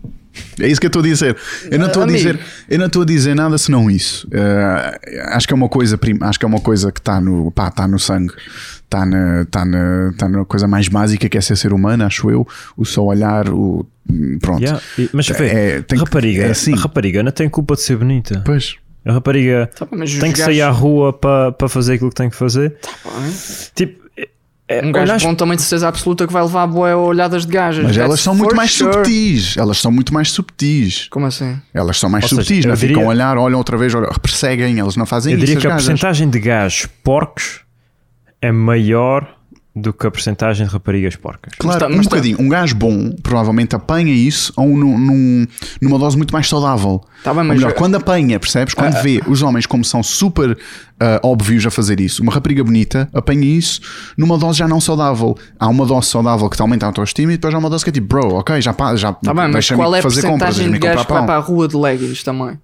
[0.61, 1.36] É isso que eu estou a dizer.
[1.70, 4.26] Eu não estou a dizer, eu não estou a dizer nada senão isso.
[4.32, 7.51] Eh, acho que é uma coisa, prim- acho que é uma coisa que está no,
[7.51, 8.32] pá, está no sangue.
[8.84, 12.30] Está na, está na, está na coisa mais básica que é ser ser humano, acho
[12.30, 12.47] eu.
[12.76, 13.86] O só olhar, o
[14.41, 14.62] pronto.
[14.62, 14.80] Yeah.
[15.12, 16.72] Mas vê, É, tem que- rapariga, é assim.
[16.72, 18.43] a rapariga não tem culpa de ser bonita.
[18.47, 18.76] Pois.
[19.05, 22.28] A rapariga Tá tem que gajos- sair à rua para para fazer aquilo que tem
[22.30, 22.76] que fazer.
[23.05, 23.32] Bem,
[23.74, 24.07] Tipo,
[24.68, 27.46] é- é- Um gajo olhas- bom também de certeza absoluta que vai levar boé olhadas
[27.46, 27.84] de gajas.
[27.84, 28.92] Mas elas são muito mais sure.
[28.92, 29.56] subtis.
[29.56, 31.08] Elas são muito mais subtis.
[31.10, 31.58] Como assim?
[31.72, 33.94] Elas são mais Ou seja, subtis, eu não ficam diria- a olhar, olham outra vez,
[33.94, 35.46] olham, perseguem, elas não fazem eu isso.
[35.46, 35.86] diria as que a gajas.
[35.86, 37.60] porcentagem de gajos porcos
[38.42, 39.38] é maior
[39.80, 41.52] do que a porcentagem de raparigas porcas.
[41.58, 42.40] Claro, Mas tá- um tá- bocadinho.
[42.40, 45.46] Um gajo bom provavelmente apanha isso ou num, num-
[45.80, 47.02] numa dose muito mais saudável.
[47.24, 48.74] Tá bem, melhor, quando apanha, percebes?
[48.74, 50.56] Quando Ah, vê os homens como são super
[51.00, 53.80] ah, óbvios a fazer isso, uma rapariga bonita apanha isso
[54.16, 55.36] numa dose já não saudável.
[55.58, 57.90] Há uma dose saudável que te aumenta a autoestima e depois há uma dose que
[57.90, 60.22] é tipo, bro, ok, já, pa- já Tá bem, mas deixa-me qual é a fazer
[60.22, 61.26] compras, de gajos comprar que vai pão.
[61.26, 62.58] para a rua de leggings também?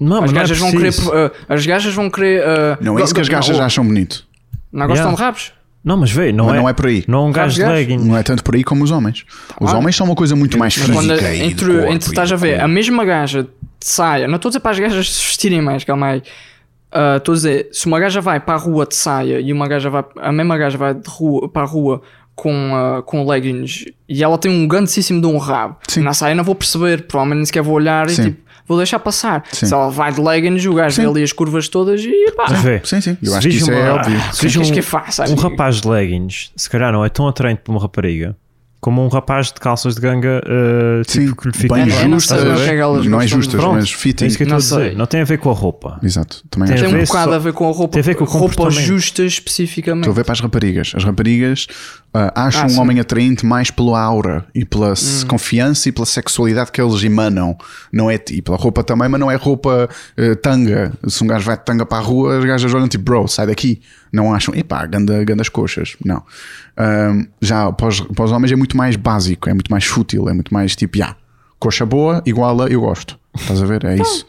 [0.00, 2.42] Não, mas As não é gajas, vão querer, uh, as gajas vão querer.
[2.42, 4.24] uh, Não é isso que as gajas acham bonito.
[4.72, 5.16] Não gostam Yeah.
[5.16, 5.52] de rabos?
[5.84, 7.04] Não, mas vê, não, Mas é, não é por aí.
[7.08, 8.06] Não é um gajo de leggings.
[8.06, 9.24] Não é tanto por aí como os homens.
[9.60, 9.78] Os bem.
[9.80, 10.92] homens são uma coisa muito mais física.
[10.92, 13.48] quando- e de entre, corpo entre estás a ver a mesma gaja de
[13.80, 16.22] saia, não estou a dizer para as gajas se vestirem mais, calma aí.
[16.92, 19.66] Ah, Estou a dizer, se uma gaja vai para a rua de saia e uma
[19.66, 22.02] gaja vai, a mesma gaja vai de rua, para a rua
[22.34, 26.02] com, ah, com leggings e ela tem um grandíssimo de um rabo, Sim.
[26.02, 28.20] na saia não vou perceber, provavelmente nem sequer vou olhar Sim.
[28.20, 29.44] e tipo, vou deixar passar.
[29.52, 29.66] Sim.
[29.66, 32.46] Se ela vai de leggings, o gajo vê ali as curvas todas e pá,
[32.84, 33.16] Sim, sim.
[33.22, 34.20] Eu se acho que isso é uma- óbvio.
[34.20, 35.24] se o que é queres um- que eu faça?
[35.30, 38.36] Um rapaz de leggings, se calhar não é tão atraente para uma rapariga
[38.80, 42.08] como um rapaz de calças de ganga uh, tipo, Sim, que lhe fica bem Eu
[42.08, 44.26] não é Não é justas, Pronto, mas É fitting.
[44.26, 44.74] isso que eu Não dizer.
[44.88, 44.94] sei.
[44.96, 46.00] Não tem a ver com a roupa.
[46.02, 46.42] Exato.
[46.50, 46.84] Também Tem acho.
[46.84, 48.24] a Tem um ver bocado só- a ver com a roupa, tem a ver com
[48.24, 50.00] roupa justa especificamente.
[50.02, 50.92] Estou a ver para as raparigas.
[50.96, 51.68] As raparigas
[52.14, 52.80] ah, acham Ah, um sim.
[52.80, 55.26] homem atraente mais pela aura e pela Hum.
[55.28, 57.56] confiança e pela sexualidade que eles emanam.
[57.92, 60.92] Não é, e pela roupa também, mas não é roupa eh, tanga.
[61.08, 63.46] Se um gajo vai de tanga para a rua, as gajas olham tipo, bro, sai
[63.46, 63.80] daqui.
[64.12, 65.96] Não acham, epá, ganda, gandas coxas.
[66.04, 66.22] Não.
[66.76, 70.28] Ahm, já para os, para os homens é muito mais básico, é muito mais fútil,
[70.28, 71.16] é muito mais tipo, já,
[71.58, 73.18] coxa boa igual a eu gosto.
[73.34, 73.84] Estás a ver?
[73.86, 74.26] É isso.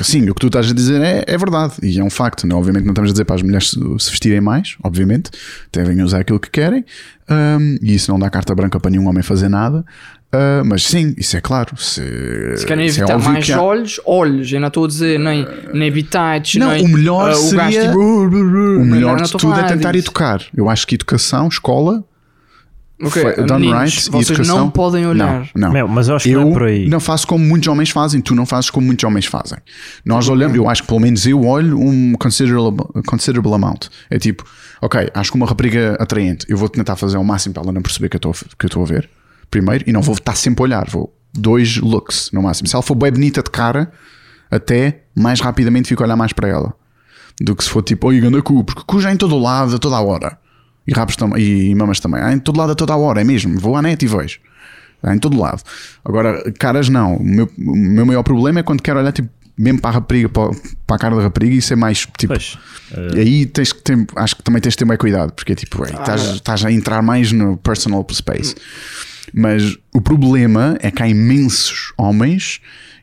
[0.00, 2.46] Sim, o que tu estás a dizer é, é verdade e é um facto.
[2.46, 2.58] Não?
[2.58, 5.30] Obviamente, não estamos a dizer para as mulheres se, vestirem mais, obviamente,
[5.72, 6.84] devem usar aquilo que querem
[7.30, 9.84] hum, e isso não dá carta branca para nenhum homem fazer nada.
[10.34, 11.76] Ah, mas sim, isso é claro.
[11.76, 12.02] Se,
[12.56, 14.50] Se querem é evitar óbvio mais que há- olhos, olhos.
[14.50, 17.88] Eu não estou a dizer nem, nem habitats, Não, nem o melhor o gajo seria-
[17.88, 20.06] tipo, O melhor de tudo é tentar disso.
[20.06, 20.40] educar.
[20.56, 22.02] Eu acho que educação, escola,
[23.08, 24.58] Ok, foi- done meninos, right, e vocês educação.
[24.58, 25.40] não podem olhar.
[25.54, 25.72] Não, não.
[25.72, 26.88] Meu, mas eu acho que eu não é por aí.
[26.88, 29.58] não faço como muitos homens fazem, tu não fazes como muitos homens fazem.
[30.04, 33.86] Nós olhamos, eu acho que pelo menos eu olho um considerable, considerable amount.
[34.10, 34.44] É tipo,
[34.80, 37.82] ok, acho que uma rapariga atraente, eu vou tentar fazer o máximo para ela não
[37.82, 39.08] perceber que eu estou a- que eu estou a ver,
[39.50, 42.68] primeiro, e não vou estar sempre a olhar, vou dois looks no máximo.
[42.68, 43.90] Se ela for bem bonita de cara,
[44.50, 46.74] até mais rapidamente fico a olhar mais para ela
[47.40, 49.74] do que se for tipo, oi, ganda cu, porque cu já é em todo lado,
[49.74, 50.38] a toda a hora.
[50.86, 52.20] E rabos tam e, mamas também.
[52.20, 53.58] Há em todo lado, a toda a hora, é mesmo.
[53.58, 54.38] Vou à net e vejo.
[55.02, 55.62] Há em todo lado.
[56.04, 57.16] Agora, caras não.
[57.16, 59.28] O meu, o meu maior problema é quando quero olhar tipo,
[59.58, 60.50] mesmo para a rapariga, para,
[60.86, 62.28] para a cara da rapariga, e isso é mais tipo.
[62.28, 62.56] Pois,
[63.14, 65.54] E aí tens que ter, acho que também tens de ter mais cuidado, porque é
[65.54, 66.32] tipo, Ah, estás, é.
[66.34, 68.54] estás a entrar mais no personal space.
[69.32, 72.60] Mas o problema é que há imensos homens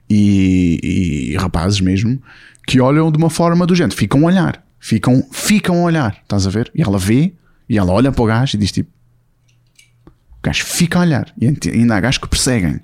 [0.10, 2.22] e, e rapazes mesmo
[2.68, 6.46] que olham de uma forma do género, ficam a olhar, ficam, ficam a olhar, estás
[6.46, 6.72] a ver?
[6.76, 7.34] E ela vê
[7.70, 8.90] e ela olha para o gajo e diz tipo:
[10.08, 11.32] o gajo fica a olhar.
[11.40, 12.80] E ainda há gajos que perseguem,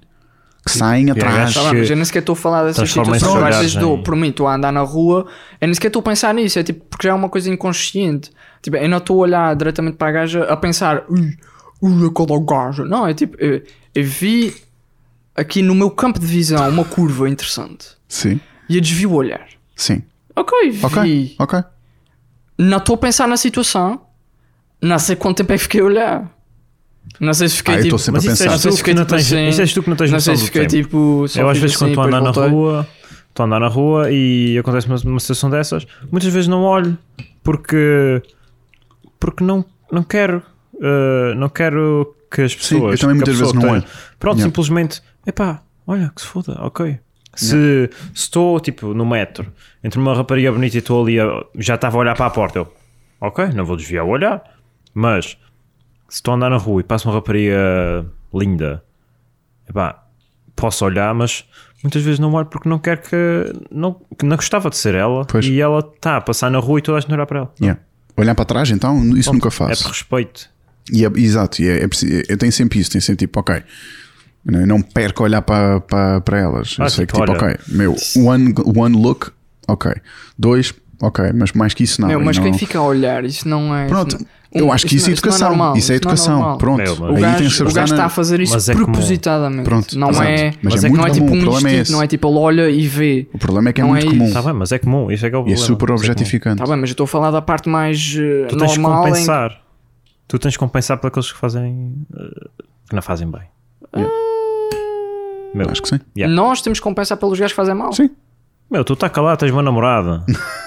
[0.65, 1.53] que saem atrás.
[1.53, 3.23] Tá mas eu nem sequer estou a falar dessas situações.
[3.23, 5.25] Às vezes olhares dou, por mim, estou a andar na rua,
[5.59, 6.59] eu nem sequer estou a pensar nisso.
[6.59, 8.31] É tipo, porque já é uma coisa inconsciente.
[8.61, 11.35] Tipo, eu não estou a olhar diretamente para a gaja a pensar, ui,
[11.81, 12.85] ui, aquela gaja.
[12.85, 13.63] Não, é tipo, eu,
[13.93, 14.55] eu vi
[15.35, 19.47] aqui no meu campo de visão uma curva interessante Sim, e eu desvio o olhar.
[19.75, 20.03] sim.
[20.37, 20.85] Ok, vi.
[20.85, 21.63] Ok, ok.
[22.57, 24.01] Não estou a pensar na situação.
[24.81, 26.31] Não sei quanto tempo é que fiquei a olhar.
[27.19, 27.95] Não sei se fiquei Ah, eu tipo.
[27.95, 28.45] estou sempre a Mas isso pensar.
[28.45, 29.47] é Não sei se tu que fiquei não tipo tens, assim.
[29.49, 30.83] isso és tu que não tens Não sei se fiquei tempo.
[30.83, 31.27] tipo.
[31.27, 32.51] só Eu às vezes assim, quando estou a andar na voltei.
[32.51, 32.87] rua,
[33.29, 36.97] estou a andar na rua e acontece uma, uma situação dessas, muitas vezes não olho
[37.43, 38.21] porque
[39.19, 40.41] porque não, não quero
[40.75, 43.83] uh, não quero que as pessoas eu também muitas vezes não tenha- olho.
[44.19, 44.49] Pronto, Yeah.
[44.49, 46.99] simplesmente, epá, olha que se foda, ok.
[47.35, 49.45] Se se estou tipo no metro
[49.83, 51.17] entre uma rapariga bonita e estou ali,
[51.55, 52.73] já estava a olhar para a porta, eu,
[53.21, 54.41] ok, não vou desviar o olhar,
[54.95, 55.37] mas
[56.09, 58.83] se estou a andar na rua e passa uma rapariga linda,
[59.69, 60.03] epá,
[60.55, 61.43] posso olhar, mas
[61.83, 65.25] muitas vezes não olho porque não quero que não, que não gostava de ser ela
[65.25, 65.45] Pois.
[65.45, 67.53] e ela está a passar na rua e toda a gente olhar para ela.
[67.61, 67.79] Yeah.
[68.17, 69.83] Olhar para trás, então, isso nunca É faço.
[69.83, 70.49] por respeito.
[70.91, 73.61] E é- exato, e é, é preciso- eu tenho sempre isso, tenho sempre tipo, ok,
[74.47, 76.75] eu não perco olhar para, para, para elas.
[76.79, 77.53] Eu Ah, sei tipo, que tipo, olha.
[77.53, 79.31] ok, meu, one, one look,
[79.67, 79.91] ok,
[80.37, 82.07] dois, ok, mas mais que isso não.
[82.07, 83.87] Meu, e mas não- quem fica a olhar, isso não é.
[83.87, 84.25] Pronto, isso
[84.55, 85.49] eu não- acho que isso é não- não educação.
[85.49, 86.35] normal, isso é não educação.
[86.39, 86.57] normal.
[86.57, 89.63] Pronto, mas- O gajo, que o gajo está a fazer isso Mas é propositadamente.
[89.65, 90.27] Pronto, não exato.
[90.27, 92.07] é, Mas é não muito é tipo comum, um o problema é instinto, não é
[92.07, 93.27] tipo ele olha e vê.
[93.33, 94.23] O problema é que é Não muito é comum.
[94.25, 94.37] isso.
[94.37, 95.11] Está bem, mas é comum.
[95.11, 95.57] Isso é que é o E é problema.
[95.65, 95.97] super Isso é comum.
[96.11, 96.57] objetificante.
[96.57, 99.03] Tá bem, mas eu estou a falar da parte mais eh, Tu tens que normal.
[99.07, 99.61] em- compensar.
[100.27, 101.93] Tu tens que compensar por aqueles que fazem.
[102.17, 102.47] eh,
[102.89, 103.41] que não fazem bem.
[105.53, 105.99] Meu, Acho que sim.
[106.17, 106.33] yeah.
[106.35, 107.93] Nós temos que compensar pelos gajos que fazem mal.
[107.93, 108.09] Sim.
[108.69, 110.23] meu, tu está calado, tens uma namorada.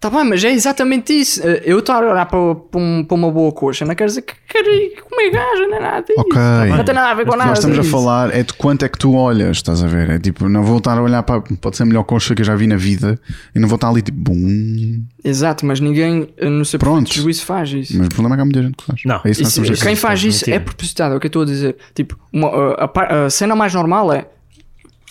[0.00, 1.40] Tá bem, mas é exatamente isso.
[1.44, 4.22] Eh, Eu estar a olhar para, para, um- para uma boa coxa, não quer dizer
[4.22, 6.20] que quero ir comer gajo, não é nada disso.
[6.20, 6.38] Ok.
[6.76, 7.50] Não tem nada a ver com nada.
[7.50, 10.08] Nós estamos a falar é de quanto é que tu olhas, estás a ver?
[10.10, 11.40] É tipo, não vou estar a olhar para.
[11.40, 13.18] Pode ser a melhor coxa que eu já vi na vida
[13.52, 15.02] e não vou estar ali tipo, bum.
[15.24, 17.12] Exato, mas ninguém eh, no seu Pronto.
[17.12, 17.98] juízo faz isso.
[17.98, 19.00] Mas o problema é que há muita gente que faz.
[19.04, 19.20] Não.
[19.24, 20.56] é isso Isso- a quem faz isso mentira.
[20.56, 21.76] é propositado, é o que eu estou a dizer.
[21.92, 24.26] Tipo, uma, uh, a, par- a cena mais normal é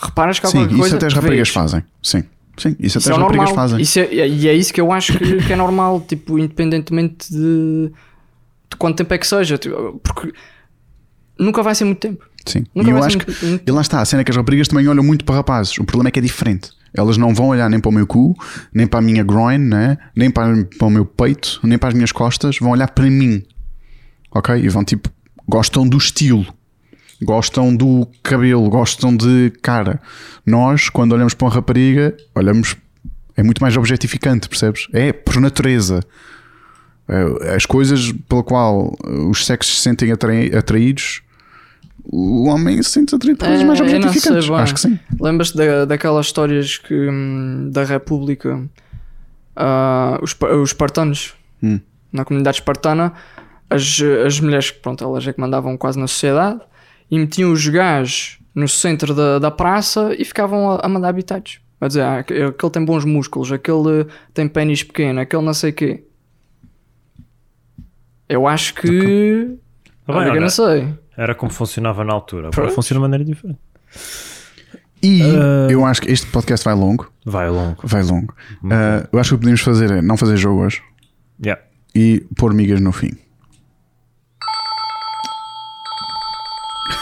[0.02, 0.96] reparas que há Sim, qualquer isso coisa.
[0.96, 1.54] até as raparigas vês.
[1.54, 1.84] fazem.
[2.02, 2.24] Sim.
[2.58, 3.56] Sim, isso Isso até é as raparigas normal.
[3.70, 3.82] fazem.
[3.82, 7.92] Isso é, e é isso que eu acho que, que é normal, tipo, independentemente de,
[8.78, 10.34] quanto tempo é que seja, tipo, porque
[11.40, 12.26] nunca vai ser muito tempo.
[12.46, 12.66] Sim.
[12.74, 13.26] Nunca e eu acho que.
[13.28, 15.36] muito- muito- E lá está, a cena é que as raparigas também olham muito para
[15.36, 15.78] rapazes.
[15.78, 16.72] O problema é que é diferente.
[16.94, 18.34] Elas não vão olhar nem para o meu cu,
[18.74, 19.98] nem para a minha groin, né?
[20.16, 22.58] nem para, para o meu peito, nem para as minhas costas.
[22.60, 23.44] Vão olhar para mim.
[24.32, 24.56] Ok?
[24.56, 25.10] E vão tipo.
[25.48, 26.46] Gostam do estilo.
[27.22, 28.70] Gostam do cabelo.
[28.70, 30.00] Gostam de cara.
[30.46, 32.76] Nós, quando olhamos para uma rapariga, olhamos.
[33.36, 34.88] É muito mais objetificante, percebes?
[34.94, 36.02] É por natureza.
[37.08, 38.96] É, As coisas pela qual
[39.30, 41.22] os sexos se sentem atrai- atraídos
[42.10, 44.50] o homem se sente atraído por coisas É, mais objetificantes.
[44.50, 44.98] Acho que sim.
[45.20, 48.62] Lembras-te da, daquelas histórias que hum, da República
[49.56, 51.80] ah, os, os espartanos Hum.
[52.14, 53.12] na comunidade espartana
[53.70, 56.62] as, as mulheres pronto, elas é que mandavam quase na sociedade
[57.10, 61.60] e metiam os gajos no centro da, da praça e ficavam a, a mandar habitados.
[61.80, 66.04] A dizer, ah, aquele tem bons músculos, aquele tem pênis pequeno, aquele não sei quê.
[68.28, 69.58] Eu acho que.
[70.06, 70.94] Tá bem, Olha, não sei.
[71.16, 72.50] Era como funcionava na altura.
[72.54, 73.60] Agora funciona de maneira diferente.
[75.02, 75.68] E Ah.
[75.70, 77.12] eu acho que este podcast vai longo.
[77.26, 77.78] Vai longo.
[77.84, 78.34] Vai longo.
[78.72, 80.82] Ah, eu acho que o que podemos fazer é não fazer jogo hoje
[81.44, 81.62] Yeah.
[81.94, 83.12] e pôr migas no fim.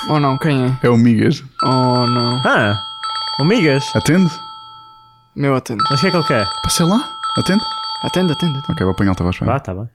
[0.09, 0.85] Ou não, quem é?
[0.85, 1.41] É o migas.
[1.63, 2.37] Oh não.
[2.45, 2.75] Ah,
[3.39, 3.83] amigas.
[3.95, 4.29] Atende?
[5.35, 5.83] Meu atende.
[5.89, 6.45] Mas o que é que ele quer?
[6.63, 6.97] Passei lá.
[7.37, 7.63] Atende?
[8.03, 8.59] Atende, atende.
[8.59, 8.71] atende.
[8.71, 9.89] Ok, vou apanhar o teu Vá, tá bem.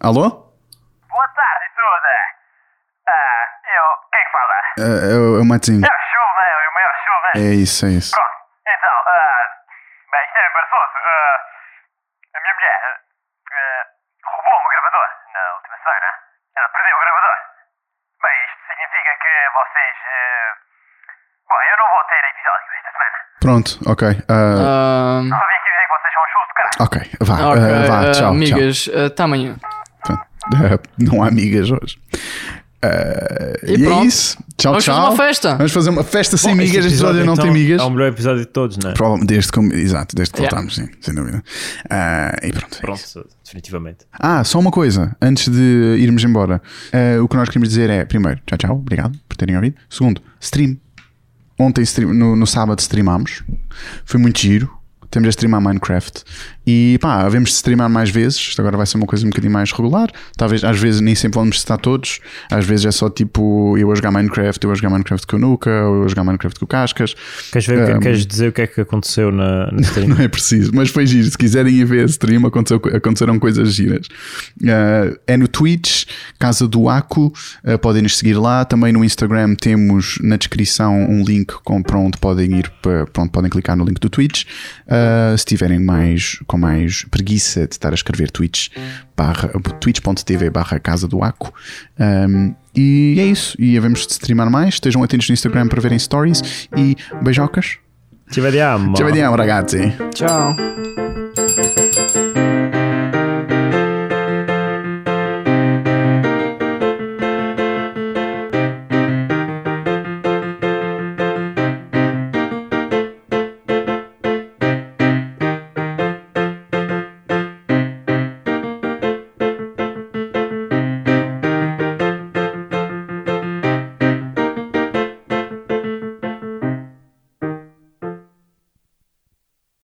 [0.00, 0.30] Alô?
[1.10, 2.14] Boa tarde, toda.
[3.08, 3.44] Ah,
[3.74, 3.84] eu.
[4.12, 4.54] Quem é que fala?
[4.54, 5.82] Ah, é, o- é o Matinho.
[5.84, 7.28] É o Chuva, é o maior Chuva.
[7.34, 8.14] É isso, é isso.
[8.14, 9.42] Pronto, então, ah,
[10.12, 10.94] bem, isto é embaraçoso.
[11.02, 11.36] Ah,
[12.36, 13.82] a minha mulher ah,
[14.30, 16.08] roubou-me o gravador na última semana.
[16.56, 17.36] Ela perdeu o gravador.
[18.22, 19.96] Bem, isto significa que vocês.
[20.06, 20.50] ah,
[21.50, 23.18] bom, eu não vou ter episódio esta semana.
[23.18, 23.25] Pronto, ok.
[23.25, 23.25] Ah, Ah, Só vim aqui dizer que vocês são
[26.22, 26.76] os chus do caralho.
[26.80, 28.30] ok, vá, ok, ah, vá, ah, tchau.
[28.30, 29.56] amigas, até amanhã.
[29.56, 29.70] tchau.
[30.04, 30.22] Pronto.
[30.54, 31.98] Ah, não há amigas hoje.
[33.64, 34.06] E e é pronto.
[34.06, 34.38] isso.
[34.56, 34.94] Tchau, Vamos tchau.
[34.94, 35.54] fazer uma festa.
[35.56, 36.76] Vamos fazer uma festa sem Bom, migas.
[36.76, 37.80] Este episódio não então, tem migas.
[37.80, 38.94] É o melhor episódio de todos, não é?
[38.94, 40.56] Provavelmente desde que, exato, desde que Yeah.
[40.56, 41.42] voltámos, sim, sem dúvida.
[42.42, 42.78] E pronto.
[42.80, 43.14] é isso.
[43.14, 43.98] Pronto, definitivamente.
[44.12, 46.62] Ah, só uma coisa, antes de irmos embora.
[47.22, 49.76] O que nós queremos dizer é, primeiro, tchau, tchau, obrigado por terem ouvido.
[49.90, 50.76] Segundo, stream.
[51.58, 53.42] Ontem, no, no sábado, streamámos.
[54.04, 54.70] Foi muito giro.
[55.10, 56.24] Temos a streamar Minecraft.
[56.66, 58.38] E pá, havemos de streamar mais vezes.
[58.38, 60.10] Isto agora vai ser uma coisa um bocadinho mais regular.
[60.36, 62.20] Talvez, às vezes, nem sempre vamos estar todos.
[62.50, 65.38] Às vezes é só tipo eu a jogar Minecraft, eu a jogar Minecraft com o
[65.38, 67.14] Nuka, ou eu a jogar Minecraft com o Cascas.
[67.52, 70.08] Queres, ver, Um, queres dizer o que é que aconteceu na, na stream?
[70.08, 71.30] Não é preciso, mas foi giro.
[71.30, 74.06] Se quiserem ir ver esse stream, aconteceu, aconteceram coisas giras.
[74.60, 76.04] Uh, é no Twitch,
[76.38, 77.32] Casa do Aco,
[77.64, 78.64] uh, podem nos seguir lá.
[78.64, 83.22] Também no Instagram temos na descrição um link com, para onde podem ir, para, para
[83.22, 84.44] onde podem clicar no link do Twitch.
[84.86, 88.68] Uh, se tiverem mais, com mais preguiça de estar a escrever Twitch,
[89.14, 89.48] barra,
[89.78, 91.52] twitch.tv barra Casa do Aco.
[92.00, 93.54] Um, e é isso.
[93.60, 94.74] E havemos de streamar mais.
[94.74, 96.68] Estejam atentos no Instagram para verem stories.
[96.76, 97.78] E beijocas.
[98.30, 98.96] Ci vediamo.
[98.96, 99.92] Ci vediamo, ragazzi.
[100.12, 100.56] Tchau.